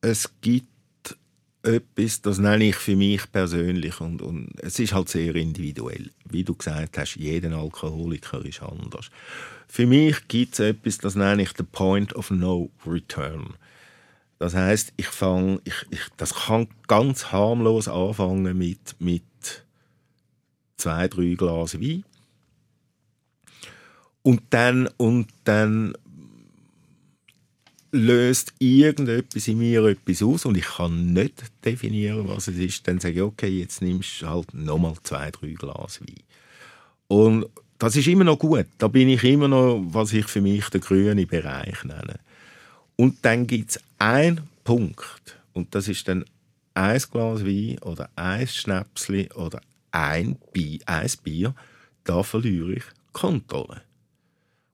Es 0.00 0.30
gibt 0.40 0.66
etwas, 1.62 2.20
das 2.20 2.38
nenne 2.38 2.68
ich 2.68 2.76
für 2.76 2.94
mich 2.94 3.30
persönlich 3.32 4.00
und, 4.00 4.20
und 4.20 4.50
es 4.58 4.78
ist 4.78 4.92
halt 4.92 5.08
sehr 5.08 5.34
individuell. 5.34 6.10
Wie 6.28 6.44
du 6.44 6.54
gesagt 6.54 6.98
hast, 6.98 7.16
jeder 7.16 7.56
Alkoholiker 7.56 8.44
ist 8.44 8.62
anders. 8.62 9.10
Für 9.66 9.86
mich 9.86 10.28
gibt 10.28 10.54
es 10.54 10.60
etwas, 10.60 10.98
das 10.98 11.14
nenne 11.14 11.42
ich 11.42 11.50
the 11.56 11.62
point 11.62 12.14
of 12.14 12.30
no 12.30 12.70
return. 12.86 13.54
Das 14.38 14.54
heißt, 14.54 14.92
ich 14.96 15.06
fange, 15.06 15.60
ich, 15.64 15.86
ich, 15.90 16.00
das 16.18 16.34
kann 16.34 16.68
ganz 16.86 17.32
harmlos 17.32 17.88
anfangen 17.88 18.58
mit, 18.58 18.94
mit 18.98 19.22
zwei, 20.76 21.08
drei 21.08 21.34
Glas 21.34 21.80
Wein 21.80 22.04
und 24.22 24.42
dann, 24.50 24.88
und 24.96 25.28
dann 25.44 25.94
löst 27.92 28.54
irgendetwas 28.58 29.46
in 29.46 29.58
mir 29.58 29.84
etwas 29.84 30.22
aus 30.22 30.46
und 30.46 30.56
ich 30.56 30.64
kann 30.64 31.12
nicht 31.12 31.44
definieren, 31.64 32.26
was 32.26 32.48
es 32.48 32.56
ist. 32.56 32.88
Dann 32.88 32.98
sage 32.98 33.14
ich, 33.16 33.22
okay, 33.22 33.60
jetzt 33.60 33.82
nimmst 33.82 34.22
du 34.22 34.26
halt 34.26 34.52
nochmal 34.52 34.94
zwei, 35.02 35.30
drei 35.30 35.50
Glas 35.50 36.00
Wein. 36.00 36.22
Und 37.06 37.46
das 37.78 37.96
ist 37.96 38.08
immer 38.08 38.24
noch 38.24 38.38
gut. 38.38 38.66
Da 38.78 38.88
bin 38.88 39.10
ich 39.10 39.22
immer 39.24 39.46
noch, 39.46 39.80
was 39.88 40.12
ich 40.12 40.26
für 40.26 40.40
mich 40.40 40.68
den 40.70 40.80
grünen 40.80 41.26
Bereich 41.26 41.84
nenne. 41.84 42.18
Und 42.96 43.18
dann 43.22 43.46
gibt 43.46 43.72
es 43.72 43.80
einen 43.98 44.40
Punkt, 44.64 45.38
und 45.52 45.74
das 45.74 45.86
ist 45.86 46.08
dann 46.08 46.24
ein 46.72 47.00
Glas 47.10 47.44
Wein 47.44 47.78
oder 47.80 48.08
ein 48.16 48.48
Schnäpsli 48.48 49.28
oder 49.34 49.60
ein 49.94 50.36
Bier, 50.52 50.80
ein 50.86 51.10
Bier 51.22 51.54
da 52.04 52.22
verliere 52.22 52.74
ich 52.74 52.84
Kontrolle. 53.12 53.82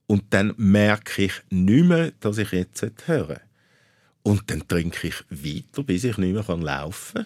Und 0.07 0.25
dann 0.31 0.53
merke 0.57 1.23
ich 1.23 1.33
nicht 1.49 1.85
mehr, 1.85 2.11
dass 2.19 2.37
ich 2.37 2.51
jetzt 2.51 2.85
höre. 3.05 3.39
Und 4.23 4.51
dann 4.51 4.67
trinke 4.67 5.07
ich 5.07 5.23
weiter, 5.29 5.83
bis 5.83 6.03
ich 6.03 6.17
nicht 6.17 6.33
mehr 6.33 6.57
laufen 6.57 7.23
kann. 7.23 7.25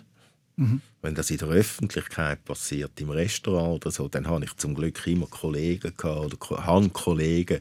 Mhm. 0.58 0.82
Wenn 1.02 1.16
das 1.16 1.32
in 1.32 1.38
der 1.38 1.50
Öffentlichkeit 1.50 2.46
passiert, 2.46 3.00
im 3.02 3.10
Restaurant 3.10 3.86
oder 3.86 3.92
so, 3.92 4.08
dann 4.08 4.28
habe 4.28 4.46
ich 4.46 4.56
zum 4.56 4.76
Glück 4.76 5.06
immer 5.08 5.28
Kollegen 5.28 5.94
gehabt, 5.98 6.44
oder 6.44 6.66
habe 6.66 6.90
Kollegen, 6.90 7.60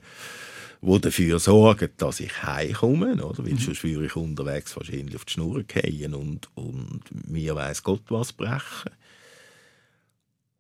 die 0.81 1.01
dafür 1.01 1.39
sorgen, 1.39 1.89
dass 1.97 2.21
ich 2.21 2.43
heimkomme, 2.43 3.25
oder? 3.25 3.45
Weil 3.45 3.55
mhm. 3.55 3.59
sonst 3.59 3.83
würde 3.83 4.07
ich 4.07 4.15
unterwegs 4.15 4.77
wahrscheinlich 4.77 5.17
auf 5.17 5.25
die 5.25 5.33
Schnur 5.33 5.65
fallen 5.67 6.15
und, 6.15 6.49
und 6.55 7.03
mir 7.29 7.57
weiß 7.57 7.83
Gott 7.83 8.03
was 8.11 8.33
brechen. 8.33 8.93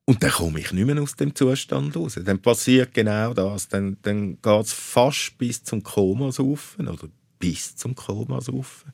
Und 0.06 0.22
dann 0.22 0.30
komme 0.30 0.60
ich 0.60 0.72
nicht 0.72 0.84
mehr 0.84 1.00
aus 1.00 1.16
dem 1.16 1.34
Zustand 1.34 1.96
raus. 1.96 2.18
Dann 2.22 2.40
passiert 2.40 2.92
genau 2.92 3.32
das. 3.32 3.68
Dann, 3.68 3.96
dann 4.02 4.40
geht 4.40 4.66
es 4.66 4.72
fast 4.72 5.38
bis 5.38 5.64
zum 5.64 5.82
Komasaufen 5.82 6.88
oder 6.88 7.08
bis 7.38 7.74
zum 7.76 7.94
Komasaufen. 7.94 8.92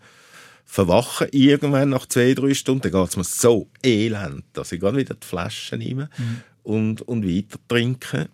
Verwachen 0.64 1.26
irgendwann 1.32 1.88
nach 1.88 2.06
zwei, 2.06 2.32
drei 2.32 2.54
Stunden, 2.54 2.82
dann 2.82 2.92
geht 2.92 3.10
es 3.10 3.16
mir 3.16 3.24
so 3.24 3.68
elend, 3.82 4.44
dass 4.52 4.70
ich 4.70 4.80
wieder 4.80 5.14
die 5.14 5.26
Flasche 5.26 5.76
nehme 5.76 6.08
mhm. 6.16 6.42
und, 6.62 7.02
und 7.02 7.26
weiter 7.26 7.58
trinke. 7.66 8.28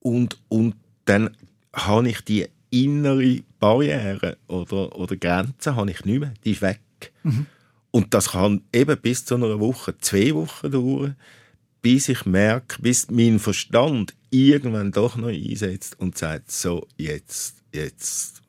Und, 0.00 0.38
und 0.50 0.74
dann 1.06 1.34
habe 1.72 2.10
ich 2.10 2.20
die 2.20 2.46
innere 2.68 3.40
Barriere 3.58 4.36
oder, 4.46 4.94
oder 4.94 5.16
Grenze 5.16 5.74
habe 5.74 5.90
ich 5.90 6.04
nicht 6.04 6.20
mehr. 6.20 6.34
Die 6.44 6.52
ist 6.52 6.60
weg. 6.60 6.80
Mhm. 7.22 7.46
Und 7.94 8.12
das 8.12 8.30
kann 8.30 8.62
eben 8.72 9.00
bis 9.00 9.24
zu 9.24 9.36
einer 9.36 9.60
Woche, 9.60 9.96
zwei 9.98 10.34
Wochen 10.34 10.68
dauern, 10.68 11.16
bis 11.80 12.08
ich 12.08 12.26
merke, 12.26 12.82
bis 12.82 13.08
mein 13.08 13.38
Verstand 13.38 14.14
irgendwann 14.30 14.90
doch 14.90 15.14
noch 15.14 15.28
einsetzt 15.28 16.00
und 16.00 16.18
sagt, 16.18 16.50
so, 16.50 16.88
jetzt, 16.96 17.58
jetzt 17.72 18.42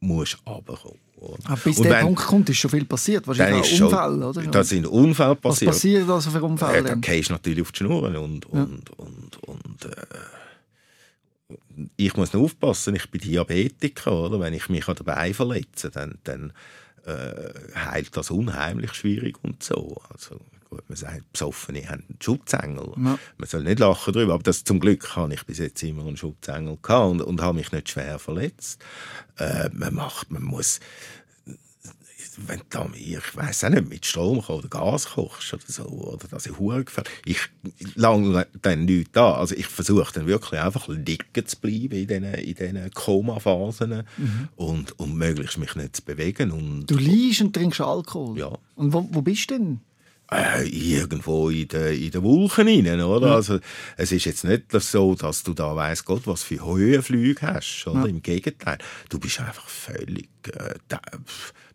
musst 0.00 0.36
du 0.44 0.50
runterkommen. 0.50 0.98
Aber 1.44 1.56
bis 1.56 1.78
und 1.78 1.84
der 1.84 1.92
wenn, 1.94 2.04
Punkt 2.04 2.20
kommt, 2.20 2.50
ist 2.50 2.58
schon 2.58 2.70
viel 2.70 2.84
passiert. 2.84 3.26
Wahrscheinlich 3.26 3.80
Unfälle, 3.80 4.28
oder? 4.28 4.42
Da 4.42 4.62
sind 4.62 4.86
Unfälle 4.86 5.34
passiert. 5.34 5.70
Was 5.70 5.76
passiert 5.76 6.10
also 6.10 6.30
für 6.30 6.42
Unfälle? 6.42 6.74
Ja, 6.74 6.82
da 6.82 6.94
gehst 6.96 7.30
du 7.30 7.32
natürlich 7.32 7.62
auf 7.62 7.72
die 7.72 7.78
Schnur 7.78 8.02
und, 8.02 8.44
und, 8.44 8.52
ja. 8.52 8.60
und, 8.60 8.98
und, 8.98 9.48
und 9.48 9.84
äh, 9.86 11.56
ich 11.96 12.14
muss 12.18 12.34
noch 12.34 12.42
aufpassen, 12.42 12.96
ich 12.96 13.10
bin 13.10 13.22
Diabetiker, 13.22 14.12
oder? 14.12 14.40
Wenn 14.40 14.52
ich 14.52 14.68
mich 14.68 14.86
an 14.86 14.96
dabei 14.96 15.32
verletze, 15.32 15.90
dann, 15.90 16.18
dann 16.24 16.52
äh, 17.04 17.52
heilt 17.74 18.16
das 18.16 18.30
unheimlich 18.30 18.92
schwierig 18.94 19.36
und 19.42 19.62
so. 19.62 19.96
Also, 20.10 20.40
gut, 20.68 20.88
man 20.88 20.96
sagt, 20.96 21.32
Besoffene 21.32 21.88
haben 21.88 22.04
einen 22.08 22.18
Schutzengel. 22.20 22.92
Ja. 22.96 23.18
Man 23.38 23.48
soll 23.48 23.62
nicht 23.62 23.78
lachen 23.78 24.12
darüber, 24.12 24.34
aber 24.34 24.42
das, 24.42 24.64
zum 24.64 24.80
Glück 24.80 25.16
habe 25.16 25.34
ich 25.34 25.44
bis 25.44 25.58
jetzt 25.58 25.82
immer 25.82 26.06
einen 26.06 26.16
Schutzengel 26.16 26.78
gehabt 26.80 27.10
und, 27.10 27.22
und 27.22 27.40
habe 27.40 27.58
mich 27.58 27.72
nicht 27.72 27.88
schwer 27.88 28.18
verletzt. 28.18 28.82
Äh, 29.38 29.70
man 29.72 29.94
macht, 29.94 30.30
man 30.30 30.42
muss 30.42 30.80
wenn 32.38 32.60
du 32.70 32.90
ich 32.94 33.36
weiß 33.36 33.64
auch 33.64 33.68
nicht, 33.70 33.88
mit 33.88 34.06
Strom 34.06 34.38
oder 34.38 34.68
Gas 34.68 35.10
kochst 35.10 35.52
oder 35.54 35.62
so, 35.66 35.84
oder 35.84 36.28
dass 36.28 36.46
ich 36.46 36.56
gefällt. 36.56 37.10
Ich 37.24 37.38
lange 37.94 38.46
dann 38.62 38.84
nichts 38.84 39.12
da. 39.12 39.34
Also 39.34 39.54
ich 39.54 39.66
versuche 39.66 40.12
dann 40.14 40.26
wirklich 40.26 40.60
einfach 40.60 40.88
liegen 40.88 41.46
zu 41.46 41.56
bleiben 41.58 41.92
in 41.92 42.06
diesen, 42.06 42.34
in 42.34 42.54
diesen 42.54 42.90
Koma-Phasen 42.92 44.04
mhm. 44.16 44.48
und, 44.56 44.98
und 44.98 45.14
möglichst 45.14 45.58
mich 45.58 45.74
nicht 45.74 45.96
zu 45.96 46.02
bewegen. 46.02 46.50
Und, 46.50 46.86
du 46.86 46.96
liest 46.96 47.40
und 47.40 47.54
trinkst 47.54 47.80
Alkohol? 47.80 48.38
Ja. 48.38 48.52
Und 48.76 48.92
wo, 48.92 49.08
wo 49.10 49.22
bist 49.22 49.50
du 49.50 49.54
denn? 49.54 49.80
Äh, 50.32 50.68
irgendwo 50.68 51.50
in 51.50 51.66
den, 51.66 52.00
in 52.00 52.10
den 52.12 52.22
Wolken 52.22 52.68
rein, 52.68 53.00
oder? 53.00 53.28
Ja. 53.28 53.34
Also, 53.34 53.58
es 53.96 54.12
ist 54.12 54.26
jetzt 54.26 54.44
nicht 54.44 54.70
so, 54.70 55.16
dass 55.16 55.42
du 55.42 55.54
da 55.54 55.74
weiss 55.74 56.04
Gott, 56.04 56.24
was 56.26 56.44
für 56.44 56.64
Höhenflüge 56.64 57.42
hast, 57.42 57.84
oder? 57.88 58.02
Ja. 58.02 58.06
Im 58.06 58.22
Gegenteil. 58.22 58.78
Du 59.08 59.18
bist 59.18 59.40
einfach 59.40 59.66
völlig, 59.66 60.28
äh, 60.46 60.74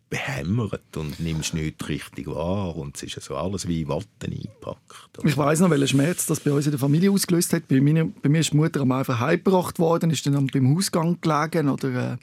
behämmert 0.08 0.96
und 0.96 1.18
nimmst 1.18 1.54
nicht 1.54 1.88
richtig 1.88 2.28
wahr 2.28 2.76
und 2.76 2.96
es 2.96 3.02
ist 3.02 3.20
so 3.22 3.36
alles 3.36 3.66
wie 3.66 3.82
in 3.82 3.88
Watte 3.88 4.06
eingepackt. 4.24 5.18
Ich 5.24 5.36
weiß 5.36 5.60
noch, 5.60 5.70
welchen 5.70 5.88
Schmerz 5.88 6.26
das 6.26 6.40
bei 6.40 6.52
uns 6.52 6.66
in 6.66 6.72
der 6.72 6.78
Familie 6.78 7.10
ausgelöst 7.10 7.52
hat. 7.52 7.66
Bei 7.66 7.80
mir, 7.80 8.08
bei 8.22 8.28
mir 8.28 8.40
ist 8.40 8.52
die 8.52 8.56
Mutter 8.56 8.80
am 8.80 8.92
einfach 8.92 9.18
heimgebracht 9.18 9.78
worden, 9.78 10.10
ist 10.10 10.24
dann 10.26 10.46
beim 10.46 10.74
Hausgang 10.76 11.20
gelegen 11.20 11.68
oder 11.68 12.12
äh, 12.12 12.16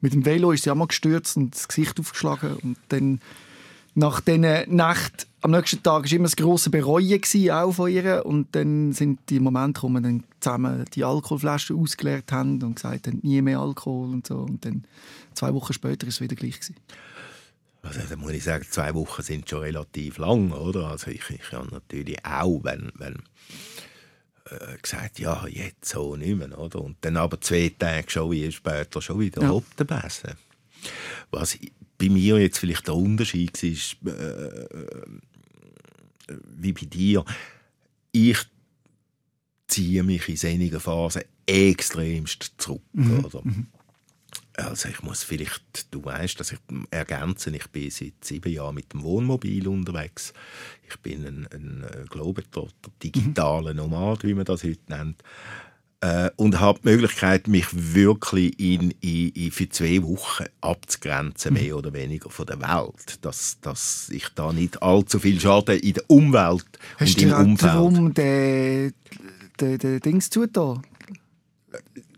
mit 0.00 0.14
dem 0.14 0.24
Velo 0.24 0.52
ist 0.52 0.64
sie 0.64 0.70
auch 0.70 0.76
mal 0.76 0.86
gestürzt 0.86 1.36
und 1.36 1.54
das 1.54 1.68
Gesicht 1.68 2.00
aufgeschlagen 2.00 2.56
und 2.62 2.78
dann 2.88 3.20
nach 3.94 4.20
dieser 4.20 4.66
Nacht 4.66 5.26
am 5.40 5.52
nächsten 5.52 5.82
Tag 5.82 6.04
war 6.04 6.12
immer 6.12 6.24
das 6.24 6.36
grosse 6.36 6.70
Bereuen 6.70 7.20
auch 7.50 7.72
von 7.72 7.90
ihr 7.90 8.24
und 8.26 8.54
dann 8.54 8.92
sind 8.92 9.20
die 9.30 9.40
Momente, 9.40 9.82
wo 9.82 9.88
wir 9.88 10.00
dann 10.00 10.24
zusammen 10.40 10.84
die 10.92 11.04
Alkoholflaschen 11.04 11.76
ausgeleert 11.76 12.30
haben 12.30 12.62
und 12.62 12.76
gesagt 12.76 13.06
haben, 13.06 13.20
nie 13.22 13.40
mehr 13.40 13.60
Alkohol 13.60 14.10
und 14.10 14.26
so 14.26 14.36
und 14.36 14.64
dann 14.64 14.84
zwei 15.34 15.54
Wochen 15.54 15.72
später 15.72 16.06
ist 16.06 16.14
es 16.14 16.20
wieder 16.20 16.36
gleich 16.36 16.60
gewesen. 16.60 16.76
Also, 17.86 18.00
da 18.08 18.16
muss 18.16 18.32
ich 18.32 18.44
sagen, 18.44 18.66
zwei 18.70 18.94
Wochen 18.94 19.22
sind 19.22 19.48
schon 19.48 19.60
relativ 19.60 20.18
lang, 20.18 20.52
oder? 20.52 20.88
Also 20.88 21.10
ich, 21.10 21.28
ich 21.30 21.40
kann 21.50 21.68
natürlich 21.70 22.24
auch, 22.24 22.60
wenn, 22.64 22.90
wenn 22.96 23.22
äh, 24.50 24.76
gesagt, 24.80 25.18
ja, 25.18 25.46
jetzt 25.48 25.88
so 25.88 26.16
nicht 26.16 26.36
mehr. 26.36 26.58
Oder? 26.58 26.80
Und 26.80 26.96
dann 27.00 27.16
aber 27.16 27.40
zwei 27.40 27.72
Tage 27.78 28.10
schon 28.10 28.30
wie 28.30 28.50
später 28.50 29.00
schon 29.02 29.20
wieder 29.20 29.42
ja. 29.42 29.48
Hauptbläsen. 29.48 30.34
Was 31.30 31.58
bei 31.98 32.08
mir 32.08 32.38
jetzt 32.38 32.58
vielleicht 32.58 32.86
der 32.86 32.94
Unterschied 32.94 33.52
war, 34.02 34.12
äh, 34.12 34.64
äh, 36.28 36.38
wie 36.56 36.72
bei 36.72 36.86
dir. 36.86 37.24
Ich 38.12 38.38
ziehe 39.68 40.02
mich 40.02 40.28
in 40.28 40.36
solchen 40.36 40.80
Phasen 40.80 41.22
extremst 41.46 42.52
zurück. 42.58 42.82
Mhm. 42.92 43.24
Oder? 43.24 43.40
Mhm. 43.44 43.66
Also 44.56 44.88
ich 44.88 45.02
muss 45.02 45.22
vielleicht, 45.22 45.92
du 45.92 46.02
weißt, 46.02 46.40
dass 46.40 46.52
ich 46.52 46.58
ergänzen, 46.90 47.52
ich 47.54 47.68
bin 47.68 47.90
seit 47.90 48.14
sieben 48.22 48.50
Jahren 48.50 48.74
mit 48.74 48.92
dem 48.92 49.02
Wohnmobil 49.02 49.68
unterwegs. 49.68 50.32
Ich 50.88 50.96
bin 51.00 51.26
ein, 51.26 51.48
ein 51.52 52.06
Globetrotter, 52.08 52.90
digitaler 53.02 53.72
mhm. 53.72 53.76
Nomad, 53.76 54.24
wie 54.24 54.34
man 54.34 54.46
das 54.46 54.64
heute 54.64 54.80
nennt. 54.88 55.22
Äh, 56.00 56.30
und 56.36 56.58
habe 56.58 56.80
die 56.82 56.88
Möglichkeit, 56.88 57.48
mich 57.48 57.66
wirklich 57.70 58.58
in, 58.58 58.92
in, 59.00 59.28
in 59.30 59.50
für 59.50 59.68
zwei 59.68 60.02
Wochen 60.02 60.44
abzugrenzen, 60.62 61.52
mhm. 61.52 61.60
mehr 61.60 61.76
oder 61.76 61.92
weniger 61.92 62.30
von 62.30 62.46
der 62.46 62.60
Welt. 62.60 63.18
Dass, 63.22 63.58
dass 63.60 64.08
ich 64.10 64.28
da 64.34 64.52
nicht 64.52 64.82
allzu 64.82 65.18
viel 65.18 65.38
Schaden 65.38 65.78
in 65.80 65.94
der 65.94 66.04
Umwelt 66.08 66.66
Hast 66.98 67.16
und 67.16 67.22
im 67.24 67.32
Umfeld... 67.32 67.72
Hast 67.72 67.96
du 67.96 68.08
den, 68.10 68.94
den, 69.60 69.78
den 69.78 70.00
Dings 70.00 70.30
zugetan? 70.30 70.82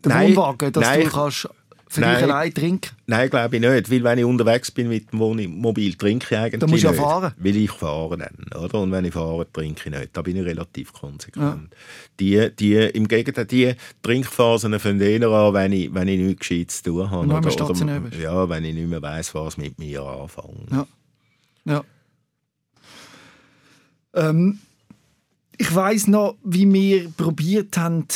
Den 0.04 0.12
nein, 0.12 0.28
Wohnwagen, 0.30 0.72
dass 0.72 0.84
nein, 0.84 1.04
du 1.04 1.10
kannst 1.10 1.48
für 1.88 2.02
Nein. 2.02 2.14
dich 2.14 2.24
allein 2.24 2.54
trinken? 2.54 2.90
Nein, 3.06 3.30
glaube 3.30 3.56
ich 3.56 3.62
nicht. 3.62 3.90
Weil 3.90 4.04
wenn 4.04 4.18
ich 4.18 4.24
unterwegs 4.24 4.70
bin 4.70 4.88
mit 4.88 5.10
dem 5.10 5.18
Wohnmobil, 5.20 5.94
trinke 5.94 6.26
ich 6.30 6.38
eigentlich 6.38 6.60
Da 6.60 6.66
musst 6.66 6.82
du 6.82 6.88
ja 6.88 6.92
fahren. 6.92 7.32
Will 7.38 7.56
ich 7.56 7.70
fahren 7.70 8.20
dann, 8.20 8.62
oder? 8.62 8.80
Und 8.80 8.92
wenn 8.92 9.06
ich 9.06 9.14
fahre, 9.14 9.50
trinke 9.50 9.88
ich 9.88 9.98
nicht. 9.98 10.16
Da 10.16 10.22
bin 10.22 10.36
ich 10.36 10.44
relativ 10.44 10.92
konsequent. 10.92 11.70
Ja. 11.72 11.78
Die, 12.20 12.56
die, 12.56 12.74
Im 12.74 13.08
Gegenteil, 13.08 13.46
die 13.46 13.74
Trinkphasen 14.02 14.78
fangen 14.78 15.00
eher 15.00 15.28
an, 15.28 15.54
wenn 15.54 15.72
ich, 15.72 15.94
wenn 15.94 16.08
ich 16.08 16.18
nichts 16.18 16.40
Gescheites 16.40 16.82
zu 16.82 16.90
tun 16.90 17.10
habe. 17.10 17.26
Oder, 17.26 17.70
oder, 17.70 18.16
ja, 18.20 18.48
wenn 18.48 18.64
ich 18.64 18.74
nicht 18.74 18.88
mehr 18.88 19.00
weiss, 19.02 19.34
was 19.34 19.56
mit 19.56 19.78
mir 19.78 20.02
anfangen. 20.02 20.66
Ja. 20.70 20.86
ja. 21.64 21.84
Ähm, 24.14 24.58
ich 25.56 25.74
weiss 25.74 26.06
noch, 26.06 26.36
wie 26.44 26.70
wir 26.72 27.08
probiert 27.10 27.76
haben, 27.78 28.06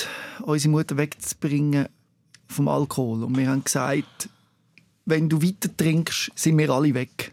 unsere 0.42 0.70
Mutter 0.70 0.96
wegzubringen 0.96 1.88
vom 2.52 2.68
Alkohol. 2.68 3.24
Und 3.24 3.36
wir 3.36 3.48
haben 3.48 3.64
gesagt, 3.64 4.28
wenn 5.04 5.28
du 5.28 5.42
weiter 5.42 5.74
trinkst, 5.76 6.30
sind 6.34 6.58
wir 6.58 6.70
alle 6.70 6.94
weg. 6.94 7.32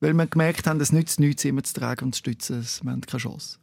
Weil 0.00 0.14
wir 0.14 0.26
gemerkt 0.26 0.66
haben, 0.66 0.80
es 0.80 0.92
nützt 0.92 1.20
nichts, 1.20 1.44
immer 1.44 1.62
zu 1.62 1.74
tragen 1.74 2.06
und 2.06 2.14
zu 2.14 2.20
stützen. 2.20 2.66
Wir 2.82 2.92
haben 2.92 3.02
keine 3.02 3.20
Chance. 3.20 3.58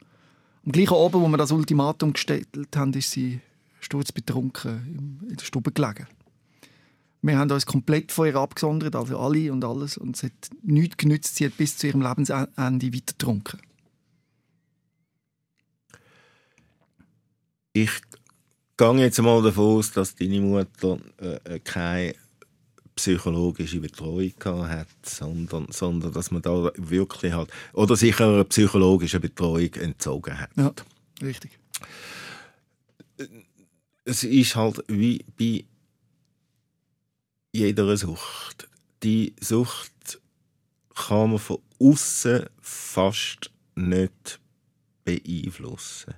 Am 0.64 0.72
gleichen 0.72 0.94
Abend, 0.94 1.22
wo 1.22 1.28
wir 1.28 1.36
das 1.36 1.52
Ultimatum 1.52 2.12
gestellt 2.12 2.48
haben, 2.76 2.92
ist 2.92 3.10
sie 3.10 3.40
sturzbetrunken 3.80 5.20
in 5.28 5.36
der 5.36 5.44
Stube 5.44 5.72
gelegen. 5.72 6.06
Wir 7.22 7.38
haben 7.38 7.50
uns 7.50 7.66
komplett 7.66 8.12
von 8.12 8.26
ihr 8.26 8.36
abgesondert, 8.36 8.96
also 8.96 9.18
alle 9.18 9.52
und 9.52 9.64
alles. 9.64 9.98
Und 9.98 10.16
es 10.16 10.22
hat 10.22 10.32
nichts 10.62 10.96
genützt. 10.96 11.36
Sie 11.36 11.44
hat 11.44 11.56
bis 11.56 11.76
zu 11.76 11.86
ihrem 11.86 12.00
Lebensende 12.00 12.56
weiter 12.56 13.12
getrunken. 13.12 13.60
Ich 17.72 17.90
gehe 18.80 19.00
jetzt 19.00 19.20
mal 19.20 19.42
davon 19.42 19.78
aus, 19.78 19.92
dass 19.92 20.14
deine 20.14 20.40
Mutter 20.40 20.98
äh, 21.20 21.54
äh 21.56 21.58
keine 21.60 22.14
psychologische 22.94 23.78
Betreuung 23.78 24.32
hat, 24.68 24.88
sondern, 25.02 25.66
sondern 25.70 26.12
dass 26.12 26.30
man 26.30 26.40
da 26.40 26.70
wirklich 26.76 27.32
halt 27.32 27.50
oder 27.74 27.94
sicher 27.94 28.26
eine 28.26 28.44
psychologische 28.44 29.20
Betreuung 29.20 29.74
entzogen 29.74 30.38
hat. 30.38 30.50
Ja, 30.56 30.72
richtig. 31.22 31.58
Es 34.04 34.24
ist 34.24 34.56
halt 34.56 34.82
wie 34.88 35.24
bei 35.38 35.64
jeder 37.52 37.96
Sucht. 37.98 38.66
Die 39.02 39.34
Sucht 39.40 40.20
kann 40.94 41.30
man 41.30 41.38
von 41.38 41.58
außen 41.78 42.46
fast 42.62 43.50
nicht 43.74 44.40
beeinflussen. 45.04 46.14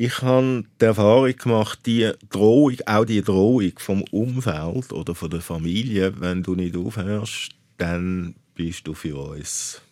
Ich 0.00 0.22
habe 0.22 0.62
die 0.80 0.84
Erfahrung 0.84 1.36
gemacht, 1.36 1.80
die 1.84 2.12
Drohung, 2.30 2.76
auch 2.86 3.04
die 3.04 3.20
Drohung 3.20 3.72
vom 3.78 4.02
Umfeld 4.12 4.92
oder 4.92 5.12
von 5.16 5.28
der 5.28 5.40
Familie, 5.40 6.20
wenn 6.20 6.44
du 6.44 6.54
nicht 6.54 6.76
aufhörst, 6.76 7.56
dann 7.78 8.36
bist 8.54 8.86
du 8.86 8.94
für 8.94 9.16
uns 9.16 9.82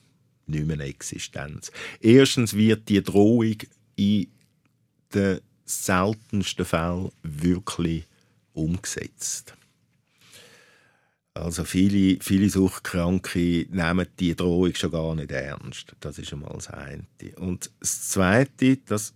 nicht 0.47 0.65
mehr 0.65 0.79
Existenz. 0.79 1.73
Erstens 2.01 2.55
wird 2.55 2.89
die 2.89 3.03
Drohung 3.03 3.57
in 3.97 4.29
den 5.13 5.41
seltensten 5.65 6.65
Fällen 6.65 7.11
wirklich 7.25 8.05
umgesetzt. 8.53 9.55
Also 11.35 11.65
viele, 11.65 12.19
viele 12.23 12.49
Suchtkranke 12.49 13.67
nehmen 13.71 14.07
die 14.21 14.37
Drohung 14.37 14.73
schon 14.77 14.93
gar 14.93 15.17
nicht 15.17 15.33
ernst. 15.33 15.97
Das 15.99 16.17
ist 16.21 16.33
einmal 16.33 16.53
das 16.55 16.69
eine. 16.69 17.03
Und 17.39 17.73
das 17.81 18.11
Zweite, 18.11 18.77
das 18.87 19.13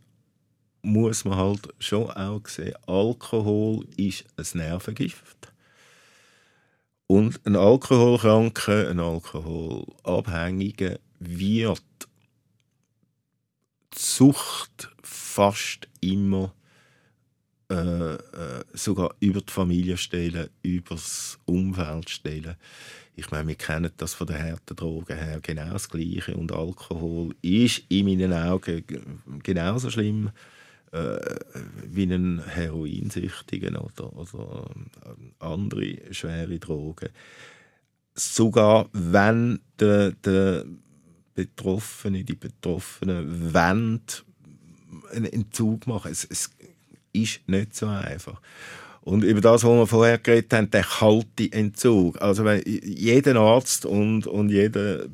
muss 0.83 1.25
man 1.25 1.39
halt 1.39 1.69
schon 1.79 2.11
auch 2.11 2.47
sehen, 2.47 2.75
Alkohol 2.87 3.87
ist 3.97 4.25
ein 4.37 4.47
Nervengift. 4.59 5.53
Und 7.07 7.41
ein 7.45 7.57
Alkoholkranker, 7.57 8.89
ein 8.89 9.01
Alkoholabhängiger 9.01 10.99
wird 11.19 11.83
die 13.95 13.99
Sucht 13.99 14.91
fast 15.03 15.89
immer 16.01 16.55
äh, 17.71 18.15
äh, 18.15 18.65
sogar 18.75 19.15
über 19.21 19.41
die 19.41 19.53
Familie 19.53 19.97
stellen, 19.97 20.51
über 20.63 20.95
das 20.95 21.39
Umfeld 21.47 22.11
stellen. 22.11 22.57
Ich 23.17 23.31
meine, 23.31 23.49
wir 23.49 23.55
kennen 23.55 23.91
das 23.97 24.15
von 24.15 24.27
den 24.27 24.43
harten 24.43 24.77
Drogen 24.77 25.17
her 25.17 25.41
genau 25.43 25.73
das 25.73 25.89
Gleiche. 25.89 26.35
Und 26.37 26.53
Alkohol 26.53 27.35
ist 27.43 27.83
in 27.89 28.07
meinen 28.07 28.33
Augen 28.33 28.85
genauso 29.43 29.91
schlimm 29.91 30.31
äh, 30.93 31.19
wie 31.87 32.03
einen 32.03 32.45
Heroinsüchtigen 32.45 33.77
oder, 33.77 34.13
oder 34.17 34.71
äh, 35.05 35.45
andere 35.45 35.99
schwere 36.13 36.59
Drogen. 36.59 37.11
Sogar 38.15 38.89
wenn 38.93 39.61
der, 39.79 40.13
der 40.13 40.65
Betroffene, 41.35 42.25
die 42.25 42.35
Betroffenen 42.35 43.55
wollen 43.55 44.03
einen 45.13 45.33
Entzug 45.33 45.87
machen. 45.87 46.11
Es, 46.11 46.25
es 46.25 46.51
ist 47.13 47.49
nicht 47.49 47.75
so 47.75 47.87
einfach. 47.87 48.41
Und 49.11 49.25
über 49.25 49.41
das, 49.41 49.65
was 49.65 49.71
wir 49.71 49.87
vorher 49.89 50.19
geredet 50.19 50.53
haben, 50.53 50.71
der 50.71 50.85
kalte 50.85 51.53
Entzug. 51.53 52.23
Also 52.23 52.45
wenn 52.45 52.63
jeder 52.65 53.35
Arzt 53.41 53.85
und, 53.85 54.29
und 54.29 54.51
jeder 54.51 55.07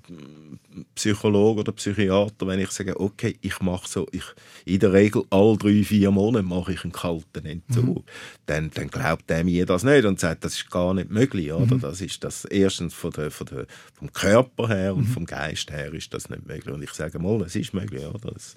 Psychologe 0.94 1.60
oder 1.60 1.72
Psychiater, 1.72 2.46
wenn 2.46 2.60
ich 2.60 2.70
sage, 2.72 3.00
okay, 3.00 3.38
ich 3.40 3.58
mache 3.60 3.88
so, 3.88 4.06
ich, 4.12 4.24
in 4.66 4.80
der 4.80 4.92
Regel 4.92 5.24
alle 5.30 5.56
drei, 5.56 5.82
vier 5.82 6.10
Monate 6.10 6.44
mache 6.44 6.74
ich 6.74 6.84
einen 6.84 6.92
kalten 6.92 7.46
Entzug, 7.46 7.96
mhm. 7.96 8.04
dann, 8.44 8.70
dann 8.74 8.88
glaubt 8.88 9.30
der 9.30 9.44
mir 9.44 9.64
das 9.64 9.82
nicht 9.82 10.04
und 10.04 10.20
sagt, 10.20 10.44
das 10.44 10.56
ist 10.56 10.70
gar 10.70 10.92
nicht 10.92 11.10
möglich. 11.10 11.50
Oder? 11.50 11.76
Mhm. 11.76 11.80
Das 11.80 12.02
ist 12.02 12.22
das 12.22 12.44
erstens 12.44 12.92
von 12.92 13.12
der, 13.12 13.30
von 13.30 13.46
der, 13.46 13.66
vom 13.94 14.12
Körper 14.12 14.68
her 14.68 14.94
und 14.94 15.08
mhm. 15.08 15.12
vom 15.12 15.24
Geist 15.24 15.72
her 15.72 15.94
ist 15.94 16.12
das 16.12 16.28
nicht 16.28 16.46
möglich. 16.46 16.74
Und 16.74 16.82
ich 16.82 16.92
sage 16.92 17.18
mal, 17.18 17.40
es 17.40 17.56
ist 17.56 17.72
möglich. 17.72 18.04
Oder? 18.04 18.32
Das, 18.34 18.56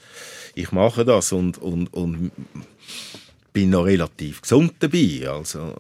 ich 0.54 0.74
mache 0.74 1.06
das 1.06 1.32
und, 1.32 1.58
und, 1.60 1.94
und 1.94 2.32
bin 3.54 3.70
noch 3.72 3.86
relativ 3.86 4.42
gesund 4.42 4.74
dabei. 4.80 5.28
Also, 5.30 5.74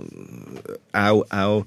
auch, 0.91 1.25
auch 1.29 1.65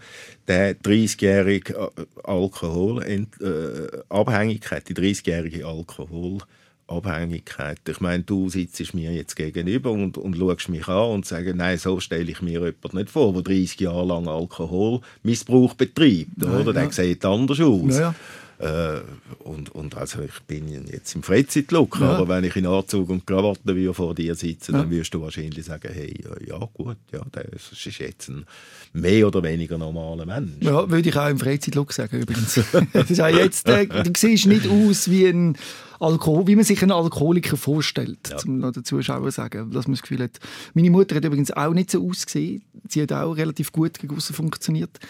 der 0.48 0.76
30-jährige 0.78 1.74
äh, 1.74 1.88
Alkoholabhängigkeit, 2.24 4.82
äh, 4.82 4.94
die 4.94 5.00
30-jährige 5.00 5.66
Alkoholabhängigkeit. 5.66 7.80
Ich 7.88 8.00
meine, 8.00 8.22
du 8.22 8.48
sitzt 8.48 8.94
mir 8.94 9.12
jetzt 9.12 9.34
gegenüber 9.36 9.90
und, 9.92 10.16
und 10.18 10.36
schaust 10.36 10.68
mich 10.68 10.88
an 10.88 11.10
und 11.10 11.26
sagst, 11.26 11.54
nein, 11.54 11.78
so 11.78 12.00
stelle 12.00 12.30
ich 12.30 12.42
mir 12.42 12.60
jemanden 12.60 12.96
nicht 12.96 13.10
vor, 13.10 13.32
der 13.32 13.42
30 13.42 13.80
Jahre 13.80 14.06
lang 14.06 14.28
Alkoholmissbrauch 14.28 15.74
betreibt. 15.74 16.36
Nein, 16.36 16.60
oder? 16.60 16.72
Der 16.72 16.84
ja. 16.84 16.92
sieht 16.92 17.24
anders 17.24 17.60
aus. 17.60 17.98
Ja, 17.98 18.14
äh, 18.62 19.01
und, 19.42 19.75
und 19.75 19.96
also 19.96 20.20
ich 20.22 20.40
bin 20.46 20.68
jetzt 20.87 21.16
im 21.16 21.25
Freizeitlook, 21.25 21.98
ja. 22.01 22.12
aber 22.12 22.29
wenn 22.29 22.44
ich 22.44 22.55
in 22.55 22.66
Anzug 22.66 23.11
und 23.11 23.27
Krawatte 23.27 23.92
vor 23.92 24.14
dir 24.14 24.37
sitze, 24.37 24.70
ja. 24.70 24.79
dann 24.79 24.90
wirst 24.90 25.12
du 25.14 25.20
wahrscheinlich 25.20 25.64
sagen, 25.64 25.90
hey, 25.92 26.14
ja 26.46 26.59
gut, 26.72 26.96
ja, 27.12 27.22
das 27.33 27.72
ist 27.72 27.98
jetzt 27.98 28.29
ein 28.29 28.46
mehr 28.92 29.27
oder 29.27 29.42
weniger 29.42 29.79
normaler 29.79 30.27
Mensch. 30.27 30.53
Ja, 30.61 30.88
würde 30.88 31.09
ich 31.09 31.16
auch 31.16 31.29
im 31.29 31.38
Freizeitlook 31.38 31.92
sagen 31.92 32.20
übrigens. 32.20 32.55
das 32.92 33.11
ist 33.11 33.20
auch 33.20 33.27
jetzt, 33.27 33.68
äh, 33.68 33.87
du 33.87 34.12
siehst 34.16 34.46
nicht 34.46 34.68
aus 34.68 35.11
wie 35.11 35.27
ein 35.27 35.59
Alkohol, 35.98 36.46
wie 36.46 36.55
man 36.55 36.64
sich 36.64 36.83
einen 36.83 36.92
Alkoholiker 36.92 37.57
vorstellt, 37.57 38.31
ja. 38.31 38.38
um 38.46 38.59
noch 38.59 38.70
den 38.70 38.85
Zuschauern 38.85 39.33
sagen, 39.33 39.72
dass 39.72 39.88
man 39.88 39.94
das 39.94 40.03
Gefühl 40.03 40.22
hat. 40.22 40.38
Meine 40.75 40.90
Mutter 40.90 41.16
hat 41.16 41.25
übrigens 41.25 41.51
auch 41.51 41.75
nicht 41.75 41.90
so 41.90 42.09
ausgesehen. 42.09 42.62
Sie 42.88 43.03
hat 43.03 43.12
auch 43.12 43.33
relativ 43.33 43.72
gut 43.72 43.98
gegen 43.98 44.20
funktioniert. 44.20 45.01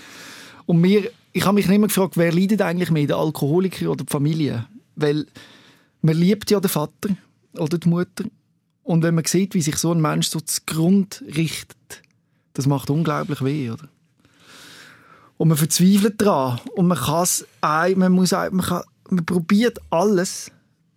Und 0.64 0.80
mir 0.80 1.10
ich 1.32 1.44
habe 1.44 1.54
mich 1.54 1.68
immer 1.68 1.86
gefragt, 1.86 2.16
wer 2.16 2.32
leidet 2.32 2.60
eigentlich 2.60 2.90
mehr, 2.90 3.06
der 3.06 3.16
Alkoholiker 3.16 3.90
oder 3.90 4.04
die 4.04 4.10
Familie? 4.10 4.66
Weil 4.96 5.26
man 6.02 6.16
liebt 6.16 6.50
ja 6.50 6.60
den 6.60 6.68
Vater 6.68 7.10
oder 7.54 7.78
die 7.78 7.88
Mutter 7.88 8.24
Und 8.82 9.02
wenn 9.02 9.14
man 9.14 9.24
sieht, 9.24 9.54
wie 9.54 9.62
sich 9.62 9.76
so 9.76 9.92
ein 9.92 10.00
Mensch 10.00 10.28
so 10.28 10.40
zu 10.40 10.60
Grund 10.66 11.22
richtet, 11.26 12.02
das 12.52 12.66
macht 12.66 12.90
unglaublich 12.90 13.42
weh, 13.42 13.70
oder? 13.70 13.88
Und 15.38 15.48
man 15.48 15.56
verzweifelt 15.56 16.20
daran. 16.20 16.60
Und 16.74 16.86
man 16.86 16.98
kann 16.98 17.22
es, 17.22 17.46
man 17.62 18.12
muss, 18.12 18.32
man, 18.32 18.60
kann, 18.60 18.82
man 19.08 19.24
probiert 19.24 19.78
alles, 19.90 20.50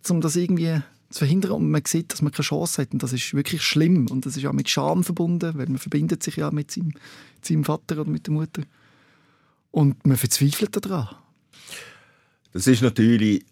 um 0.08 0.20
das 0.20 0.36
irgendwie 0.36 0.82
zu 1.10 1.18
verhindern. 1.18 1.52
Und 1.52 1.70
man 1.70 1.82
sieht, 1.86 2.12
dass 2.12 2.22
man 2.22 2.32
keine 2.32 2.44
Chance 2.44 2.82
hat. 2.82 2.92
Und 2.92 3.02
das 3.02 3.12
ist 3.12 3.34
wirklich 3.34 3.62
schlimm. 3.62 4.06
Und 4.08 4.26
das 4.26 4.36
ist 4.36 4.44
auch 4.46 4.52
mit 4.52 4.68
Scham 4.68 5.02
verbunden, 5.02 5.54
weil 5.56 5.66
man 5.66 5.78
verbindet 5.78 6.22
sich 6.22 6.36
ja 6.36 6.50
mit 6.50 6.70
seinem, 6.70 6.92
seinem 7.42 7.64
Vater 7.64 8.00
oder 8.00 8.10
mit 8.10 8.26
der 8.26 8.34
Mutter. 8.34 8.62
Und 9.76 10.06
man 10.06 10.16
verzweifelt 10.16 10.74
daran. 10.86 11.16
Das 12.54 12.66
ist 12.66 12.80
natürlich 12.80 13.44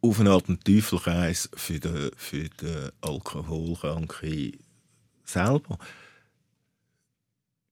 auf 0.00 0.20
eine 0.20 0.30
Art 0.30 0.48
ein 0.48 0.60
Teufelkreis 0.60 1.50
für 1.56 1.80
den, 1.80 2.12
für 2.16 2.48
den 2.48 2.90
Alkoholkranken 3.00 4.58
selber. 5.24 5.78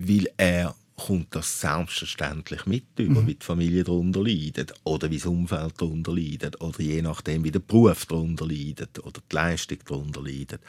Weil 0.00 0.26
er 0.36 0.74
kommt 0.96 1.36
das 1.36 1.60
selbstverständlich 1.60 2.66
mit 2.66 2.98
über, 2.98 3.20
mhm. 3.20 3.28
wie 3.28 3.34
die 3.36 3.46
Familie 3.46 3.84
darunter 3.84 4.24
leidet 4.24 4.74
oder 4.82 5.08
wie 5.08 5.18
das 5.18 5.26
Umfeld 5.26 5.80
darunter 5.80 6.12
leidet 6.12 6.60
oder 6.60 6.80
je 6.80 7.02
nachdem, 7.02 7.44
wie 7.44 7.52
der 7.52 7.60
Beruf 7.60 8.06
darunter 8.06 8.44
leidet 8.44 8.98
oder 8.98 9.20
die 9.30 9.36
Leistung 9.36 9.78
darunter 9.86 10.20
leidet 10.20 10.60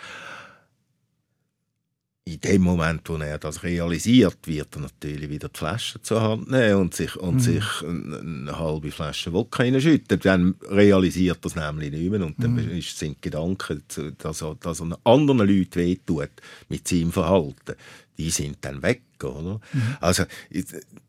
in 2.34 2.41
dem 2.41 2.62
Moment, 2.62 3.08
wo 3.10 3.15
er 3.17 3.38
das 3.38 3.63
realisiert, 3.63 4.38
wird 4.46 4.76
er 4.76 4.82
natürlich 4.82 5.30
wieder 5.30 5.50
die 5.50 5.58
Flasche 5.58 6.02
zur 6.02 6.22
Hand 6.22 6.50
nehmen 6.50 6.76
und 6.76 6.94
sich, 6.94 7.15
und 7.15 7.36
mhm. 7.36 7.39
sich 7.39 7.63
eine, 7.84 8.58
halbe 8.58 8.91
Flasche 8.91 9.34
Wodka 9.34 9.63
reinschütten. 9.63 10.20
Dann 10.20 10.56
realisiert 10.70 11.39
er 11.44 11.48
es 11.48 11.56
nämlich 11.56 11.91
nicht 11.91 12.12
mehr 12.12 12.26
und 12.26 12.41
dann 12.41 12.56
mhm. 12.56 12.82
sind 12.82 13.22
Gedanken, 13.22 13.84
dass 14.17 14.41
er, 14.41 14.56
dass 14.56 14.82
er 14.82 14.98
anderen 15.04 15.39
Leuten 15.39 15.76
wehtut 15.76 16.32
mit 16.70 16.88
seinem 16.88 17.12
Verhalten, 17.12 17.76
die 18.17 18.30
sind 18.30 18.58
dann 18.62 18.82
weg. 18.82 19.04
Oder? 19.24 19.60
Mhm. 19.74 19.98
Also 20.00 20.24
ich, 20.50 20.65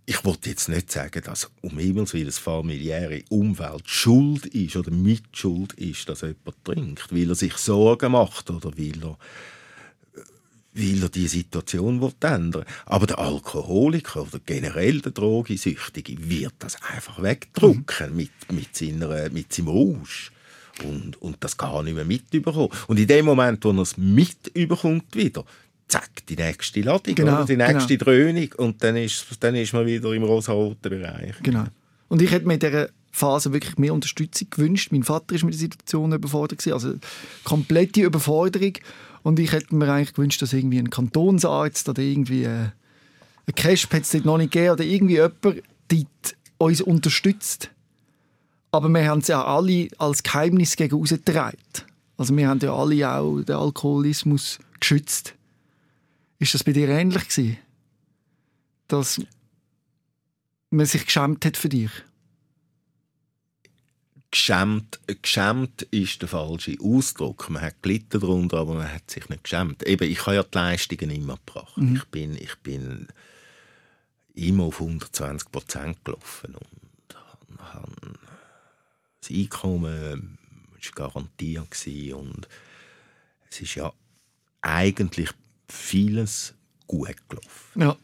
ich 0.07 0.25
wollte 0.25 0.51
jetzt 0.51 0.69
nicht 0.69 0.91
sagen, 0.91 1.23
dass 1.25 1.51
um 1.61 1.79
Himmels 1.79 2.13
Willen 2.15 2.27
das 2.27 2.39
familiäre 2.39 3.23
Umfeld 3.29 3.89
schuld 3.89 4.47
ist 4.47 4.77
oder 4.77 4.91
Mitschuld 4.91 5.73
ist, 5.75 6.09
dass 6.09 6.23
jemand 6.23 6.65
trinkt, 6.65 7.13
weil 7.13 7.29
er 7.29 7.35
sich 7.35 7.57
Sorgen 7.57 8.13
macht 8.13 8.51
oder 8.51 8.77
weil 8.77 9.03
er 9.03 9.19
weil 10.75 11.03
er 11.03 11.09
die 11.09 11.29
Situation 11.29 12.01
ändern 12.21 12.55
will. 12.55 12.65
Aber 12.87 13.07
der 13.07 13.19
Alkoholiker 13.19 14.23
oder 14.23 14.41
generell 14.45 15.01
der 15.01 15.13
Drogensüchtige 15.13 16.17
wird 16.29 16.55
das 16.61 16.77
einfach 16.83 17.23
wegdrücken 17.23 18.11
mhm. 18.11 18.17
mit, 18.17 18.31
mit, 18.51 18.75
seiner, 18.77 19.31
mit 19.31 19.53
seinem 19.53 19.69
Rausch. 19.69 20.33
Und, 20.85 21.21
und 21.21 21.37
das 21.41 21.59
gar 21.59 21.83
nicht 21.83 21.95
mehr 21.95 22.07
mitbekommen. 22.07 22.71
Und 22.87 22.99
in 22.99 23.07
dem 23.07 23.27
Moment, 23.27 23.63
wo 23.65 23.71
er 23.71 23.79
es 23.81 23.99
mitbekommt 23.99 25.15
wieder, 25.15 25.45
zack, 25.87 26.27
die 26.27 26.37
nächste 26.37 26.81
Ladung, 26.81 27.15
genau, 27.15 27.45
die 27.45 27.57
nächste 27.57 27.99
genau. 27.99 28.11
Dröhnung 28.11 28.49
und 28.57 28.83
dann 28.83 28.97
ist, 28.97 29.27
dann 29.41 29.55
ist 29.55 29.75
man 29.75 29.85
wieder 29.85 30.11
im 30.13 30.23
rosa-roten 30.23 30.89
Bereich. 30.89 31.35
Genau. 31.43 31.67
Und 32.09 32.23
ich 32.23 32.31
hätte 32.31 32.47
mir 32.47 32.55
in 32.55 32.61
dieser 32.61 32.89
Phase 33.11 33.53
wirklich 33.53 33.77
mehr 33.77 33.93
Unterstützung 33.93 34.49
gewünscht. 34.49 34.91
Mein 34.91 35.03
Vater 35.03 35.35
war 35.35 35.45
mit 35.45 35.55
der 35.55 35.61
Situation 35.61 36.13
überfordert, 36.13 36.67
also 36.69 36.95
komplette 37.45 38.01
Überforderung. 38.01 38.73
Und 39.23 39.39
ich 39.39 39.53
hätte 39.53 39.75
mir 39.75 39.93
eigentlich 39.93 40.15
gewünscht, 40.15 40.43
dass 40.43 40.53
irgendwie 40.53 40.79
ein 40.79 40.91
Kantonsarzt 40.91 41.89
oder 41.89 42.03
irgendwie 42.03 42.45
äh, 42.45 42.69
ein 43.47 43.55
Cash 43.55 43.89
hätte 43.91 44.19
es 44.19 44.25
noch 44.25 44.39
nicht 44.39 44.53
gegeben 44.53 44.73
oder 44.73 44.85
irgendwie 44.85 45.15
jemand 45.15 45.63
dort 45.89 46.37
uns 46.59 46.81
unterstützt. 46.81 47.71
Aber 48.71 48.89
wir 48.89 49.07
haben 49.07 49.21
es 49.21 49.29
ja 49.29 49.45
alle 49.45 49.89
als 49.99 50.23
Geheimnis 50.23 50.77
gegen 50.77 50.97
rausgetragen. 50.97 51.59
Also 52.17 52.37
wir 52.37 52.49
haben 52.49 52.61
ja 52.61 52.75
alle 52.75 53.11
auch 53.11 53.43
den 53.43 53.57
Alkoholismus 53.57 54.59
geschützt. 54.81 55.35
Ist 56.39 56.55
das 56.55 56.65
bei 56.65 56.73
dir 56.73 56.89
ähnlich 56.89 57.29
gewesen? 57.29 57.59
Dass 58.89 59.21
man 60.71 60.87
sich 60.87 61.05
geschämt 61.05 61.45
hat 61.45 61.57
für 61.57 61.69
dich? 61.69 61.91
Geschämt, 64.33 64.99
geschämt 65.23 65.83
ist 65.91 66.21
der 66.21 66.29
falsche 66.29 66.77
Ausdruck. 66.81 67.49
Man 67.49 67.63
hat 67.63 67.83
gelitten 67.83 68.21
darunter, 68.21 68.59
aber 68.59 68.75
man 68.75 68.93
hat 68.93 69.09
sich 69.09 69.29
nicht 69.29 69.45
geschämt. 69.45 69.85
Eben, 69.85 70.11
ich 70.11 70.27
habe 70.27 70.35
ja 70.37 70.43
die 70.43 70.59
Leistungen 70.59 71.11
immer 71.11 71.37
gebracht. 71.37 71.77
Mhm. 71.77 71.97
Ich, 71.97 72.05
bin, 72.07 72.37
ich 72.37 72.57
bin 72.57 73.07
immer 74.35 74.65
auf 74.65 74.81
120 74.81 75.53
Prozent 75.53 76.05
gelaufen 76.05 76.57
und 76.57 77.17
habe 77.59 77.87
das 79.21 79.31
Einkommen 79.31 80.39
war 80.73 80.93
garantiert 80.95 81.87
und 82.15 82.49
es 83.49 83.61
ist 83.61 83.77
ja 83.77 83.93
eigentlich 84.63 85.31
vieles 85.69 86.55
gut 86.87 87.17
gelaufen. 87.29 87.81
Ja. 87.81 87.97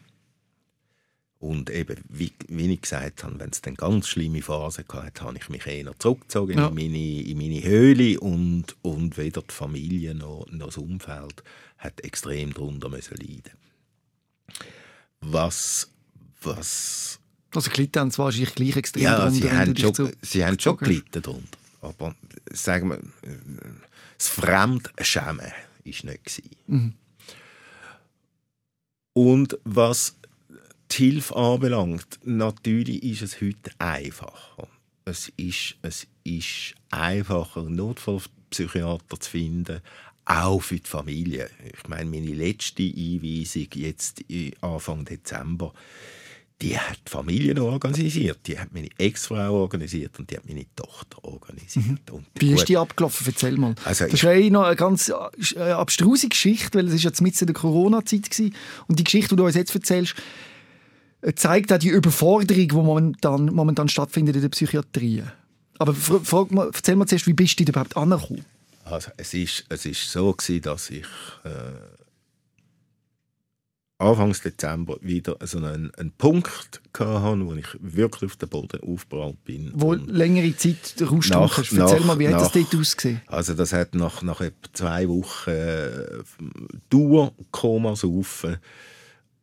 Und 1.39 1.69
eben, 1.69 1.95
wie, 2.09 2.33
wie 2.49 2.73
ich 2.73 2.81
gesagt 2.81 3.23
habe, 3.23 3.39
wenn 3.39 3.49
es 3.49 3.61
dann 3.61 3.75
ganz 3.75 4.09
schlimme 4.09 4.41
Phasen 4.41 4.83
gab, 4.87 5.21
habe 5.21 5.37
ich 5.37 5.47
mich 5.47 5.65
eher 5.65 5.97
zurückgezogen 5.97 6.57
ja. 6.57 6.67
in, 6.67 6.75
meine, 6.75 7.21
in 7.21 7.37
meine 7.37 7.63
Höhle 7.63 8.19
und, 8.19 8.75
und 8.81 9.17
weder 9.17 9.41
die 9.41 9.53
Familie 9.53 10.13
noch, 10.13 10.45
noch 10.51 10.65
das 10.65 10.77
Umfeld 10.77 11.41
hat 11.77 12.01
extrem 12.01 12.53
darunter 12.53 12.89
müssen 12.89 13.15
leiden. 13.15 13.53
Was, 15.21 15.89
was 16.41 17.19
also 17.55 17.71
gelitten 17.71 17.99
haben 17.99 18.11
sie 18.11 18.17
wahrscheinlich 18.19 18.55
gleich 18.55 18.75
extrem 18.75 19.03
ja, 19.03 19.17
darunter. 19.17 19.47
Sie 19.47 19.51
haben, 19.51 19.77
schon, 19.77 20.11
sie 20.21 20.45
haben 20.45 20.59
schon 20.59 20.77
gelitten 20.77 21.21
darunter. 21.21 21.57
Aber 21.81 22.15
sagen 22.51 22.89
wir, 22.89 22.99
das 24.17 24.27
Fremdschämen 24.27 25.39
war 25.39 25.53
nicht. 25.85 26.43
Mhm. 26.67 26.93
Und 29.13 29.57
was 29.63 30.15
die 30.91 30.95
Hilfe 30.97 31.35
anbelangt, 31.35 32.19
natürlich 32.23 33.03
ist 33.03 33.21
es 33.21 33.41
heute 33.41 33.71
einfacher. 33.79 34.67
Es 35.05 35.31
ist, 35.37 35.75
es 35.81 36.07
ist 36.23 36.75
einfacher, 36.91 37.63
Notfallpsychiater 37.63 39.19
zu 39.19 39.29
finden, 39.29 39.81
auch 40.25 40.61
für 40.61 40.77
die 40.77 40.87
Familie. 40.87 41.49
Ich 41.65 41.87
meine, 41.87 42.09
meine 42.09 42.33
letzte 42.33 42.83
Einweisung 42.83 43.67
jetzt 43.73 44.23
Anfang 44.61 45.05
Dezember, 45.05 45.73
die 46.61 46.77
hat 46.77 46.99
die 47.07 47.11
Familie 47.11 47.63
organisiert, 47.63 48.39
die 48.45 48.59
hat 48.59 48.73
meine 48.73 48.89
Ex-Frau 48.97 49.53
organisiert 49.53 50.19
und 50.19 50.29
die 50.29 50.35
hat 50.35 50.45
meine 50.45 50.65
Tochter 50.75 51.23
organisiert. 51.23 52.11
Mhm. 52.11 52.25
Wie 52.37 52.51
ist 52.51 52.67
die 52.67 52.77
abgelaufen? 52.77 53.25
Erzähl 53.27 53.57
mal. 53.57 53.75
Also 53.85 54.05
das 54.05 54.13
ist 54.15 54.23
ja 54.23 54.37
noch 54.49 54.63
eine 54.63 54.75
ganz 54.75 55.09
äh, 55.09 55.59
abstruse 55.59 56.27
Geschichte, 56.27 56.77
weil 56.77 56.87
es 56.87 56.93
ist 56.95 57.03
ja 57.03 57.11
mitten 57.21 57.39
in 57.39 57.47
der 57.47 57.55
Corona-Zeit 57.55 58.39
war. 58.39 58.49
Und 58.87 58.99
die 58.99 59.05
Geschichte, 59.05 59.29
die 59.29 59.35
du 59.37 59.45
uns 59.45 59.55
jetzt 59.55 59.73
erzählst, 59.73 60.15
zeigt 61.35 61.73
auch 61.73 61.77
die 61.77 61.89
Überforderung, 61.89 62.67
die 62.67 62.75
momentan, 62.75 63.45
momentan 63.47 63.89
stattfindet 63.89 64.35
in 64.35 64.41
der 64.41 64.49
Psychiatrie. 64.49 65.23
Aber 65.77 65.93
frag 65.93 66.51
mal, 66.51 66.69
erzähl 66.73 66.95
mal 66.95 67.07
zuerst, 67.07 67.27
wie 67.27 67.33
bist 67.33 67.59
du 67.59 67.63
überhaupt 67.63 67.95
angekommen? 67.95 68.45
Also, 68.85 69.11
es 69.17 69.33
ist, 69.33 69.65
es 69.69 69.85
ist 69.85 70.11
so 70.11 70.33
gewesen, 70.33 70.61
dass 70.63 70.89
ich 70.89 71.05
äh, 71.43 71.49
Anfang 73.99 74.33
Dezember 74.33 74.97
wieder 75.01 75.35
so 75.41 75.57
einen, 75.57 75.93
einen 75.95 76.11
Punkt 76.11 76.81
hatte, 76.97 77.45
wo 77.45 77.53
ich 77.53 77.67
wirklich 77.79 78.31
auf 78.31 78.37
den 78.37 78.49
Boden 78.49 78.81
aufgebracht 78.81 79.43
bin. 79.43 79.71
Wo 79.75 79.93
längere 79.93 80.55
Zeit 80.55 80.95
Ruhestand 81.01 81.57
hast. 81.57 81.73
Erzähl 81.73 81.99
nach, 81.99 82.05
mal, 82.05 82.19
wie 82.19 82.27
nach, 82.27 82.35
hat 82.35 82.41
das 82.41 82.51
dort 82.53 82.75
ausgesehen? 82.75 83.21
Also 83.27 83.53
das 83.53 83.73
hat 83.73 83.95
nach, 83.95 84.21
nach 84.21 84.39
etwa 84.39 84.73
zwei 84.73 85.07
Wochen 85.09 85.49
äh, 85.49 86.23
Dauerkoma 86.89 87.95
saufen 87.95 88.57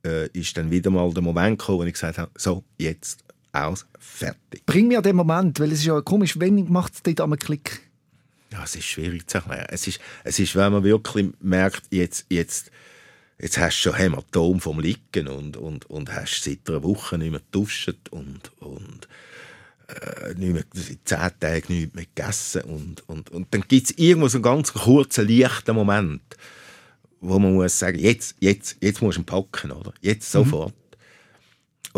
äh, 0.06 0.28
ist 0.32 0.56
dann 0.56 0.70
wieder 0.70 0.90
mal 0.90 1.12
der 1.12 1.22
Moment 1.22 1.58
gekommen, 1.58 1.80
wo 1.80 1.84
ich 1.84 1.92
gesagt 1.92 2.18
habe, 2.18 2.30
so, 2.36 2.64
jetzt 2.78 3.24
aus, 3.52 3.86
fertig. 3.98 4.64
Bring 4.66 4.88
mir 4.88 5.02
den 5.02 5.16
Moment, 5.16 5.58
weil 5.60 5.72
es 5.72 5.80
ist 5.80 5.86
ja 5.86 6.00
komisch, 6.00 6.38
wenn 6.38 6.70
macht 6.70 6.94
es 6.94 7.02
dort 7.02 7.20
einmal 7.20 7.38
Klick? 7.38 7.80
Ja, 8.52 8.62
es 8.64 8.76
ist 8.76 8.84
schwierig 8.84 9.28
zu 9.28 9.38
erklären. 9.38 9.66
Es 9.70 9.86
ist, 9.86 10.00
es 10.24 10.38
ist 10.38 10.54
wenn 10.54 10.72
man 10.72 10.84
wirklich 10.84 11.28
merkt, 11.40 11.82
jetzt, 11.90 12.26
jetzt, 12.28 12.70
jetzt 13.38 13.58
hast 13.58 13.78
du 13.78 13.90
schon 13.90 13.94
Hämatom 13.94 14.60
vom 14.60 14.78
Liegen 14.78 15.28
und, 15.28 15.56
und, 15.56 15.86
und 15.90 16.14
hast 16.14 16.44
seit 16.44 16.68
einer 16.68 16.82
Woche 16.82 17.18
nicht 17.18 17.30
mehr 17.30 17.40
geduscht 17.40 18.08
und, 18.10 18.52
und 18.60 19.08
äh, 19.88 20.34
nicht 20.34 20.52
mehr, 20.52 20.64
seit 20.72 20.98
zehn 21.04 21.40
Tagen 21.40 21.74
nicht 21.74 21.94
mehr 21.94 22.06
gegessen 22.06 22.62
und, 22.62 23.08
und, 23.08 23.30
und 23.30 23.52
dann 23.52 23.64
gibt 23.66 23.90
es 23.90 23.98
irgendwo 23.98 24.28
so 24.28 24.38
einen 24.38 24.42
ganz 24.42 24.72
kurzen, 24.72 25.28
leichten 25.28 25.74
Moment, 25.74 26.22
wo 27.20 27.38
man 27.38 27.54
muss 27.54 27.78
sagen, 27.78 27.98
jetzt, 27.98 28.36
jetzt, 28.40 28.76
jetzt 28.80 29.02
musst 29.02 29.18
du 29.18 29.22
ihn 29.22 29.26
packen, 29.26 29.72
oder? 29.72 29.92
Jetzt 30.00 30.34
mhm. 30.34 30.38
sofort. 30.44 30.74
Mhm. 30.74 30.86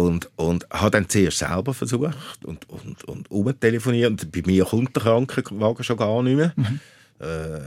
Und, 0.03 0.31
und 0.37 0.71
habe 0.71 0.93
dann 0.93 1.09
zuerst 1.09 1.39
selber 1.39 1.75
versucht 1.75 2.45
und, 2.45 2.69
und, 2.69 3.05
und 3.05 3.31
umtelefoniert. 3.31 4.31
Bei 4.31 4.43
mir 4.47 4.65
kommt 4.65 4.95
der 4.95 5.03
Krankenwagen 5.03 5.83
schon 5.83 5.97
gar 5.97 6.23
nicht 6.23 6.37
mehr. 6.37 6.53
Mhm. 6.55 6.81
Äh, 7.19 7.59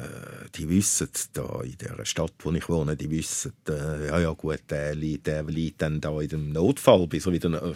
die 0.56 0.70
wissen 0.70 1.10
da 1.34 1.62
in 1.62 1.76
der 1.78 2.06
Stadt, 2.06 2.34
wo 2.39 2.54
ich 2.54 2.70
wohne, 2.70 2.95
die 2.95 3.12
wissen, 3.12 3.52
äh, 3.68 4.08
ja, 4.08 4.20
ja 4.20 4.32
gut, 4.32 4.62
der 4.70 4.95
liegt, 4.95 5.28
der 5.28 5.43
liegt 5.43 5.82
dann 5.82 5.99
da 5.99 6.22
in 6.22 6.30
dem 6.30 6.54
Notfall, 6.54 7.06
bis 7.08 7.26
er 7.26 7.34
wieder 7.34 7.62
äh, 7.62 7.74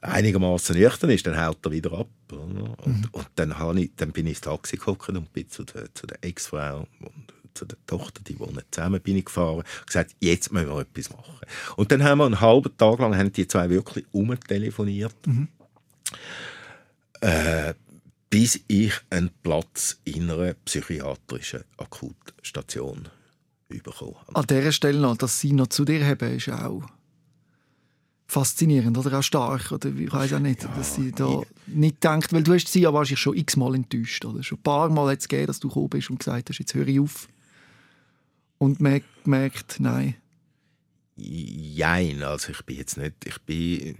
einigermaßen 0.00 0.76
nüchtern 0.76 1.10
ist, 1.10 1.26
dann 1.28 1.40
haut 1.40 1.64
er 1.64 1.70
wieder 1.70 1.92
ab. 1.92 2.08
Und, 2.32 2.54
mhm. 2.86 3.04
und 3.12 3.26
dann, 3.36 3.78
ich, 3.78 3.92
dann 3.94 4.10
bin 4.10 4.26
ich 4.26 4.32
ins 4.32 4.40
Taxi 4.40 4.78
gekommen 4.78 5.18
und 5.18 5.32
bin 5.32 5.48
zu 5.48 5.62
der, 5.62 5.94
zu 5.94 6.08
der 6.08 6.18
Ex-Frau 6.22 6.88
und 7.00 7.32
zu 7.60 7.66
der 7.66 7.78
Tochter, 7.86 8.22
die 8.26 8.38
wohnen 8.38 8.62
zusammen, 8.70 9.00
bin 9.00 9.16
ich 9.16 9.26
gefahren 9.26 9.56
und 9.58 9.86
gesagt, 9.86 10.16
jetzt 10.20 10.50
müssen 10.52 10.68
wir 10.68 10.80
etwas 10.80 11.10
machen. 11.10 11.34
Und 11.76 11.92
dann 11.92 12.02
haben 12.02 12.18
wir 12.18 12.26
einen 12.26 12.40
halben 12.40 12.76
Tag 12.76 12.98
lang 12.98 13.16
haben 13.16 13.32
die 13.32 13.46
zwei 13.46 13.68
wirklich 13.68 14.06
umtelefoniert. 14.12 15.14
Mhm. 15.26 15.48
Äh, 17.20 17.74
bis 18.30 18.60
ich 18.68 18.94
einen 19.10 19.30
Platz 19.42 19.98
in 20.04 20.30
einer 20.30 20.54
psychiatrischen 20.64 21.64
Akutstation 21.76 23.08
bekommen 23.68 24.16
habe. 24.26 24.36
An 24.36 24.46
dieser 24.46 24.72
Stelle 24.72 25.00
noch, 25.00 25.16
dass 25.16 25.38
sie 25.38 25.52
noch 25.52 25.66
zu 25.66 25.84
dir 25.84 26.04
haben, 26.04 26.36
ist 26.36 26.48
auch 26.48 26.82
faszinierend 28.26 28.96
oder 28.96 29.18
auch 29.18 29.22
stark. 29.22 29.72
Oder 29.72 29.90
ich 29.90 30.12
weiß 30.12 30.32
auch 30.34 30.38
nicht, 30.38 30.62
ja, 30.62 30.68
dass 30.76 30.94
sie 30.94 31.12
da 31.12 31.42
nicht 31.66 32.02
denkt, 32.02 32.32
weil 32.32 32.42
du 32.42 32.54
hast 32.54 32.68
sie 32.68 32.80
ja 32.80 32.92
wahrscheinlich 32.92 33.20
schon 33.20 33.36
x-mal 33.36 33.74
enttäuscht. 33.74 34.24
Oder? 34.24 34.42
Schon 34.42 34.58
ein 34.58 34.62
paar 34.62 34.88
Mal 34.88 35.14
es 35.14 35.28
gegeben, 35.28 35.48
dass 35.48 35.60
du 35.60 35.68
gekommen 35.68 35.90
bist 35.90 36.10
und 36.10 36.18
gesagt 36.18 36.48
hast, 36.48 36.58
jetzt 36.58 36.74
höre 36.74 36.88
ich 36.88 37.00
auf. 37.00 37.28
Und 38.60 38.78
man 38.78 39.00
merkt, 39.24 39.80
nein. 39.80 40.16
Jein, 41.16 42.22
also 42.22 42.52
ich 42.52 42.60
bin 42.66 42.76
jetzt 42.76 42.98
nicht, 42.98 43.14
ich 43.24 43.38
bin 43.40 43.96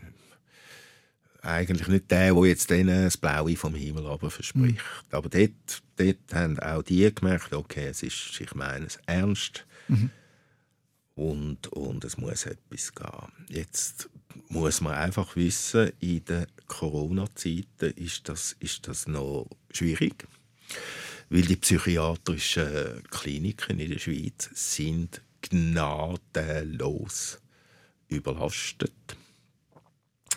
eigentlich 1.41 1.89
nicht 1.89 2.11
der, 2.11 2.35
der 2.35 2.45
jetzt 2.45 2.69
denen 2.69 3.05
das 3.05 3.17
Blaue 3.17 3.57
vom 3.57 3.75
Himmel 3.75 4.07
aber 4.07 4.31
verspricht. 4.31 4.77
Mhm. 4.77 5.13
Aber 5.13 5.31
dort, 5.31 5.83
dort 5.97 6.35
haben 6.35 6.59
auch 6.59 6.83
die 6.83 7.11
gemerkt, 7.15 7.55
okay, 7.55 7.87
es 7.87 8.03
ist, 8.03 8.39
ich 8.39 8.55
meine 8.55 8.85
es 8.85 8.99
ernst 9.07 9.65
mhm. 9.89 10.11
und, 11.15 11.69
und 11.69 12.05
es 12.05 12.19
muss 12.19 12.45
etwas 12.45 12.95
gehen. 12.95 13.33
Jetzt 13.49 14.11
muss 14.51 14.83
man 14.83 14.93
einfach 14.93 15.37
wissen, 15.37 15.91
in 16.01 16.23
den 16.27 16.45
Corona-Zeiten 16.67 17.95
ist 17.97 18.29
das, 18.29 18.57
ist 18.61 18.87
das 18.89 19.07
noch 19.07 19.49
schwierig, 19.71 20.29
weil 21.31 21.43
die 21.43 21.57
psychiatrischen 21.57 23.03
Kliniken 23.11 23.81
in 23.81 23.93
der 23.93 23.99
Schweiz 23.99 24.51
sind 24.53 25.23
gnadenlos 25.43 27.39
überlastet 28.09 29.17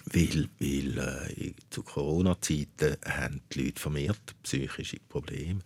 weil, 0.05 0.49
weil 0.59 0.97
äh, 0.97 1.53
zu 1.69 1.83
Corona-Zeiten 1.83 2.97
haben 3.05 3.41
die 3.51 3.63
Leute 3.63 3.79
vermehrt 3.79 4.35
psychische 4.43 4.99
Probleme. 4.99 5.61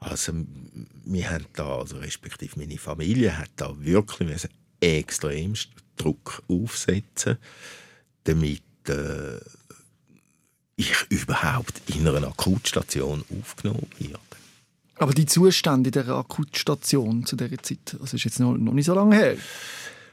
Also 0.00 0.32
wir 1.04 1.30
haben 1.30 1.46
da, 1.54 1.78
also 1.78 1.96
respektive 1.98 2.58
meine 2.58 2.78
Familie 2.78 3.36
hat 3.38 3.50
da 3.56 3.74
wirklich 3.78 4.48
extremst 4.80 5.70
Druck 5.96 6.42
aufsetzen, 6.48 7.38
damit 8.24 8.62
äh, 8.88 9.38
ich 10.76 10.94
überhaupt 11.08 11.80
in 11.86 12.06
einer 12.06 12.28
Akutstation 12.28 13.24
aufgenommen 13.30 13.88
werde. 13.98 14.25
Aber 14.98 15.12
die 15.12 15.26
Zustände 15.26 15.88
in 15.88 15.92
der 15.92 16.08
Akutstation 16.08 17.26
zu 17.26 17.36
dieser 17.36 17.62
Zeit, 17.62 17.96
das 18.00 18.14
ist 18.14 18.24
jetzt 18.24 18.40
noch, 18.40 18.56
noch 18.56 18.72
nicht 18.72 18.86
so 18.86 18.94
lange 18.94 19.16
her 19.16 19.36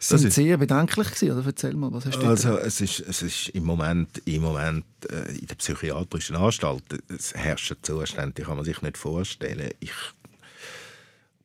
das 0.09 0.21
sind 0.21 0.33
sehr 0.33 0.57
bedenklich 0.57 1.07
gewesen, 1.07 1.31
oder? 1.31 1.45
Erzähl 1.45 1.75
mal, 1.75 1.89
was 1.91 2.05
hast 2.05 2.17
du 2.17 2.27
Also 2.27 2.57
es 2.57 2.81
ist, 2.81 2.99
es 2.99 3.21
ist 3.21 3.47
im 3.49 3.63
Moment, 3.63 4.21
im 4.25 4.41
Moment 4.41 4.83
äh, 5.09 5.37
in 5.37 5.47
der 5.47 5.55
psychiatrischen 5.55 6.35
Anstalt, 6.35 6.83
es 7.09 7.33
herrschen 7.33 7.77
Zustände, 7.81 8.33
die 8.33 8.41
kann 8.43 8.57
man 8.57 8.65
sich 8.65 8.81
nicht 8.81 8.97
vorstellen. 8.97 9.69
Ich 9.79 9.93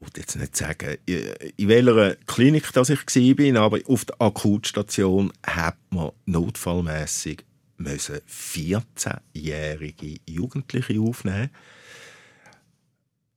würde 0.00 0.20
jetzt 0.20 0.34
nicht 0.36 0.56
sagen, 0.56 0.96
in 1.06 1.68
welcher 1.68 2.16
Klinik 2.26 2.72
dass 2.72 2.90
ich 2.90 3.00
war, 3.00 3.62
aber 3.62 3.78
auf 3.86 4.04
der 4.04 4.20
Akutstation 4.20 5.32
hat 5.44 5.78
man 5.90 6.10
notfallmäßig 6.26 7.44
14-jährige 7.80 10.16
Jugendliche 10.26 11.00
aufnehmen 11.00 11.50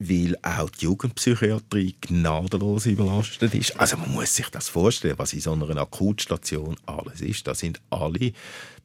weil 0.10 0.36
auch 0.42 0.70
die 0.70 0.86
Jugendpsychiatrie 0.86 1.96
gnadenlos 2.02 2.88
überlastet 2.88 3.54
ist. 3.54 3.80
Also 3.80 3.98
man 3.98 4.12
muss 4.12 4.36
sich 4.36 4.50
das 4.50 4.68
vorstellen, 4.68 5.18
was 5.18 5.34
in 5.34 5.42
so 5.42 5.54
einer 5.54 5.78
Akutstation 5.78 6.76
alles 6.86 7.22
ist. 7.22 7.46
Da 7.48 7.54
sind 7.54 7.80
alle 7.90 8.34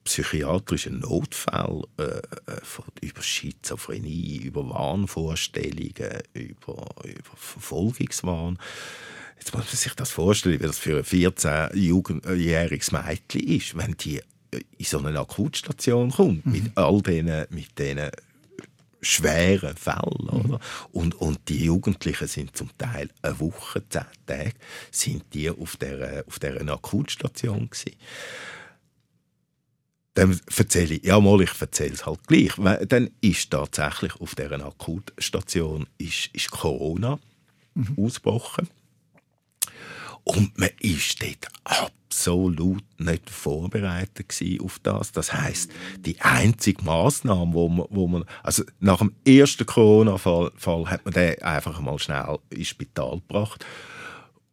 psychiatrischen 0.04 1.00
Notfälle 1.00 1.82
äh, 1.98 2.02
äh 2.02 2.60
von, 2.62 2.84
über 3.00 3.22
Schizophrenie, 3.22 4.36
über 4.36 4.68
Wahnvorstellungen, 4.68 6.22
über, 6.34 6.86
über 7.04 7.34
Verfolgungswahn. 7.34 8.58
Jetzt 9.38 9.54
muss 9.54 9.66
man 9.66 9.76
sich 9.76 9.94
das 9.94 10.10
vorstellen, 10.10 10.60
wie 10.60 10.66
das 10.66 10.78
für 10.78 10.98
ein 10.98 11.04
14-jähriges 11.04 12.92
Mädchen 12.92 13.40
ist, 13.40 13.76
wenn 13.76 13.96
die 13.96 14.20
in 14.78 14.84
so 14.84 14.98
eine 14.98 15.18
Akutstation 15.18 16.10
kommt, 16.10 16.46
mhm. 16.46 16.52
mit 16.52 16.76
all 16.76 17.02
diesen, 17.02 17.46
mit 17.50 17.78
diesen 17.78 18.10
schweren 19.06 19.76
Fällen. 19.76 20.28
Oder? 20.28 20.60
Und, 20.92 21.14
und 21.16 21.40
die 21.48 21.64
Jugendlichen 21.64 22.28
sind 22.28 22.56
zum 22.56 22.70
Teil 22.78 23.08
eine 23.22 23.38
Woche, 23.40 23.82
zehn 23.88 24.02
Tage, 24.26 24.52
sind 24.90 25.24
die 25.32 25.50
auf 25.50 25.76
dieser, 25.76 26.24
auf 26.26 26.38
dieser 26.38 26.72
Akutstation 26.72 27.70
gewesen. 27.70 27.96
Dann 30.14 30.40
erzähle 30.56 30.94
ich, 30.94 31.04
ja 31.04 31.20
mal, 31.20 31.42
ich 31.42 31.60
erzähle 31.60 31.92
es 31.92 32.06
halt 32.06 32.26
gleich. 32.26 32.52
Dann 32.88 33.10
ist 33.20 33.50
tatsächlich 33.50 34.18
auf 34.18 34.34
dieser 34.34 34.64
Akutstation 34.64 35.86
ist, 35.98 36.30
ist 36.32 36.50
Corona 36.50 37.18
mhm. 37.74 37.96
ausgebrochen. 37.98 38.68
Und 40.28 40.58
man 40.58 40.70
ist 40.80 41.22
dort 41.22 41.46
absolut 41.62 42.82
nicht 42.98 43.30
vorbereitet 43.30 44.34
auf 44.60 44.80
das. 44.82 45.12
Das 45.12 45.32
heißt, 45.32 45.70
die 46.00 46.20
einzige 46.20 46.82
Maßnahme, 46.82 47.54
wo 47.54 47.68
man, 47.68 47.86
wo 47.90 48.08
man, 48.08 48.24
also 48.42 48.64
nach 48.80 48.98
dem 48.98 49.14
ersten 49.24 49.66
Corona-Fall 49.66 50.50
Fall 50.56 50.90
hat 50.90 51.04
man 51.04 51.14
den 51.14 51.40
einfach 51.42 51.80
mal 51.80 52.00
schnell 52.00 52.40
ins 52.50 52.66
Spital 52.66 53.20
gebracht 53.20 53.64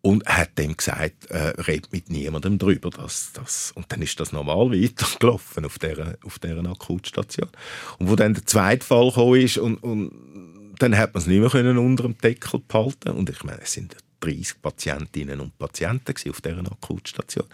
und 0.02 0.24
hat 0.28 0.60
dem 0.60 0.78
gesagt, 0.78 1.32
äh, 1.32 1.60
red 1.62 1.92
mit 1.92 2.08
niemandem 2.12 2.60
drüber. 2.60 2.92
Dass, 2.92 3.32
das, 3.34 3.72
und 3.72 3.92
dann 3.92 4.04
ist 4.04 4.20
das 4.20 4.32
normal 4.32 4.72
weitergelaufen 4.72 5.66
auf 5.66 5.80
dieser, 5.80 6.18
auf 6.24 6.38
dieser 6.38 6.70
Akutstation. 6.70 7.50
Und 7.98 8.12
wo 8.12 8.16
dann 8.16 8.36
der 8.36 8.46
zweite 8.46 8.86
Fall 8.86 9.12
kam 9.12 9.34
ist 9.34 9.58
und, 9.58 9.78
und 9.78 10.76
dann 10.78 10.96
hat 10.96 11.16
man 11.16 11.22
es 11.22 11.28
nicht 11.28 11.40
mehr 11.40 11.50
können 11.50 11.80
unter 11.80 12.04
dem 12.04 12.18
Deckel 12.20 12.60
behalten 12.60 13.10
und 13.10 13.32
ich 13.32 13.44
meine, 13.44 13.62
es 13.62 13.74
sind 13.74 13.96
30 14.24 14.62
Patientinnen 14.62 15.40
und 15.40 15.58
Patienten 15.58 16.14
auf 16.30 16.42
dieser 16.42 16.60
Akutstation. 16.60 17.46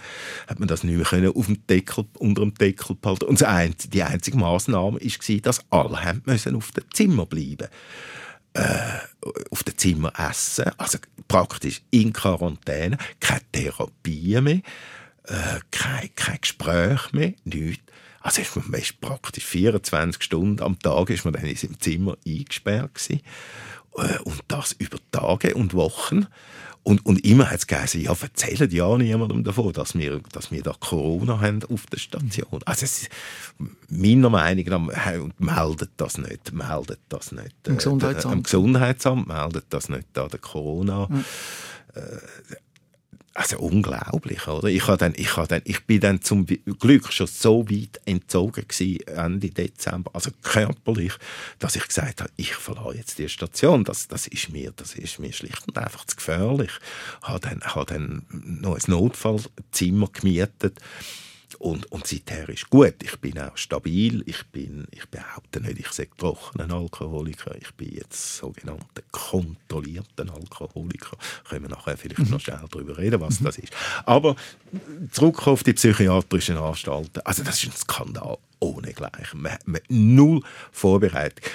Hat 0.48 0.60
man 0.60 0.68
das 0.68 0.84
nicht 0.84 1.12
mehr 1.12 1.32
auf 1.36 1.46
dem 1.46 1.66
Deckel, 1.68 2.06
unter 2.18 2.42
dem 2.42 2.54
Deckel 2.54 2.96
behalten. 2.96 3.26
Und 3.26 3.40
die 3.40 4.04
einzige 4.04 4.38
Maßnahme 4.38 5.00
war, 5.00 5.38
dass 5.42 5.66
alle 5.70 6.04
haben 6.04 6.24
auf 6.56 6.72
dem 6.72 6.84
Zimmer 6.94 7.26
bleiben 7.26 7.68
äh, 8.54 9.00
auf 9.52 9.64
dem 9.64 9.78
Zimmer 9.78 10.12
essen, 10.18 10.72
also 10.78 10.98
praktisch 11.28 11.82
in 11.92 12.14
Quarantäne, 12.14 12.98
keine 13.20 13.42
Therapie 13.52 14.42
mehr, 14.42 14.62
äh, 15.26 15.60
kein, 15.72 16.10
kein 16.16 16.42
Gespräch 16.42 17.12
mehr, 17.14 17.34
nichts. 17.44 17.84
Also 18.22 18.42
ist 18.42 18.56
man 18.56 18.82
praktisch 19.00 19.46
24 19.46 20.22
Stunden 20.22 20.62
am 20.62 20.78
Tag 20.78 21.10
ist 21.10 21.24
man 21.24 21.34
dann 21.34 21.46
in 21.46 21.56
seinem 21.56 21.80
Zimmer 21.80 22.18
eingesperrt 22.28 22.94
gewesen. 22.96 23.22
Äh, 23.96 24.20
und 24.24 24.40
das 24.48 24.74
über 24.74 24.98
Tage 25.12 25.56
und 25.56 25.74
Wochen. 25.74 26.28
Und, 26.84 27.06
und 27.06 27.24
immer 27.26 27.52
hat 27.52 27.60
es 27.60 27.68
geheißen, 27.68 28.02
ja, 28.02 28.16
erzählt 28.20 28.72
ja 28.72 28.98
niemandem 28.98 29.44
davon, 29.44 29.74
dass 29.74 29.96
wir, 29.96 30.22
dass 30.32 30.50
wir 30.50 30.64
da 30.64 30.74
Corona 30.80 31.40
haben 31.40 31.60
auf 31.66 31.86
der 31.88 31.98
Station. 31.98 32.62
Also 32.66 32.86
es 32.86 33.04
ist, 33.04 33.10
meiner 33.90 34.30
Meinung 34.30 34.88
nach 34.88 35.14
meldet 35.38 35.92
das 35.98 36.18
nicht, 36.18 36.54
meldet 36.54 37.00
das 37.10 37.32
nicht. 37.32 37.56
Im 37.68 37.78
Gesundheitsamt. 37.78 38.34
Äh, 38.34 38.38
Im 38.38 38.44
Gesundheitsamt 38.44 39.28
meldet 39.28 39.66
das 39.70 39.90
nicht 39.90 40.08
da 40.14 40.28
der 40.28 40.40
Corona. 40.40 41.08
Mhm. 41.10 41.26
Äh, 41.96 42.56
also 43.34 43.60
unglaublich, 43.60 44.48
oder? 44.48 44.68
Ich, 44.68 44.86
dann, 44.86 45.14
ich, 45.16 45.32
dann, 45.32 45.62
ich 45.64 45.86
bin 45.86 46.00
dann 46.00 46.22
zum 46.22 46.46
Glück 46.46 47.12
schon 47.14 47.28
so 47.28 47.70
weit 47.70 48.02
entzogen 48.06 48.68
gewesen, 48.68 49.00
Ende 49.08 49.50
Dezember, 49.50 50.12
also 50.14 50.32
körperlich, 50.42 51.14
dass 51.60 51.76
ich 51.76 51.88
gesagt 51.88 52.22
habe, 52.22 52.32
ich 52.36 52.56
verlasse 52.56 52.98
jetzt 52.98 53.18
die 53.20 53.30
Station. 53.30 53.84
Das, 53.84 54.08
das, 54.08 54.28
ist, 54.28 54.50
mir, 54.50 54.74
das 54.76 54.96
ist 54.96 55.20
mir 55.20 55.32
schlicht 55.32 55.68
und 55.68 55.78
einfach 55.78 56.06
zu 56.06 56.16
gefährlich. 56.16 56.72
Ich 57.22 57.28
habe 57.28 57.40
dann, 57.40 57.62
habe 57.62 57.86
dann 57.86 58.26
noch 58.32 58.76
ein 58.76 58.84
Notfallzimmer 58.88 60.10
gemietet 60.12 60.80
und, 61.60 61.92
und 61.92 62.08
seither 62.08 62.48
ist 62.48 62.70
gut. 62.70 62.96
Ich 63.04 63.20
bin 63.20 63.38
auch 63.38 63.58
stabil. 63.58 64.24
Ich, 64.26 64.46
bin, 64.48 64.88
ich 64.92 65.06
behaupte 65.10 65.60
nicht, 65.60 65.78
ich 65.78 65.90
sei 65.90 66.08
trockener 66.18 66.74
Alkoholiker. 66.74 67.54
Ich 67.60 67.74
bin 67.74 67.94
jetzt 67.94 68.38
sogenannter 68.38 69.04
kontrollierter 69.12 70.26
Alkoholiker. 70.34 71.18
Können 71.50 71.64
wir 71.64 71.70
nachher 71.70 71.98
vielleicht 71.98 72.22
mhm. 72.22 72.30
noch 72.30 72.40
schnell 72.40 72.64
darüber 72.72 72.98
reden, 72.98 73.20
was 73.20 73.42
mhm. 73.42 73.46
das 73.46 73.58
ist. 73.58 73.74
Aber 74.06 74.38
zurück 75.12 75.48
auf 75.48 75.64
die 75.64 75.74
psychiatrischen 75.74 76.56
Anstalten. 76.56 77.22
Also 77.26 77.44
das 77.44 77.62
ist 77.62 77.74
ein 77.74 77.78
Skandal 77.78 78.38
ohne 78.60 78.94
Gleichen. 78.94 79.42
Man, 79.42 79.58
man 79.66 79.82
null 79.90 80.42
Vorbereitung 80.72 81.46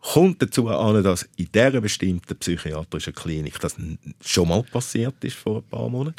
kommt 0.00 0.40
dazu 0.40 0.68
an, 0.68 1.02
dass 1.04 1.28
in 1.36 1.52
dieser 1.52 1.82
bestimmten 1.82 2.34
psychiatrischen 2.38 3.14
Klinik 3.14 3.60
das 3.60 3.76
schon 4.24 4.48
mal 4.48 4.62
passiert 4.62 5.22
ist 5.22 5.36
vor 5.36 5.58
ein 5.58 5.64
paar 5.64 5.90
Monaten. 5.90 6.16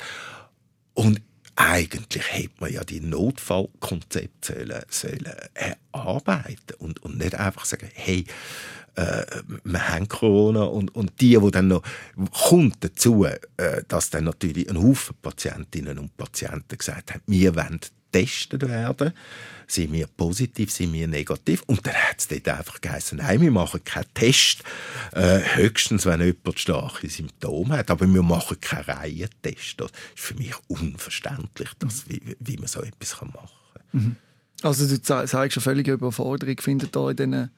Und 0.94 1.20
eigentlich 1.56 2.24
hätte 2.32 2.54
man 2.60 2.72
ja 2.74 2.84
die 2.84 3.02
Notfallkonzepte 3.02 4.54
sollen, 4.54 4.84
sollen 4.90 5.30
erarbeiten 5.54 6.76
und, 6.80 7.04
und 7.04 7.18
nicht 7.18 7.36
einfach 7.36 7.66
sagen, 7.66 7.90
hey, 7.94 8.26
äh, 8.96 9.26
wir 9.64 9.90
haben 9.90 10.08
Corona 10.08 10.64
und, 10.64 10.94
und 10.96 11.20
die, 11.22 11.42
wo 11.42 11.50
dann 11.50 11.70
noch 11.70 11.84
kommt 12.32 12.84
dazu, 12.84 13.26
äh, 13.26 13.40
dass 13.88 14.10
dann 14.10 14.26
natürlich 14.26 14.70
ein 14.70 14.82
Haufen 14.82 15.16
Patientinnen 15.22 15.98
und 15.98 16.16
Patienten 16.18 16.78
gesagt 16.78 17.14
haben, 17.14 17.22
wir 17.28 17.56
wollen 17.56 17.80
getestet 18.12 18.68
werden. 18.68 19.14
Sind 19.68 19.94
wir 19.94 20.08
positiv, 20.08 20.72
sind 20.72 20.92
wir 20.92 21.08
negativ? 21.08 21.64
Und 21.66 21.86
dann 21.88 21.94
hat 21.94 22.20
es 22.20 22.28
dort 22.28 22.48
einfach 22.50 22.82
geheißen, 22.82 23.20
nein, 23.20 23.40
wir 23.40 23.52
machen 23.52 23.82
keinen 23.84 24.14
Test. 24.14 24.64
Äh, 25.14 25.40
höchstens, 25.56 26.06
wenn 26.06 26.20
jemand 26.20 26.60
starke 26.60 27.10
Symptome 27.10 27.78
hat. 27.78 27.90
Aber 27.90 28.06
wir 28.06 28.22
machen 28.22 28.60
keinen 28.60 28.84
Reihentest. 28.84 29.80
Das 29.80 29.92
ist 29.92 30.00
für 30.16 30.36
mich 30.36 30.54
unverständlich, 30.68 31.70
dass, 31.80 32.10
wie, 32.10 32.22
wie 32.40 32.58
man 32.58 32.68
so 32.68 32.82
etwas 32.82 33.22
machen 33.22 33.32
kann. 33.92 34.02
Mhm. 34.02 34.16
Also 34.62 34.86
du 34.86 35.02
sagst 35.04 35.54
schon 35.54 35.64
völlige 35.64 35.94
Überforderung 35.94 36.60
findet 36.60 36.96
da 36.96 37.10
in 37.10 37.16
diesen 37.16 37.50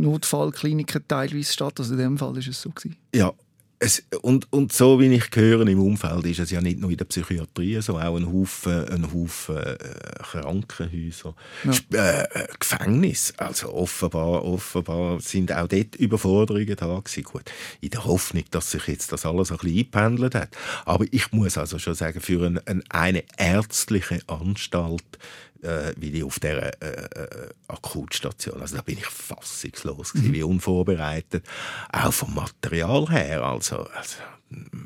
Notfallkliniken 0.00 1.04
teilweise 1.06 1.52
statt. 1.52 1.78
Also 1.78 1.94
in 1.94 1.98
dem 1.98 2.18
Fall 2.18 2.36
ist 2.38 2.48
es 2.48 2.62
so 2.62 2.70
gewesen. 2.70 2.96
Ja, 3.14 3.32
es, 3.80 4.02
und, 4.22 4.52
und 4.52 4.72
so 4.72 4.98
wie 4.98 5.06
ich 5.14 5.24
höre 5.34 5.66
im 5.66 5.80
Umfeld 5.80 6.26
ist 6.26 6.40
es 6.40 6.50
ja 6.50 6.60
nicht 6.60 6.80
nur 6.80 6.90
in 6.90 6.96
der 6.96 7.04
Psychiatrie 7.04 7.80
so, 7.80 7.98
auch 7.98 8.16
ein 8.16 8.32
Haufen, 8.32 8.88
ein 8.88 9.12
Haufen 9.12 9.56
äh, 9.56 9.76
Krankenhäuser, 10.20 11.34
ja. 11.64 12.22
äh, 12.22 12.48
Gefängnis. 12.58 13.34
Also 13.36 13.72
offenbar, 13.72 14.44
offenbar 14.44 15.20
sind 15.20 15.52
auch 15.52 15.68
dort 15.68 15.94
Überforderungen 15.96 16.74
da 16.74 16.98
gewesen. 16.98 17.22
Gut, 17.22 17.52
in 17.80 17.90
der 17.90 18.04
Hoffnung, 18.04 18.44
dass 18.50 18.72
sich 18.72 18.86
jetzt 18.88 19.12
das 19.12 19.24
alles 19.24 19.52
ein 19.52 19.58
bisschen 19.58 19.78
eingependelt 19.78 20.34
hat. 20.34 20.50
Aber 20.84 21.04
ich 21.10 21.30
muss 21.32 21.56
also 21.56 21.78
schon 21.78 21.94
sagen, 21.94 22.20
für 22.20 22.44
ein, 22.44 22.58
ein, 22.66 22.82
eine 22.88 23.22
ärztliche 23.36 24.20
Anstalt 24.26 25.18
äh, 25.62 25.92
wie 25.96 26.10
die 26.10 26.22
auf 26.22 26.38
der 26.38 26.82
äh, 26.82 27.22
äh, 27.22 27.48
Akutstation. 27.68 28.60
Also 28.60 28.76
da 28.76 28.82
bin 28.82 28.98
ich 28.98 29.06
fassungslos 29.06 30.12
gewesen, 30.12 30.32
wie 30.32 30.42
unvorbereitet. 30.42 31.44
Auch 31.92 32.12
vom 32.12 32.34
Material 32.34 33.08
her. 33.10 33.44
Also, 33.44 33.78
also 33.78 34.16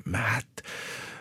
man 0.05 0.37
hat 0.37 0.45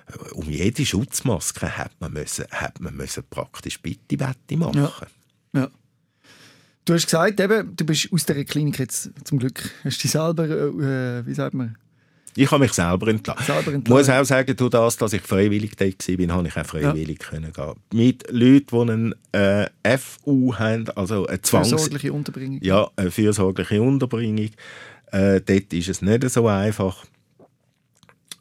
äh, 0.07 0.31
um 0.33 0.49
jede 0.49 0.85
Schutzmaske 0.85 1.77
hat 1.77 1.91
man 1.99 2.13
müssen, 2.13 2.45
hat 2.51 2.79
man 2.79 2.95
müssen 2.95 3.23
praktisch 3.29 3.81
bitte 3.81 4.19
Wette 4.19 4.57
machen. 4.57 5.07
Ja. 5.53 5.61
ja. 5.61 5.71
Du 6.85 6.93
hast 6.93 7.05
gesagt, 7.05 7.39
eben, 7.39 7.75
du 7.75 7.85
bist 7.85 8.11
aus 8.11 8.25
der 8.25 8.43
Klinik 8.43 8.79
jetzt 8.79 9.11
zum 9.23 9.37
Glück. 9.39 9.71
Hast 9.83 9.99
du 9.99 10.01
dich 10.01 10.11
selber, 10.11 10.49
äh, 10.49 11.25
wie 11.25 11.33
sagt 11.33 11.53
man, 11.53 11.77
ich 12.35 12.51
habe 12.51 12.63
mich 12.63 12.73
selber 12.73 13.07
entlassen. 13.07 13.45
Selber 13.45 13.73
entlassen. 13.73 13.97
muss 13.97 14.09
auch 14.09 14.23
sagen, 14.23 14.55
durch 14.55 14.69
das, 14.69 14.97
dass 14.97 15.13
ich 15.13 15.21
freiwillig 15.21 15.75
da 15.75 15.85
war, 15.85 16.35
habe 16.35 16.47
ich 16.47 16.57
auch 16.57 16.65
freiwillig 16.65 17.19
ja. 17.21 17.29
können 17.29 17.53
gehen. 17.53 17.73
Mit 17.93 18.31
Leuten, 18.31 19.15
die 19.31 19.37
eine 19.37 19.69
äh, 19.83 19.97
FU 19.97 20.55
haben, 20.55 20.89
also 20.95 21.27
eine 21.27 21.41
Zwangs... 21.41 21.69
Fürsorgliche 21.69 22.13
Unterbringung. 22.13 22.59
Ja, 22.61 22.89
eine 22.95 23.11
fürsorgliche 23.11 23.81
Unterbringung. 23.81 24.49
Äh, 25.11 25.41
dort 25.41 25.73
ist 25.73 25.89
es 25.89 26.01
nicht 26.01 26.29
so 26.29 26.47
einfach. 26.47 27.05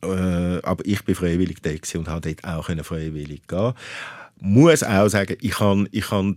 Äh, 0.03 0.07
aber 0.63 0.85
ich 0.87 1.05
bin 1.05 1.15
freiwillig 1.15 1.59
da 1.63 1.71
und 1.99 2.09
habe 2.09 2.33
dort 2.33 2.45
auch 2.45 2.85
freiwillig 2.85 3.47
gehen. 3.47 3.73
Muss 4.41 4.83
auch 4.83 5.09
sagen, 5.09 5.37
ich 5.41 5.61
habe 5.61 5.87
ich 5.91 6.11
habe 6.11 6.37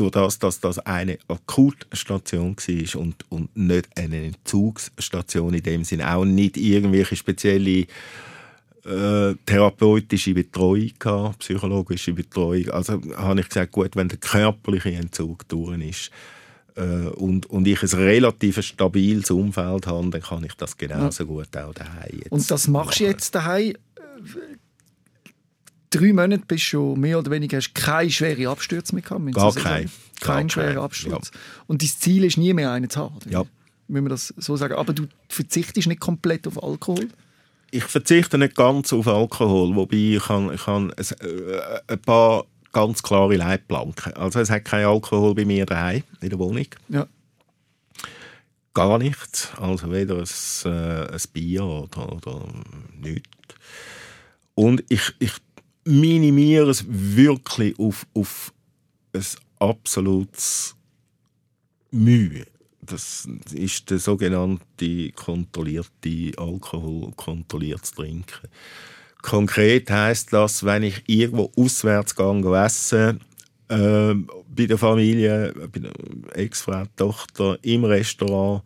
durch 0.00 0.12
das, 0.12 0.38
dass 0.38 0.60
das 0.60 0.78
eine 0.78 1.18
Akutstation 1.28 2.56
war 2.56 3.00
und, 3.00 3.24
und 3.28 3.56
nicht 3.56 3.88
eine 3.96 4.24
Entzugsstation 4.26 5.54
in 5.54 5.62
dem 5.62 5.84
Sinne, 5.84 6.14
auch 6.14 6.24
nicht 6.24 6.56
irgendwelche 6.56 7.16
spezielle 7.16 7.86
äh, 8.84 9.34
therapeutische 9.44 10.32
Betreuung 10.32 10.90
gehabt, 10.98 11.40
psychologische 11.40 12.12
Betreuung. 12.12 12.70
Also 12.70 13.00
habe 13.16 13.40
ich 13.40 13.48
gesagt, 13.48 13.72
gut, 13.72 13.94
wenn 13.94 14.08
der 14.08 14.18
körperliche 14.18 14.92
Entzug 14.92 15.46
durch 15.48 15.78
ist 15.82 16.10
äh, 16.76 17.08
und, 17.08 17.46
und 17.46 17.68
ich 17.68 17.82
ein 17.82 17.88
relativ 17.90 18.62
stabiles 18.62 19.30
Umfeld 19.30 19.86
habe, 19.86 20.08
dann 20.08 20.22
kann 20.22 20.44
ich 20.44 20.54
das 20.54 20.76
genauso 20.78 21.24
ja. 21.24 21.28
gut 21.28 21.56
auch 21.56 21.74
daheim. 21.74 22.22
Und 22.30 22.50
das 22.50 22.68
machst 22.68 23.00
du 23.00 23.04
jetzt 23.04 23.34
daheim 23.34 23.74
drei 25.90 26.12
Monate 26.12 26.44
bist 26.46 26.64
du 26.64 26.68
schon 26.68 27.00
mehr 27.00 27.18
oder 27.18 27.30
weniger 27.30 27.58
hast 27.58 27.74
keine 27.74 28.10
schweren 28.10 28.46
Abstürze 28.46 28.94
mehr 28.94 29.02
gehabt. 29.02 29.32
Gar 29.34 29.54
kein. 29.54 29.90
Kein 30.20 30.48
schwerer 30.48 30.82
Absturz. 30.82 31.30
Ja. 31.32 31.40
Und 31.66 31.82
dein 31.82 31.88
Ziel 31.88 32.24
ist 32.24 32.38
nie 32.38 32.54
mehr 32.54 32.70
einen 32.70 32.88
zu 32.88 33.00
haben. 33.00 33.18
Ja. 33.28 33.44
Müssen 33.88 34.04
wir 34.04 34.10
das 34.10 34.32
so 34.36 34.56
sagen. 34.56 34.74
Aber 34.74 34.92
du 34.92 35.08
verzichtest 35.28 35.88
nicht 35.88 36.00
komplett 36.00 36.46
auf 36.46 36.62
Alkohol? 36.62 37.08
Ich 37.72 37.84
verzichte 37.84 38.38
nicht 38.38 38.54
ganz 38.54 38.92
auf 38.92 39.06
Alkohol, 39.06 39.74
wobei 39.76 39.96
ich 39.96 40.22
kann, 40.22 40.52
ich 40.52 40.64
kann 40.64 40.92
ein, 40.92 41.04
äh, 41.20 41.80
ein 41.86 42.02
paar 42.02 42.44
ganz 42.72 43.02
klare 43.02 43.36
Leitplanken. 43.36 44.12
Also 44.14 44.40
es 44.40 44.50
hat 44.50 44.64
kein 44.64 44.84
Alkohol 44.84 45.34
bei 45.34 45.44
mir 45.44 45.66
daheim 45.66 46.02
in 46.20 46.30
der 46.30 46.38
Wohnung. 46.38 46.66
Ja. 46.88 47.06
Gar 48.74 48.98
nichts. 48.98 49.48
Also 49.56 49.90
weder 49.90 50.18
ein, 50.18 50.70
äh, 50.70 51.12
ein 51.12 51.20
Bier 51.32 51.64
oder, 51.64 52.12
oder 52.12 52.42
nichts. 53.00 53.28
Und 54.54 54.84
ich, 54.88 55.14
ich 55.18 55.32
minimiere 55.84 56.70
es 56.70 56.84
wirklich 56.88 57.78
auf, 57.78 58.06
auf 58.14 58.52
ein 59.12 59.24
absolutes 59.58 60.76
Mühe. 61.90 62.46
Das 62.80 63.28
ist 63.52 63.90
der 63.90 63.98
sogenannte 63.98 65.12
kontrollierte 65.12 66.32
Alkohol, 66.36 67.12
kontrolliertes 67.14 67.92
Trinken. 67.92 68.48
Konkret 69.22 69.90
heißt 69.90 70.32
das, 70.32 70.64
wenn 70.64 70.82
ich 70.84 71.02
irgendwo 71.06 71.52
auswärts 71.56 72.16
gehe 72.16 72.64
essen, 72.64 73.20
äh, 73.68 74.14
bei 74.14 74.66
der 74.66 74.78
Familie, 74.78 75.52
bei 75.72 75.78
der 75.78 75.92
Ex-Frau, 76.34 76.84
Tochter, 76.96 77.58
im 77.62 77.84
Restaurant, 77.84 78.62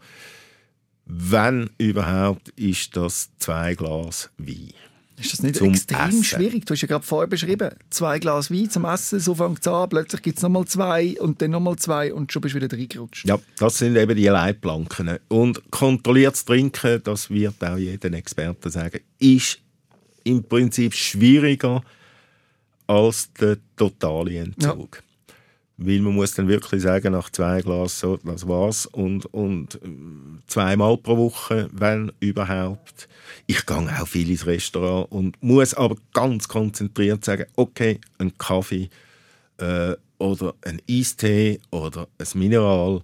wenn 1.06 1.68
überhaupt, 1.76 2.48
ist 2.50 2.96
das 2.96 3.30
zwei 3.38 3.74
Glas 3.74 4.30
Wein. 4.38 4.72
Ist 5.16 5.32
das 5.32 5.42
nicht 5.42 5.60
extrem 5.60 6.08
Essen. 6.08 6.24
schwierig? 6.24 6.66
Du 6.66 6.74
hast 6.74 6.80
ja 6.80 6.88
gerade 6.88 7.04
vorher 7.04 7.28
beschrieben, 7.28 7.70
zwei 7.90 8.18
Glas 8.18 8.50
Wein 8.50 8.68
zum 8.68 8.84
Essen, 8.84 9.20
so 9.20 9.34
fängt 9.34 9.60
es 9.60 9.68
an, 9.68 9.88
plötzlich 9.88 10.22
gibt 10.22 10.38
es 10.38 10.42
nochmal 10.42 10.64
zwei 10.64 11.16
und 11.20 11.40
dann 11.40 11.52
nochmal 11.52 11.76
zwei 11.76 12.12
und 12.12 12.32
schon 12.32 12.42
bist 12.42 12.54
du 12.54 12.60
wieder 12.60 12.76
reingerutscht. 12.76 13.28
Ja, 13.28 13.38
das 13.58 13.78
sind 13.78 13.96
eben 13.96 14.16
die 14.16 14.26
Leitplanken. 14.26 15.18
Und 15.28 15.70
kontrolliertes 15.70 16.44
Trinken, 16.44 17.00
das 17.04 17.30
wird 17.30 17.62
auch 17.62 17.76
jeder 17.76 18.12
Experte 18.12 18.70
sagen, 18.70 19.00
ist 19.18 19.60
im 20.24 20.42
Prinzip 20.42 20.94
schwieriger 20.94 21.82
als 22.86 23.32
der 23.34 23.58
totale 23.76 24.38
Entzug. 24.38 24.96
Ja. 24.96 25.13
Weil 25.76 26.00
man 26.00 26.14
muss 26.14 26.34
dann 26.34 26.46
wirklich 26.46 26.82
sagen, 26.82 27.12
nach 27.12 27.30
zwei 27.30 27.60
Glas, 27.60 27.98
so, 27.98 28.16
das 28.18 28.46
war's. 28.46 28.86
Und, 28.86 29.26
und 29.34 29.74
äh, 29.76 29.88
zweimal 30.46 30.96
pro 30.96 31.16
Woche, 31.16 31.68
wenn 31.72 32.12
überhaupt. 32.20 33.08
Ich 33.46 33.66
gehe 33.66 34.00
auch 34.00 34.06
viel 34.06 34.30
ins 34.30 34.46
Restaurant 34.46 35.10
und 35.10 35.42
muss 35.42 35.74
aber 35.74 35.96
ganz 36.12 36.46
konzentriert 36.46 37.24
sagen, 37.24 37.46
okay, 37.56 38.00
ein 38.18 38.36
Kaffee 38.38 38.88
äh, 39.58 39.94
oder 40.18 40.54
ein 40.62 40.80
Eistee 40.88 41.60
oder 41.70 42.06
ein 42.18 42.38
Mineral, 42.38 43.02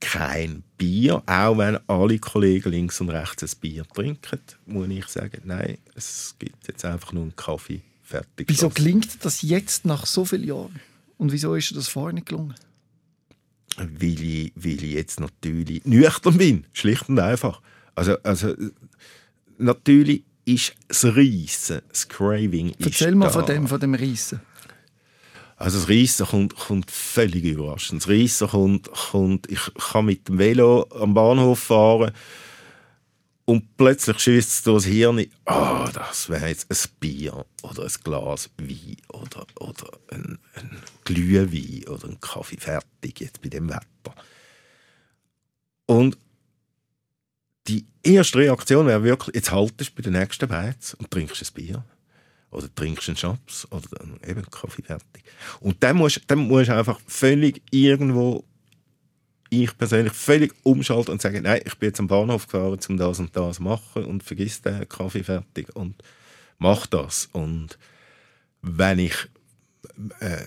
kein 0.00 0.62
Bier. 0.78 1.22
Auch 1.26 1.58
wenn 1.58 1.78
alle 1.86 2.18
Kollegen 2.18 2.70
links 2.70 3.00
und 3.00 3.10
rechts 3.10 3.42
ein 3.42 3.60
Bier 3.60 3.84
trinken, 3.84 4.38
muss 4.66 4.88
ich 4.88 5.06
sagen, 5.06 5.42
nein, 5.44 5.78
es 5.94 6.34
gibt 6.38 6.66
jetzt 6.66 6.84
einfach 6.84 7.12
nur 7.12 7.24
einen 7.24 7.36
Kaffee. 7.36 7.82
Fertig. 8.02 8.48
Wieso 8.48 8.68
klingt 8.68 9.24
das 9.24 9.42
jetzt 9.42 9.84
nach 9.84 10.04
so 10.06 10.24
vielen 10.24 10.44
Jahren? 10.44 10.80
Und 11.16 11.32
wieso 11.32 11.54
ist 11.54 11.74
das 11.76 11.88
vorher 11.88 12.12
nicht 12.12 12.26
gelungen? 12.26 12.54
Weil 13.76 14.22
ich, 14.22 14.52
weil 14.54 14.84
ich 14.84 14.92
jetzt 14.92 15.20
natürlich 15.20 15.84
nüchtern 15.84 16.38
bin, 16.38 16.66
schlicht 16.72 17.08
und 17.08 17.18
einfach. 17.18 17.60
Also, 17.94 18.16
also 18.22 18.54
natürlich 19.58 20.24
ist 20.44 20.74
das 20.88 21.04
Reissen, 21.04 21.80
das 21.88 22.08
Craving 22.08 22.74
Erzähl 22.78 23.14
mal 23.14 23.26
da. 23.26 23.32
von 23.32 23.46
dem, 23.46 23.66
von 23.66 23.80
dem 23.80 23.94
Reissen. 23.94 24.40
Also 25.56 25.78
das 25.78 25.88
Reissen 25.88 26.26
kommt, 26.26 26.56
kommt 26.56 26.90
völlig 26.90 27.44
überraschend. 27.44 28.02
Das 28.02 28.08
Reissen 28.08 28.48
kommt, 28.48 28.90
kommt, 28.90 29.50
ich 29.50 29.60
kann 29.74 30.06
mit 30.06 30.28
dem 30.28 30.38
Velo 30.38 30.86
am 30.90 31.14
Bahnhof 31.14 31.58
fahren 31.60 32.12
und 33.46 33.76
plötzlich 33.76 34.18
schießt 34.18 34.50
es 34.50 34.62
durchs 34.62 34.86
Hirn, 34.86 35.26
oh, 35.46 35.86
das 35.92 36.28
wäre 36.28 36.48
jetzt 36.48 36.70
ein 36.70 36.90
Bier 36.98 37.44
oder 37.62 37.82
ein 37.84 37.92
Glas 38.02 38.50
Wein 38.58 38.96
oder, 39.12 39.46
oder 39.60 39.98
ein, 40.10 40.38
ein 40.54 40.82
Glühwein 41.04 41.88
oder 41.88 42.08
ein 42.08 42.20
Kaffee 42.20 42.56
fertig 42.56 43.20
jetzt 43.20 43.42
bei 43.42 43.50
dem 43.50 43.68
Wetter. 43.68 44.14
Und 45.86 46.16
die 47.68 47.86
erste 48.02 48.38
Reaktion 48.38 48.86
wäre 48.86 49.02
wirklich, 49.02 49.34
jetzt 49.34 49.52
haltest 49.52 49.90
du 49.90 49.94
bei 49.96 50.02
den 50.02 50.14
nächsten 50.14 50.48
Beiz 50.48 50.94
und 50.94 51.10
trinkst 51.10 51.42
ein 51.42 51.54
Bier. 51.54 51.84
Oder 52.50 52.72
trinkst 52.72 53.08
einen 53.08 53.16
Schnaps 53.16 53.66
oder 53.72 53.88
eben 54.26 54.48
Kaffee 54.50 54.82
fertig. 54.82 55.24
Und 55.60 55.82
dann 55.82 55.96
musst, 55.96 56.22
dann 56.28 56.38
musst 56.38 56.68
du 56.68 56.76
einfach 56.76 57.00
völlig 57.06 57.62
irgendwo 57.70 58.44
ich 59.62 59.78
persönlich 59.78 60.12
völlig 60.12 60.52
umschalten 60.64 61.12
und 61.12 61.22
sagen, 61.22 61.42
nein, 61.42 61.60
ich 61.64 61.76
bin 61.76 61.88
jetzt 61.88 62.00
am 62.00 62.08
Bahnhof 62.08 62.46
gefahren, 62.46 62.78
um 62.88 62.96
das 62.96 63.20
und 63.20 63.36
das 63.36 63.56
zu 63.56 63.62
machen 63.62 64.04
und 64.04 64.22
vergiss 64.22 64.62
den 64.62 64.88
Kaffee 64.88 65.22
fertig 65.22 65.74
und 65.76 66.02
mach 66.58 66.86
das. 66.86 67.28
Und 67.32 67.78
wenn 68.62 68.98
ich 68.98 69.14
äh, 70.20 70.44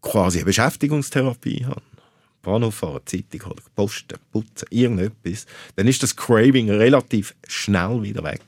quasi 0.00 0.38
eine 0.38 0.46
Beschäftigungstherapie 0.46 1.66
habe, 1.66 1.82
Bahnhof 2.42 2.76
fahren, 2.76 3.02
Zeitung 3.04 3.46
holen, 3.46 3.60
posten, 3.74 4.18
putzen, 4.32 4.66
irgendetwas, 4.70 5.46
dann 5.76 5.86
ist 5.86 6.02
das 6.02 6.16
Craving 6.16 6.70
relativ 6.70 7.34
schnell 7.46 8.02
wieder 8.02 8.24
weg. 8.24 8.40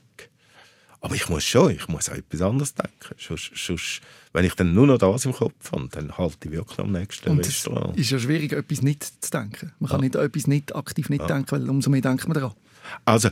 Aber 1.03 1.15
ich 1.15 1.27
muss 1.27 1.43
schon, 1.43 1.71
ich 1.71 1.87
muss 1.89 2.07
an 2.07 2.19
etwas 2.19 2.41
anderes 2.41 2.73
denken. 2.75 3.15
Sonst, 3.19 3.51
sonst, 3.55 3.99
wenn 4.31 4.45
ich 4.45 4.53
dann 4.55 4.73
nur 4.73 4.87
noch 4.87 4.97
das 4.97 5.25
im 5.25 5.33
Kopf 5.33 5.71
habe, 5.73 5.89
dann 5.91 6.17
halte 6.17 6.47
ich 6.47 6.51
wirklich 6.51 6.79
am 6.79 6.93
nächsten 6.93 7.29
Und 7.29 7.45
es 7.45 7.67
ist 7.97 8.09
ja 8.09 8.19
schwierig, 8.19 8.53
etwas 8.53 8.81
nicht 8.81 9.03
zu 9.03 9.29
denken. 9.29 9.73
Man 9.79 9.89
kann 9.89 9.99
Ja. 9.99 10.03
nicht 10.05 10.15
etwas 10.15 10.47
nicht 10.47 10.73
aktiv 10.73 11.09
nicht 11.09 11.29
denken, 11.29 11.51
weil 11.51 11.69
umso 11.69 11.89
mehr 11.89 11.99
denkt 11.99 12.25
man 12.29 12.35
daran. 12.35 12.53
Also 13.03 13.29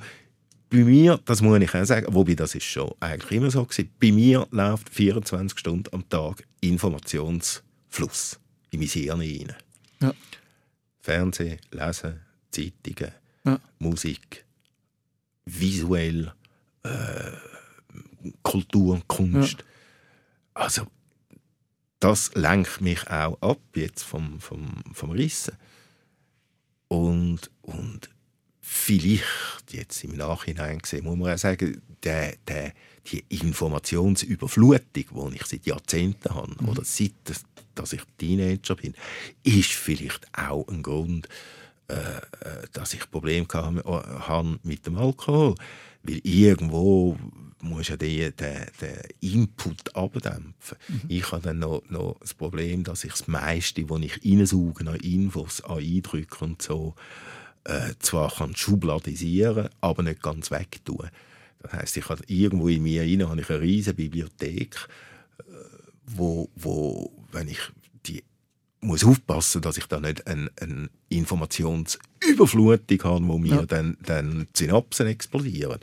bei 0.69 0.80
mir, 0.84 1.17
das 1.24 1.41
muss 1.41 1.59
ich 1.61 1.74
auch 1.74 1.86
sagen, 1.86 2.07
wobei 2.13 2.36
das 2.36 2.55
ist 2.55 2.65
schon 2.65 2.91
eigentlich 2.99 3.32
immer 3.32 3.49
so 3.49 3.63
gewesen, 3.63 3.89
bei 4.01 4.11
mir 4.11 4.45
läuft 4.51 4.89
24 4.89 5.57
Stunden 5.57 5.93
am 5.93 6.07
Tag 6.09 6.43
Informationsfluss 6.59 8.38
in 8.72 8.80
mein 8.80 8.89
Hirn 8.89 9.22
hinein. 9.22 9.55
Ja. 10.01 10.13
Fernsehen, 10.99 11.57
Lesen, 11.72 12.19
Zeitungen, 12.51 13.13
Ja. 13.45 13.59
Musik, 13.80 14.43
visuell, 15.45 16.34
äh, 16.84 16.89
Kultur, 18.43 19.01
Kunst. 19.07 19.63
Also 20.53 20.88
das 21.99 22.34
lenkt 22.34 22.82
mich 22.82 23.07
auch 23.09 23.39
ab 23.41 23.59
jetzt 23.76 24.03
vom, 24.03 24.39
vom, 24.39 24.84
vom 24.91 25.11
Rissen. 25.11 25.55
Und, 26.88 27.51
und 27.61 28.09
vielleicht 28.59 29.72
jetzt 29.72 30.03
im 30.03 30.17
Nachhinein 30.17 30.80
gesehen, 30.80 31.05
muss 31.05 31.17
man 31.17 31.34
auch 31.34 31.38
sagen, 31.38 31.82
der, 32.03 32.36
der, 32.47 32.74
die 33.07 33.24
Informationsüberflutung, 33.30 35.32
die 35.32 35.36
ich 35.36 35.45
seit 35.45 35.65
Jahrzehnten 35.65 36.34
habe, 36.34 36.55
oder 36.65 36.84
seit 36.84 37.13
dass, 37.76 37.93
ich 37.93 38.01
Teenager 38.17 38.76
bin, 38.76 38.93
ist 39.43 39.72
vielleicht 39.72 40.28
auch 40.34 40.67
ein 40.67 40.84
Grund, 40.84 41.28
äh, 41.88 41.93
äh, 41.93 42.67
dass 42.74 42.93
ich 42.93 43.09
Probleme 43.11 43.47
habe 43.53 44.59
mit 44.63 44.86
dem 44.86 44.97
Alkohol. 44.97 45.55
Weil 46.04 46.20
irgendwo 46.24 47.18
muss 47.62 47.89
ja 47.89 47.97
den, 47.97 48.36
den, 48.36 48.66
den 48.82 48.97
Input 49.20 49.95
abdämpfen. 49.95 50.78
Ich 51.08 51.32
habe 51.32 51.41
dann 51.43 51.60
noch, 51.60 51.84
noch 51.89 52.18
das 52.20 52.34
Problem, 52.34 52.84
dass 52.84 53.04
ich 53.04 53.12
das 53.12 53.28
meiste, 53.28 53.89
was 53.89 54.02
ich 54.02 54.20
reinsauge 54.26 54.89
an 54.89 54.95
Infos, 54.95 55.62
an 55.62 55.78
Eindrücken 55.78 56.52
und 56.52 56.62
so, 56.62 56.95
äh, 57.64 57.93
zwar 57.99 58.32
kann 58.32 58.56
schubladisieren, 58.56 59.70
aber 59.82 60.04
nicht 60.04 60.22
ganz 60.22 60.49
wegtun. 60.52 61.10
Das 61.60 61.74
heißt, 61.74 61.97
ich 61.97 62.10
habe 62.10 62.24
irgendwo 62.28 62.68
in 62.68 62.84
mir 62.84 63.04
rein 63.04 63.30
habe 63.30 63.41
ich 63.41 63.49
eine 63.49 63.62
riesige 63.62 63.95
Bibliothek, 63.95 64.76
äh, 65.39 65.43
wo, 66.08 66.49
wo, 66.56 67.12
wenn 67.32 67.47
ich 67.47 67.60
die 68.08 68.24
muss 68.82 69.04
aufpassen, 69.04 69.62
dass 69.62 69.78
ich 69.78 69.86
da 69.86 69.99
nicht 69.99 70.26
eine, 70.26 70.49
eine 70.60 70.89
Informationsüberflutung 72.28 73.03
habe, 73.03 73.28
wo 73.28 73.38
mir 73.38 73.55
Ja. 73.55 73.65
dann, 73.65 73.97
dann 74.05 74.47
die 74.55 74.63
Synapsen 74.65 75.07
explodieren. 75.07 75.80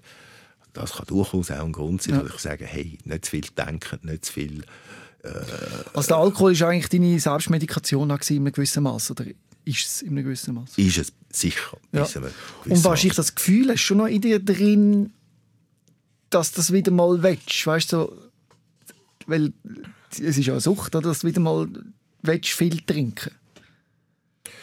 Das 0.72 0.92
kann 0.92 1.06
durchaus 1.06 1.50
auch 1.50 1.64
ein 1.64 1.72
Grund 1.72 2.02
sein, 2.02 2.14
Ja. 2.16 2.22
dass 2.22 2.34
ich 2.34 2.40
sage, 2.40 2.64
hey, 2.66 2.98
nicht 3.04 3.24
zu 3.24 3.30
viel 3.32 3.44
denken, 3.56 3.98
nicht 4.02 4.24
zu 4.26 4.32
viel 4.32 4.64
Also 5.94 6.08
der 6.08 6.16
Alkohol 6.18 6.52
ist 6.52 6.62
eigentlich 6.62 6.88
deine 6.88 7.18
Selbstmedikation 7.18 8.08
in 8.08 8.36
einem 8.36 8.52
gewissen 8.52 8.82
Maß 8.84 9.10
oder 9.10 9.24
ist 9.64 9.86
es 9.86 10.02
in 10.02 10.10
einem 10.10 10.24
gewissen 10.24 10.54
Maß? 10.54 10.78
ist 10.78 10.96
es 10.98 11.12
sicher. 11.32 11.76
Ja. 11.92 12.06
Und 12.64 12.84
wahrscheinlich 12.84 13.16
das 13.16 13.34
Gefühl 13.34 13.68
hast 13.68 13.80
du 13.82 13.86
schon 13.86 13.98
noch 13.98 14.06
in 14.06 14.20
dir 14.20 14.38
drin, 14.38 15.12
dass 16.30 16.52
das 16.52 16.72
wieder 16.72 16.92
mal 16.92 17.22
willst, 17.22 17.66
weißt 17.66 17.92
du, 17.92 17.96
so, 17.96 18.16
weil 19.26 19.52
es 20.12 20.20
ist 20.20 20.46
ja 20.46 20.52
eine 20.54 20.60
Sucht, 20.60 20.94
dass 20.94 21.18
du 21.20 21.26
wieder 21.26 21.40
mal 21.40 21.68
willst, 22.22 22.50
viel 22.50 22.78
trinken. 22.80 23.32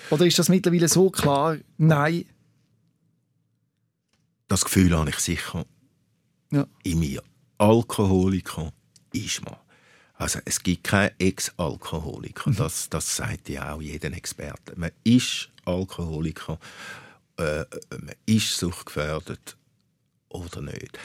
Oder 0.10 0.26
ist 0.26 0.38
das 0.40 0.50
mittlerweile 0.50 0.88
so 0.88 1.10
klar? 1.10 1.58
Nein. 1.78 2.26
das 4.48 4.64
Gefühl 4.64 4.96
habe 4.96 5.10
ich 5.10 5.18
sicher 5.20 5.66
Ja. 6.52 6.68
in 6.84 7.00
mir. 7.00 7.22
Alkoholiker 7.58 8.72
ist 9.12 9.44
man. 9.44 9.56
Also 10.14 10.40
es 10.46 10.62
gibt 10.62 10.84
keinen 10.86 11.12
Ex-Alkoholiker. 11.20 12.50
Mhm. 12.52 12.56
Das, 12.56 12.90
das 12.90 13.16
sagt 13.16 13.50
ja 13.50 13.74
auch 13.74 13.82
jeder 13.82 14.14
Experte. 14.14 14.74
Man 14.78 14.92
ist 15.04 15.50
Alkoholiker, 15.66 16.60
äh, 17.38 17.66
man 17.90 18.16
ist 18.26 18.58
suchtgefährdet 18.58 19.58
oder 20.30 20.62
nicht. 20.62 20.98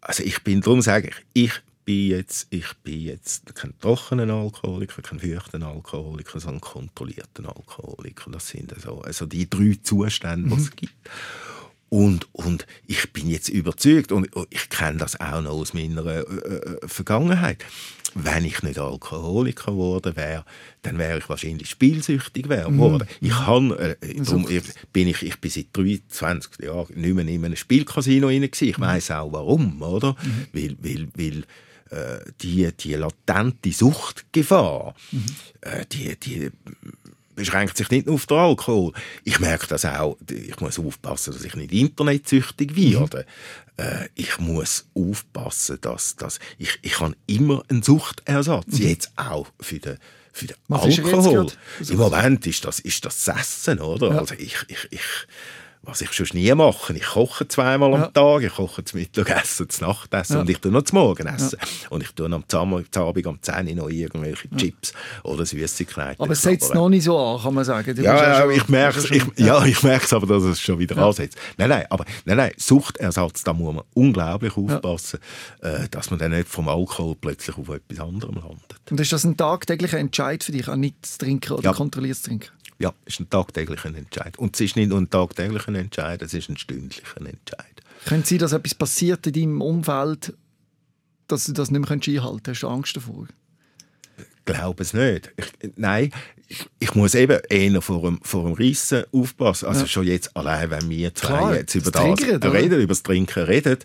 Also 0.00 0.22
ich 0.24 0.42
bin, 0.42 0.60
darum 0.60 0.82
sage 0.82 1.08
ich, 1.32 1.44
ich 1.44 1.52
bin 1.86 2.10
jetzt, 2.10 2.48
ich 2.50 2.66
bin 2.82 3.00
jetzt 3.00 3.54
kein 3.54 3.72
trockener 3.80 4.30
Alkoholiker, 4.34 5.00
kein 5.00 5.20
feuchten 5.20 5.62
Alkoholiker, 5.62 6.38
sondern 6.38 6.60
kontrollierten 6.60 7.46
Alkoholiker. 7.46 8.30
Das 8.30 8.48
sind 8.48 8.74
also, 8.74 9.00
also 9.00 9.24
die 9.24 9.48
drei 9.48 9.78
Zustände, 9.82 10.54
die 10.54 10.60
es 10.60 10.70
gibt. 10.76 10.92
Und, 11.88 12.26
und 12.34 12.66
ich 12.88 13.12
bin 13.12 13.30
jetzt 13.30 13.48
überzeugt, 13.48 14.10
und 14.12 14.28
ich 14.50 14.68
kenne 14.68 14.98
das 14.98 15.18
auch 15.20 15.40
noch 15.40 15.52
aus 15.52 15.72
meiner 15.72 16.04
äh, 16.04 16.20
äh, 16.20 16.78
Vergangenheit, 16.88 17.64
wenn 18.14 18.44
ich 18.44 18.62
nicht 18.62 18.78
Alkoholiker 18.78 19.70
geworden 19.70 20.16
wäre, 20.16 20.44
dann 20.82 20.98
wäre 20.98 21.18
ich 21.18 21.28
wahrscheinlich 21.28 21.70
spielsüchtig 21.70 22.48
wär- 22.48 22.64
geworden. 22.64 23.06
Ich, 23.20 23.30
kann, 23.30 23.70
äh, 23.72 23.94
drum, 24.24 24.46
ich, 24.48 24.62
bin 24.92 25.06
ich, 25.06 25.22
ich 25.22 25.36
bin 25.38 25.50
seit 25.50 25.66
23 25.72 26.64
Jahren 26.64 27.00
nicht 27.00 27.14
mehr 27.14 27.28
in 27.28 27.44
einem 27.44 27.56
Spielcasino 27.56 28.26
rein 28.26 28.42
gewesen. 28.42 28.68
Ich 28.68 28.80
weiss 28.80 29.10
auch 29.12 29.30
warum, 29.32 29.80
oder? 29.82 30.16
Weil, 30.52 30.76
weil, 30.80 31.08
weil 31.14 31.44
äh, 31.90 32.18
die, 32.40 32.72
die 32.72 32.94
latente 32.94 33.72
Suchtgefahr, 33.72 34.94
äh, 35.60 35.86
die, 35.86 36.16
die 36.18 36.50
beschränkt 37.36 37.76
sich 37.76 37.90
nicht 37.90 38.06
nur 38.06 38.16
auf 38.16 38.26
den 38.26 38.38
Alkohol. 38.38 38.92
Ich 39.22 39.38
merke 39.38 39.66
das 39.68 39.84
auch. 39.84 40.16
Ich 40.28 40.58
muss 40.58 40.78
aufpassen, 40.78 41.34
dass 41.34 41.44
ich 41.44 41.54
nicht 41.54 41.72
internetsüchtig 41.72 42.74
werde. 42.74 43.26
Äh, 43.76 44.08
ich 44.14 44.38
muss 44.38 44.86
aufpassen, 44.94 45.78
dass, 45.82 46.16
dass 46.16 46.40
ich, 46.58 46.78
ich 46.82 46.98
habe 46.98 47.14
immer 47.26 47.62
einen 47.68 47.82
Suchtersatz. 47.82 48.78
Jetzt 48.78 49.12
auch 49.16 49.48
für 49.60 49.78
den, 49.78 49.98
für 50.32 50.46
den 50.46 50.56
Was 50.68 50.82
Alkohol. 50.82 51.52
Im 51.88 51.96
Moment 51.98 52.46
ist 52.46 52.64
das, 52.64 52.80
ist 52.80 53.04
das 53.04 53.24
das 53.24 53.36
Essen, 53.36 53.80
oder? 53.80 54.12
Ja. 54.12 54.18
Also 54.18 54.34
ich, 54.34 54.56
ich, 54.68 54.88
ich, 54.90 55.00
was 55.86 56.00
ich 56.00 56.12
schon 56.12 56.26
nie 56.34 56.52
mache, 56.54 56.92
ich 56.94 57.04
koche 57.04 57.46
zweimal 57.48 57.92
Ja. 57.92 58.04
am 58.06 58.12
Tag, 58.12 58.42
ich 58.42 58.52
koche 58.54 58.84
zum 58.84 59.00
Mittagessen, 59.00 59.68
zum 59.68 59.86
Nachtessen 59.86 60.34
Ja. 60.36 60.40
und 60.42 60.50
ich 60.50 60.58
tue 60.58 60.72
noch 60.72 60.82
zum 60.82 60.98
Morgenessen. 60.98 61.58
Und 61.90 62.02
ich 62.02 62.10
tue 62.12 62.26
am 62.26 62.34
Abend 62.52 63.26
am 63.26 63.38
10 63.42 63.68
Uhr 63.68 63.74
noch 63.76 63.88
irgendwelche 63.88 64.48
Chips 64.56 64.92
oder 65.22 65.46
Süßigkeiten. 65.46 66.20
Aber 66.22 66.32
es 66.32 66.42
setzt 66.42 66.74
noch 66.74 66.88
nicht 66.88 67.04
so 67.04 67.18
an, 67.18 67.40
kann 67.40 67.54
man 67.54 67.64
sagen. 67.64 67.94
Du 67.94 68.02
Ja, 68.02 68.44
ja, 68.44 68.50
ich 68.50 68.68
merke 68.68 68.98
es, 68.98 69.08
ja, 69.36 69.64
ich 69.64 69.82
merke 69.82 70.04
es 70.04 70.12
aber, 70.12 70.26
dass 70.26 70.42
es 70.44 70.60
schon 70.60 70.78
wieder 70.78 70.96
ansetzt. 70.98 71.38
Nein, 71.56 71.68
nein, 71.70 71.86
aber 71.90 72.04
nein, 72.24 72.36
nein, 72.36 72.52
Suchtersatz, 72.56 73.44
da 73.44 73.52
muss 73.52 73.74
man 73.74 73.84
unglaublich 73.94 74.56
aufpassen, 74.56 75.20
äh, 75.62 75.88
dass 75.90 76.10
man 76.10 76.18
dann 76.18 76.32
nicht 76.32 76.48
vom 76.48 76.68
Alkohol 76.68 77.14
plötzlich 77.20 77.56
auf 77.56 77.68
etwas 77.68 78.00
anderem 78.00 78.34
landet. 78.34 78.76
Und 78.90 79.00
ist 79.00 79.12
das 79.12 79.24
ein 79.24 79.36
tagtäglicher 79.36 79.98
Entscheid 79.98 80.42
für 80.42 80.52
dich, 80.52 80.68
auch 80.68 80.76
nicht 80.76 81.04
zu 81.06 81.18
trinken 81.18 81.52
oder 81.52 81.62
Ja. 81.64 81.72
kontrolliert 81.72 82.16
zu 82.16 82.24
trinken? 82.24 82.48
Ja, 82.78 82.92
es 83.06 83.14
ist 83.14 83.20
ein 83.20 83.30
tagtäglicher 83.30 83.88
Entscheid. 83.88 84.36
Und 84.38 84.54
es 84.54 84.60
ist 84.60 84.76
nicht 84.76 84.90
nur 84.90 84.98
ein 84.98 85.08
tagtäglicher 85.08 85.74
Entscheid, 85.78 86.20
es 86.22 86.34
ist 86.34 86.48
ein 86.48 86.56
stündlicher 86.56 87.16
Entscheid. 87.18 87.82
Könnte 88.06 88.28
sein, 88.28 88.38
dass 88.38 88.52
etwas 88.52 88.74
passiert 88.74 89.26
in 89.26 89.32
deinem 89.32 89.60
Umfeld, 89.60 90.34
dass 91.28 91.46
du 91.46 91.52
das 91.52 91.70
nicht 91.70 91.80
mehr 91.80 91.90
einhalten 91.90 92.42
kannst? 92.42 92.48
Hast 92.48 92.62
du 92.62 92.68
Angst 92.68 92.96
davor? 92.96 93.26
glaube 94.46 94.82
es 94.82 94.94
nicht. 94.94 95.32
Ich, 95.36 95.72
nein, 95.76 96.12
ich, 96.48 96.64
ich 96.78 96.94
muss 96.94 97.14
eben 97.14 97.38
eher 97.50 97.82
vor 97.82 98.00
dem, 98.02 98.20
vor 98.22 98.44
dem 98.44 98.52
Rissen 98.52 99.02
aufpassen. 99.12 99.66
Also 99.66 99.80
Ja. 99.82 99.86
schon 99.88 100.06
jetzt 100.06 100.36
allein, 100.36 100.70
wenn 100.70 100.88
wir 100.88 101.12
zwei 101.14 101.26
Klar, 101.26 101.54
jetzt 101.56 101.74
über 101.74 101.90
das 101.90 102.02
das 102.20 102.30
oder? 102.36 102.52
reden, 102.52 102.78
über 102.80 102.86
das 102.92 103.02
Trinken 103.02 103.42
reden, 103.42 103.78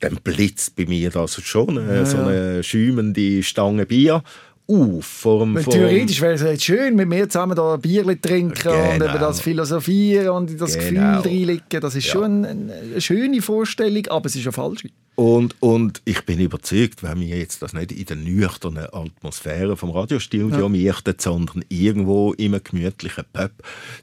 dann 0.00 0.16
blitzt 0.16 0.74
bei 0.76 0.86
mir 0.86 1.10
das 1.10 1.40
schon 1.40 1.76
äh, 1.76 1.98
Ja, 1.98 2.04
so 2.06 2.16
ja. 2.18 2.26
eine 2.26 2.62
schäumende 2.64 3.42
Stange 3.44 3.86
Bier 3.86 4.22
auf. 4.68 5.04
Vor 5.06 5.40
dem- 5.44 5.56
theoretisch 5.64 6.20
wäre 6.20 6.34
es 6.34 6.42
jetzt 6.42 6.64
schön, 6.64 6.94
mit 6.94 7.08
mir 7.08 7.28
zusammen 7.28 7.56
da 7.56 7.74
ein 7.74 7.80
Bierchen 7.80 8.20
trinken 8.20 8.68
und 8.68 8.92
Genau. 8.98 9.10
über 9.10 9.18
das 9.18 9.40
philosophieren 9.40 10.28
und 10.28 10.50
in 10.50 10.58
das 10.58 10.74
Genau. 10.74 11.16
Gefühl 11.22 11.32
reinlegen. 11.32 11.80
Das 11.80 11.94
ist 11.94 12.06
Ja. 12.06 12.12
schon 12.12 12.44
eine, 12.44 12.72
eine 12.74 13.00
schöne 13.00 13.40
Vorstellung, 13.42 14.06
aber 14.08 14.26
es 14.26 14.36
ist 14.36 14.42
eine 14.46 14.52
falsche. 14.52 14.90
Und, 15.14 15.56
und 15.60 16.00
ich 16.04 16.24
bin 16.26 16.38
überzeugt, 16.38 17.02
wenn 17.02 17.18
wir 17.20 17.38
jetzt 17.38 17.60
das 17.62 17.72
nicht 17.72 17.90
in 17.90 18.04
der 18.04 18.16
nüchternen 18.16 18.86
Atmosphäre 18.92 19.76
vom 19.76 19.90
Radiostudio 19.90 20.60
Ja. 20.60 20.68
möchten, 20.68 21.14
sondern 21.18 21.64
irgendwo 21.68 22.32
in 22.34 22.54
einem 22.54 22.62
gemütlichen 22.62 23.24
Pub, 23.32 23.50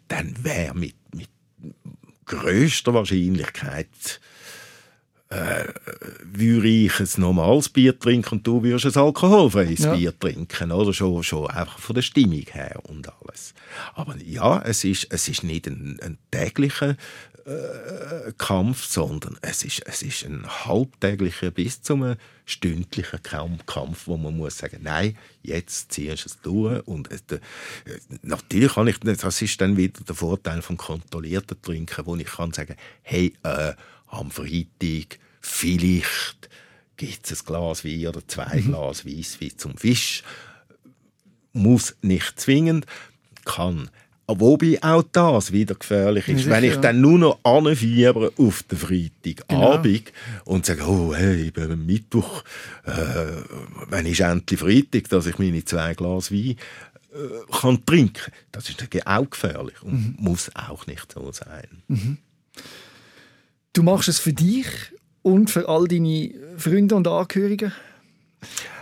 dann 0.09 0.35
wäre 0.43 0.75
mit, 0.75 0.95
mit 1.15 1.29
größter 2.25 2.93
Wahrscheinlichkeit 2.93 3.87
äh, 5.29 5.65
würde 6.23 6.67
ich 6.67 6.99
ein 6.99 7.09
normales 7.17 7.69
Bier 7.69 7.97
trinken 7.97 8.35
und 8.35 8.47
du 8.47 8.61
würdest 8.61 8.95
ein 8.95 9.03
alkoholfreies 9.03 9.79
Ja. 9.79 9.95
Bier 9.95 10.17
trinken, 10.17 10.71
oder? 10.71 10.93
Schon, 10.93 11.23
schon 11.23 11.49
einfach 11.49 11.79
von 11.79 11.95
der 11.95 12.03
Stimmung 12.03 12.45
her 12.51 12.79
und 12.83 13.07
alles. 13.07 13.53
Aber 13.95 14.15
ja, 14.23 14.61
es 14.61 14.83
ist, 14.83 15.07
es 15.09 15.27
ist 15.27 15.43
nicht 15.43 15.67
ein, 15.67 15.99
ein 16.01 16.17
täglicher 16.29 16.95
äh, 17.45 18.31
Kampf, 18.37 18.85
sondern 18.85 19.37
es 19.41 19.63
ist, 19.63 19.81
es 19.85 20.01
ist 20.01 20.25
ein 20.25 20.45
halbtäglicher 20.47 21.51
bis 21.51 21.81
zu 21.81 21.93
einem 21.93 22.15
stündlichen 22.45 23.21
Kampf, 23.23 24.07
wo 24.07 24.17
man 24.17 24.37
muss 24.37 24.57
sagen, 24.59 24.79
nein, 24.83 25.17
jetzt 25.41 25.91
ziehst 25.91 26.25
du 26.25 26.29
es 26.29 26.41
durch. 26.41 26.87
Und 26.87 27.11
äh, 27.11 27.39
natürlich 28.21 28.73
kann 28.73 28.87
ich, 28.87 28.99
das 28.99 29.41
ist 29.41 29.59
dann 29.61 29.77
wieder 29.77 30.01
der 30.03 30.15
Vorteil 30.15 30.61
vom 30.61 30.77
kontrollierten 30.77 31.61
Trinken, 31.61 32.05
wo 32.05 32.15
ich 32.15 32.25
kann 32.25 32.51
sagen, 32.51 32.75
hey, 33.01 33.33
äh, 33.43 33.73
am 34.07 34.31
Freitag 34.31 35.19
vielleicht 35.41 36.49
gibt 36.97 37.29
es 37.29 37.41
ein 37.41 37.45
Glas 37.45 37.83
Wein 37.83 38.07
oder 38.07 38.27
zwei 38.27 38.61
mhm. 38.61 38.67
Glas 38.67 39.05
Weisswein 39.05 39.57
zum 39.57 39.77
Fisch. 39.77 40.23
Muss 41.53 41.95
nicht 42.01 42.39
zwingend, 42.39 42.85
kann. 43.45 43.89
Wobei 44.27 44.79
auch 44.81 45.03
das 45.11 45.51
wieder 45.51 45.75
gefährlich 45.75 46.27
ist. 46.27 46.45
Ja, 46.45 46.51
Wenn 46.51 46.63
ich 46.63 46.77
dann 46.77 46.99
nur 46.99 47.19
noch 47.19 47.39
anfiebere 47.43 48.33
auf 48.37 48.63
den 48.63 48.77
Freitagabend 48.77 50.05
genau. 50.05 50.05
und 50.45 50.65
sage, 50.65 50.81
oh, 50.83 51.13
hey, 51.13 51.43
ich 51.43 51.53
bin 51.53 51.71
am 51.71 51.85
Mittwoch, 51.85 52.43
äh, 52.85 52.91
wenn 53.89 54.07
ist 54.07 54.21
endlich 54.21 54.59
Freitag, 54.59 55.09
dass 55.09 55.27
ich 55.27 55.37
meine 55.37 55.63
zwei 55.63 55.93
Glas 55.93 56.31
Wein 56.31 56.55
äh, 57.13 57.51
kann 57.51 57.85
trinken 57.85 58.31
Das 58.51 58.67
ist 58.67 58.83
auch 59.05 59.29
gefährlich 59.29 59.81
und 59.83 59.93
mhm. 59.93 60.15
muss 60.17 60.49
auch 60.55 60.87
nicht 60.87 61.11
so 61.11 61.31
sein. 61.31 61.83
Mhm. 61.87 62.17
Du 63.75 63.83
machst 63.83 64.07
es 64.07 64.19
für 64.19 64.31
dich 64.31 64.67
und 65.21 65.49
für 65.49 65.67
all 65.67 65.85
deine 65.85 66.31
Freunde 66.55 66.95
und 66.95 67.09
Angehörigen? 67.09 67.73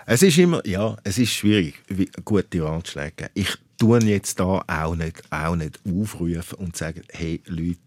Es 0.06 0.22
ist 0.22 0.38
immer, 0.38 0.66
ja, 0.68 0.96
es 1.04 1.18
ist 1.18 1.32
schwierig, 1.32 1.82
gute 2.24 2.62
Ratschläge. 2.64 3.32
Ich 3.34 3.58
tue 3.80 4.04
jetzt 4.04 4.40
da 4.40 4.64
auch 4.68 4.96
nicht, 4.96 5.24
auch 5.32 5.56
nicht 5.56 5.80
aufrufen 5.84 6.60
und 6.60 6.78
sagen, 6.78 7.02
hey 7.12 7.42
Leute, 7.48 7.80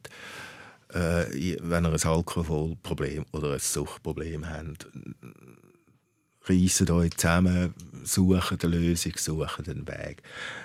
äh, 0.94 1.56
wenn 1.62 1.84
ihr 1.84 1.92
ein 1.92 2.02
Alkoholproblem 2.02 3.24
oder 3.30 3.52
ein 3.52 3.60
Suchtproblem 3.60 4.48
habt, 4.50 4.88
reissen 6.48 6.90
euch 6.90 7.16
zusammen, 7.16 7.72
suchen 8.02 8.58
eine 8.60 8.76
Lösung, 8.78 9.12
suchen 9.16 9.64
den 9.64 9.86
Weg. 9.86 10.24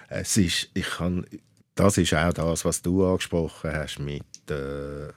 Es 0.10 0.38
ist, 0.38 0.70
ich 0.74 0.90
kann, 0.90 1.28
das 1.76 2.00
ist 2.00 2.16
auch 2.16 2.34
das, 2.34 2.66
was 2.66 2.82
du 2.82 3.06
angesprochen 3.06 3.72
hast 3.72 4.00
mit 4.00 4.24
äh, 4.50 5.14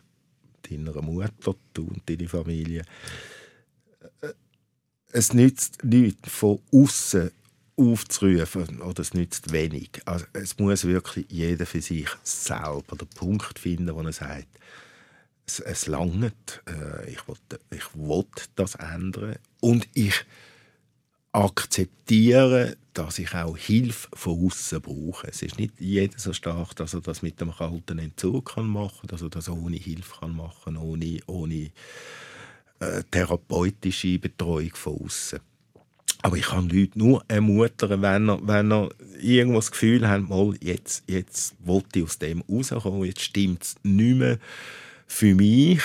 deiner 0.70 1.00
Mutter, 1.02 1.54
du 1.72 1.86
und 1.86 2.02
deine 2.08 2.28
Familie. 2.28 2.84
Äh, 4.20 4.32
es 5.12 5.32
nützt 5.32 5.84
nichts 5.84 6.28
von 6.30 6.60
außen 6.72 7.30
aufzurufen 7.76 8.80
oder 8.82 9.00
es 9.00 9.14
nützt 9.14 9.52
wenig. 9.52 9.90
Also 10.04 10.26
es 10.32 10.58
muss 10.58 10.84
wirklich 10.84 11.26
jeder 11.28 11.66
für 11.66 11.80
sich 11.80 12.08
selber 12.22 12.96
den 12.96 13.08
Punkt 13.08 13.58
finden, 13.58 13.94
wo 13.94 14.00
er 14.02 14.12
sagt, 14.12 14.48
es, 15.46 15.60
es 15.60 15.86
langt, 15.86 16.62
äh, 16.66 17.10
ich, 17.10 17.28
will, 17.28 17.36
ich 17.70 17.94
will 17.94 18.24
das 18.54 18.76
ändern 18.76 19.36
und 19.60 19.88
ich 19.94 20.24
akzeptiere, 21.32 22.76
dass 22.94 23.18
ich 23.18 23.34
auch 23.34 23.56
Hilfe 23.56 24.08
von 24.14 24.46
außen 24.46 24.80
brauche. 24.80 25.28
Es 25.28 25.42
ist 25.42 25.58
nicht 25.58 25.80
jeder 25.80 26.18
so 26.18 26.32
stark, 26.32 26.74
dass 26.76 26.94
er 26.94 27.00
das 27.00 27.22
mit 27.22 27.40
dem 27.40 27.52
kalten 27.52 27.98
Entzug 27.98 28.54
kann 28.54 28.66
machen, 28.66 29.08
dass 29.08 29.22
er 29.22 29.30
das 29.30 29.48
ohne 29.48 29.76
Hilfe 29.76 30.20
kann 30.20 30.34
machen, 30.34 30.76
ohne, 30.76 31.18
ohne 31.26 31.70
äh, 32.78 33.02
therapeutische 33.10 34.18
Betreuung 34.18 34.74
von 34.74 35.00
außen. 35.00 35.40
Aber 36.22 36.36
ich 36.36 36.46
kann 36.46 36.70
Leute 36.70 36.98
nur 36.98 37.22
ermuntern, 37.28 38.00
wenn 38.00 38.30
er, 38.30 38.46
wenn 38.46 38.72
er 38.72 38.88
irgendwo 39.20 39.58
das 39.58 39.70
Gefühl 39.70 40.08
hat, 40.08 40.22
mal, 40.22 40.54
jetzt, 40.60 41.04
jetzt 41.06 41.54
wollte 41.58 41.98
ich 41.98 42.04
aus 42.06 42.18
dem 42.18 42.42
rauskommen, 42.48 43.04
jetzt 43.04 43.20
stimmt 43.20 43.62
es 43.62 43.76
nicht 43.82 44.16
mehr 44.16 44.38
für 45.06 45.34
mich 45.34 45.82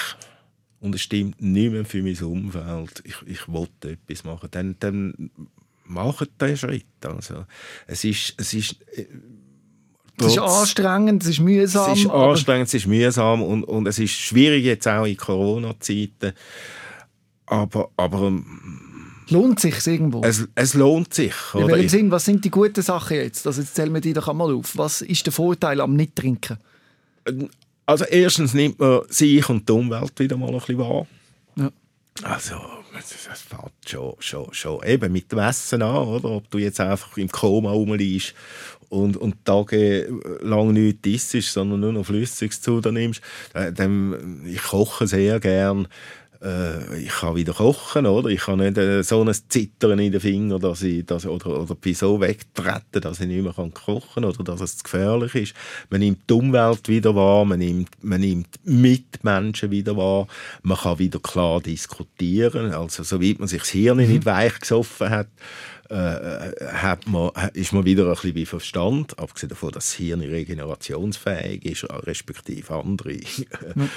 und 0.80 0.96
es 0.96 1.02
stimmt 1.02 1.42
nicht 1.42 1.72
mehr 1.72 1.84
für 1.84 2.02
mein 2.02 2.18
Umfeld. 2.22 3.02
Ich, 3.04 3.16
ich 3.26 3.50
wollte 3.50 3.92
etwas 3.92 4.24
machen. 4.24 4.48
Dann, 4.52 4.78
dann 4.80 5.32
macht 5.90 6.30
den 6.42 6.56
Schritt. 6.56 6.86
Also, 7.04 7.46
es 7.88 8.04
ist, 8.04 8.36
es 8.38 8.54
ist 8.54 8.76
äh, 8.94 9.06
es 10.22 10.34
ist 10.34 10.40
anstrengend, 10.40 11.24
es 11.24 11.30
ist 11.30 11.40
mühsam. 11.40 11.94
Es 11.94 12.00
ist 12.00 12.10
anstrengend, 12.10 12.68
es 12.68 12.74
ist 12.74 12.88
mühsam 12.88 13.42
und, 13.42 13.64
und 13.64 13.88
es 13.88 14.00
ist 14.00 14.12
schwierig 14.12 14.66
jetzt 14.66 14.88
auch 14.88 15.06
in 15.06 15.16
Corona-Zeiten. 15.16 16.34
Aber, 17.46 17.90
aber 17.96 18.28
ähm, 18.28 18.46
Lohnt 19.30 19.60
sich 19.60 19.86
irgendwo? 19.86 20.22
Es, 20.24 20.48
es 20.56 20.74
lohnt 20.74 21.14
sich. 21.14 21.34
In 21.54 21.68
welchem 21.68 21.90
Sinn, 21.90 22.12
was 22.12 22.26
sind 22.26 22.44
die 22.44 22.50
guten 22.50 22.82
Sachen 22.82 23.18
jetzt? 23.18 23.46
Also 23.46 23.62
jetzt 23.62 23.76
zählen 23.76 23.94
wir 23.94 24.02
die 24.02 24.14
doch 24.14 24.28
einmal 24.28 24.54
auf. 24.54 24.76
Was 24.76 25.02
ist 25.02 25.26
der 25.26 25.34
Vorteil 25.34 25.82
am 25.82 25.96
Nicht-Trinken? 25.96 26.58
Also 27.86 28.06
erstens 28.06 28.54
nimmt 28.54 28.80
man 28.80 29.02
sich 29.08 29.48
und 29.48 29.70
die 29.70 29.74
Umwelt 29.74 30.20
wieder 30.20 30.36
mal 30.36 30.50
ein 30.50 30.58
bisschen 30.58 30.80
wahr. 30.80 31.08
Ja. 31.56 31.70
Also 32.24 32.56
das 32.94 33.42
fängt 33.42 33.72
schon, 33.86 34.16
schon, 34.20 34.54
schon 34.54 34.84
eben 34.86 35.12
mit 35.12 35.32
dem 35.32 35.40
Essen 35.40 35.82
an, 35.82 36.08
oder? 36.08 36.30
Ob 36.30 36.50
du 36.50 36.58
jetzt 36.58 36.80
einfach 36.80 37.18
im 37.18 37.30
Koma 37.30 37.72
rumliegst 37.72 38.34
und, 38.90 39.18
und 39.18 39.46
tagelang 39.46 40.74
nichts 40.74 41.34
isst, 41.34 41.54
sondern 41.54 41.80
nur 41.80 41.94
noch 41.94 42.06
Flüssiges 42.06 42.62
zu 42.62 42.82
dir 42.82 42.92
nimmst. 42.92 43.22
Äh, 43.54 43.72
dann, 43.72 44.44
ich 44.46 44.62
koche 44.62 45.08
sehr 45.08 45.40
gern 45.40 45.88
äh, 46.42 47.02
ich 47.02 47.10
kann 47.10 47.36
wieder 47.36 47.54
kochen, 47.54 48.06
oder? 48.06 48.30
Ich 48.30 48.42
kann 48.42 48.60
nicht 48.60 48.78
äh, 48.78 49.04
so 49.04 49.22
ein 49.22 49.34
Zittern 49.50 50.00
in 50.00 50.12
den 50.12 50.22
Fingern, 50.22 50.60
dass 50.60 50.82
ich, 50.84 51.06
dass, 51.06 51.26
oder, 51.26 51.62
oder 51.62 51.76
bin 51.76 51.94
so 51.94 52.20
wegtreten, 52.22 53.02
dass 53.02 53.20
ich 53.20 53.28
nicht 53.28 53.44
mehr 53.44 53.54
kann 53.54 53.74
kochen 53.74 54.24
oder 54.24 54.44
dass 54.44 54.62
es 54.62 54.84
gefährlich 54.84 55.36
ist. 55.36 55.54
Man 55.90 56.00
nimmt 56.00 56.30
die 56.30 56.34
Umwelt 56.34 56.88
wieder 56.88 57.16
wahr, 57.16 57.46
man 57.46 57.60
nimmt, 57.60 57.90
man 58.02 58.22
nimmt 58.22 58.48
Mitmenschen 58.64 59.72
wieder 59.72 59.98
wahr, 59.98 60.28
man 60.62 60.78
kann 60.78 61.00
wieder 61.00 61.20
klar 61.20 61.60
diskutieren, 61.60 62.74
also 62.74 63.04
soweit 63.04 63.40
man 63.40 63.48
sich 63.48 63.62
das 63.62 63.70
Hirn 63.70 63.98
mhm. 63.98 64.08
nicht 64.08 64.26
weich 64.26 64.60
gesoffen 64.60 65.10
hat, 65.10 65.28
äh, 65.90 66.52
hat 66.74 67.08
man, 67.08 67.32
ist 67.54 67.74
man 67.74 67.86
wieder 67.86 68.06
ein 68.06 68.14
bisschen 68.14 68.36
wie 68.36 68.46
Verstand, 68.46 69.18
abgesehen 69.18 69.50
davon, 69.50 69.72
dass 69.72 69.86
das 69.86 69.94
Hirn 69.94 70.22
regenerationsfähig 70.22 71.66
ist, 71.66 71.88
respektive 71.90 72.76
andere 72.76 73.14
mhm. 73.14 73.90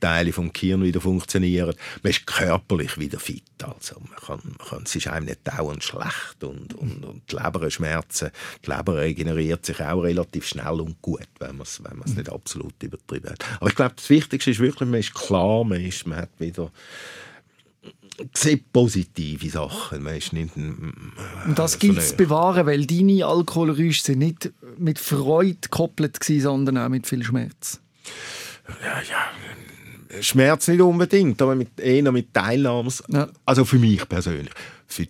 Teile 0.00 0.32
vom 0.32 0.52
Gehirn 0.52 0.82
wieder 0.82 1.00
funktionieren. 1.00 1.74
Man 2.02 2.10
ist 2.10 2.26
körperlich 2.26 2.98
wieder 2.98 3.18
fit. 3.18 3.42
Also 3.62 4.00
man 4.00 4.18
kann, 4.18 4.40
man 4.58 4.68
kann, 4.68 4.82
es 4.84 4.94
ist 4.94 5.06
einem 5.08 5.26
nicht 5.26 5.40
dauernd 5.44 5.82
schlecht 5.82 6.42
und, 6.42 6.74
und, 6.74 7.04
und 7.04 7.22
die 7.30 7.36
Leberschmerzen, 7.36 8.30
die 8.64 8.70
Leber 8.70 8.96
regeneriert 8.98 9.64
sich 9.64 9.80
auch 9.80 10.02
relativ 10.02 10.46
schnell 10.46 10.80
und 10.80 11.00
gut, 11.00 11.28
wenn 11.38 11.56
man 11.56 11.62
es 11.62 11.82
wenn 11.82 12.14
nicht 12.14 12.30
absolut 12.30 12.82
übertrieben 12.82 13.30
hat. 13.30 13.44
Aber 13.60 13.68
ich 13.68 13.76
glaube, 13.76 13.94
das 13.96 14.10
Wichtigste 14.10 14.50
ist 14.50 14.60
wirklich, 14.60 14.88
man 14.88 15.00
ist 15.00 15.14
klar, 15.14 15.64
man, 15.64 15.80
ist, 15.80 16.06
man 16.06 16.18
hat 16.18 16.30
wieder 16.38 16.70
sieht 18.34 18.72
positive 18.72 19.50
Sachen. 19.50 20.06
Ist 20.06 20.32
nicht, 20.32 20.56
äh, 20.56 20.72
und 21.46 21.58
das 21.58 21.78
gilt 21.78 21.98
es 21.98 22.16
bewahren, 22.16 22.64
weil 22.66 22.86
deine 22.86 23.26
Alkoholrüsche 23.26 24.02
sind 24.02 24.20
nicht 24.20 24.50
mit 24.78 24.98
Freude 24.98 25.58
gekoppelt 25.60 26.18
gewesen, 26.20 26.42
sondern 26.42 26.78
auch 26.78 26.88
mit 26.88 27.06
viel 27.06 27.22
Schmerz. 27.22 27.80
Ja, 28.82 29.02
ja. 29.02 29.26
Schmerz 30.22 30.68
nicht 30.68 30.80
unbedingt, 30.80 31.40
aber 31.40 31.54
mit, 31.54 31.78
eher 31.78 32.10
mit 32.10 32.34
Teilnahme. 32.34 32.90
Ja. 33.08 33.28
Also 33.44 33.64
für 33.64 33.78
mich 33.78 34.08
persönlich. 34.08 34.52
Für 34.86 35.06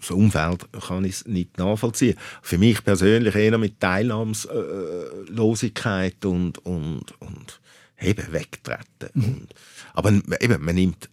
das 0.00 0.10
Umfeld 0.10 0.66
kann 0.86 1.04
ich 1.04 1.12
es 1.12 1.26
nicht 1.26 1.58
nachvollziehen. 1.58 2.16
Für 2.42 2.58
mich 2.58 2.82
persönlich 2.82 3.34
eher 3.34 3.58
mit 3.58 3.78
Teilnahmslosigkeit 3.80 6.24
und, 6.24 6.58
und, 6.64 7.20
und 7.20 7.60
eben 8.00 8.32
wegtreten. 8.32 9.10
Mhm. 9.14 9.24
Und, 9.24 9.54
aber 9.92 10.10
eben, 10.40 10.64
man 10.64 10.74
nimmt 10.74 11.10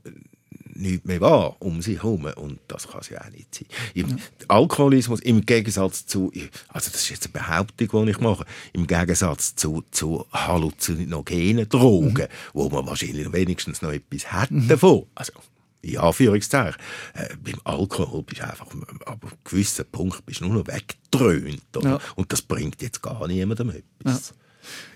nichts 0.78 1.06
mehr 1.06 1.22
wahr 1.22 1.56
um 1.60 1.82
sich 1.82 2.04
herum. 2.04 2.26
Und 2.36 2.60
das 2.68 2.88
kann 2.88 3.02
es 3.02 3.10
ja 3.10 3.22
auch 3.22 3.30
nicht 3.30 3.54
sein. 3.54 3.68
Ja. 3.94 4.06
Alkoholismus 4.48 5.20
im 5.22 5.46
Gegensatz 5.46 6.06
zu, 6.06 6.32
also 6.70 6.92
das 6.92 7.02
ist 7.02 7.10
jetzt 7.10 7.26
eine 7.26 7.34
Behauptung, 7.34 8.06
die 8.06 8.12
ich 8.12 8.20
mache, 8.20 8.46
im 8.74 8.88
Gegensatz 8.88 9.56
zu, 9.56 9.84
zu 9.92 10.26
halluzinogenen 10.32 11.68
Drogen, 11.70 12.24
mhm. 12.24 12.52
wo 12.54 12.70
man 12.70 12.86
wahrscheinlich 12.86 13.32
wenigstens 13.32 13.82
noch 13.82 13.92
etwas 13.92 14.32
hat 14.32 14.52
mhm. 14.52 14.68
davon. 14.68 15.06
Also, 15.16 15.34
in 15.82 15.98
Anführungszeichen. 15.98 16.82
Äh, 17.14 17.36
beim 17.44 17.62
Alkohol 17.64 18.24
bist 18.24 18.42
du 18.42 18.48
einfach, 18.48 18.68
ab 19.06 19.20
einem 19.22 19.32
gewissen 19.44 19.86
Punkt 19.92 20.26
bist 20.26 20.42
du 20.42 20.46
nur 20.46 20.56
noch 20.60 20.68
weggedröhnt. 20.68 21.62
Ja. 21.82 22.00
Und 22.16 22.32
das 22.32 22.42
bringt 22.42 22.82
jetzt 22.82 23.02
gar 23.02 23.28
niemandem 23.28 23.70
etwas. 23.70 24.30
Ja. 24.30 24.47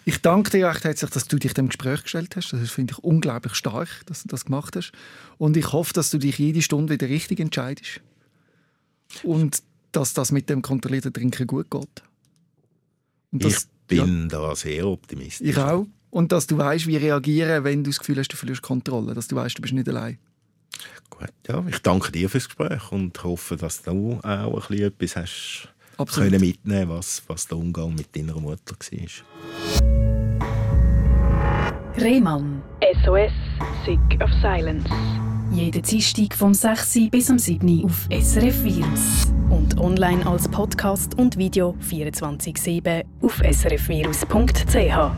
Ich 0.06 0.22
danke 0.22 0.50
dir 0.50 0.68
recht 0.68 0.84
herzlich, 0.84 1.12
dass 1.12 1.28
du 1.28 1.38
dich 1.38 1.54
dem 1.54 1.68
Gespräch 1.68 2.04
gestellt 2.04 2.36
hast. 2.36 2.52
Das 2.52 2.72
finde 2.72 2.94
ich 2.94 3.04
unglaublich 3.04 3.54
stark, 3.56 3.90
dass 4.08 4.24
du 4.24 4.30
das 4.30 4.46
gemacht 4.46 4.76
hast. 4.76 4.92
Und 5.38 5.58
ich 5.58 5.72
hoffe, 5.72 5.94
dass 5.94 6.10
du 6.10 6.18
dich 6.18 6.40
jede 6.40 6.62
Stunde 6.62 6.94
wieder 6.94 7.08
richtig 7.08 7.40
entscheidest. 7.40 8.02
Und 9.24 9.62
dass 9.92 10.14
das 10.14 10.32
mit 10.32 10.50
dem 10.50 10.62
kontrollierten 10.62 11.14
Trinken 11.14 11.48
gut 11.48 11.70
geht. 11.70 12.04
Das, 13.32 13.54
ich 13.64 13.68
bin 13.88 14.24
ja, 14.24 14.28
da 14.28 14.56
sehr 14.56 14.88
optimistisch. 14.88 15.48
Ich 15.48 15.58
auch. 15.58 15.86
Und 16.10 16.32
dass 16.32 16.48
du 16.48 16.58
weißt, 16.58 16.88
wie 16.88 16.98
reagieren, 16.98 17.64
wenn 17.64 17.84
du 17.84 17.90
das 17.90 18.00
Gefühl 18.00 18.18
hast, 18.18 18.30
du 18.30 18.38
verlierst 18.38 18.62
Kontrolle. 18.62 19.14
Dass 19.14 19.28
du 19.28 19.36
weißt, 19.36 19.58
du 19.58 19.62
bist 19.62 19.74
nicht 19.74 19.88
allein. 19.88 20.18
Gut, 21.10 21.30
ja. 21.48 21.64
Ich 21.70 21.80
danke 21.80 22.12
dir 22.12 22.30
fürs 22.30 22.48
Gespräch 22.48 22.92
und 22.92 23.24
hoffe, 23.24 23.56
dass 23.56 23.84
du 23.84 24.20
auch 24.24 24.24
ein 24.24 24.68
bisschen 24.68 24.86
etwas 24.86 25.16
hast 25.16 25.70
Absolut. 25.98 26.32
können 26.32 26.42
mitnehmen 26.42 26.90
was, 26.90 27.24
was 27.28 27.48
der 27.48 27.58
Umgang 27.58 27.96
mit 27.96 28.16
deiner 28.16 28.40
Mutter 28.40 28.76
war. 28.76 29.92
Rehmann. 31.98 32.64
SOS, 33.04 33.32
Sick 33.86 34.00
of 34.24 34.30
Silence. 34.42 34.90
Jeden 35.52 35.82
Dienstag 35.82 36.34
vom 36.34 36.54
6. 36.54 37.10
bis 37.12 37.30
am 37.30 37.38
7. 37.38 37.84
auf 37.86 38.08
SRF 38.10 38.64
Virus. 38.64 39.28
Und 39.50 39.78
online 39.78 40.26
als 40.26 40.48
Podcast 40.48 41.18
und 41.18 41.38
Video 41.38 41.76
24-7 41.82 43.04
auf 43.22 43.42
srfvirus.ch. 43.44 45.12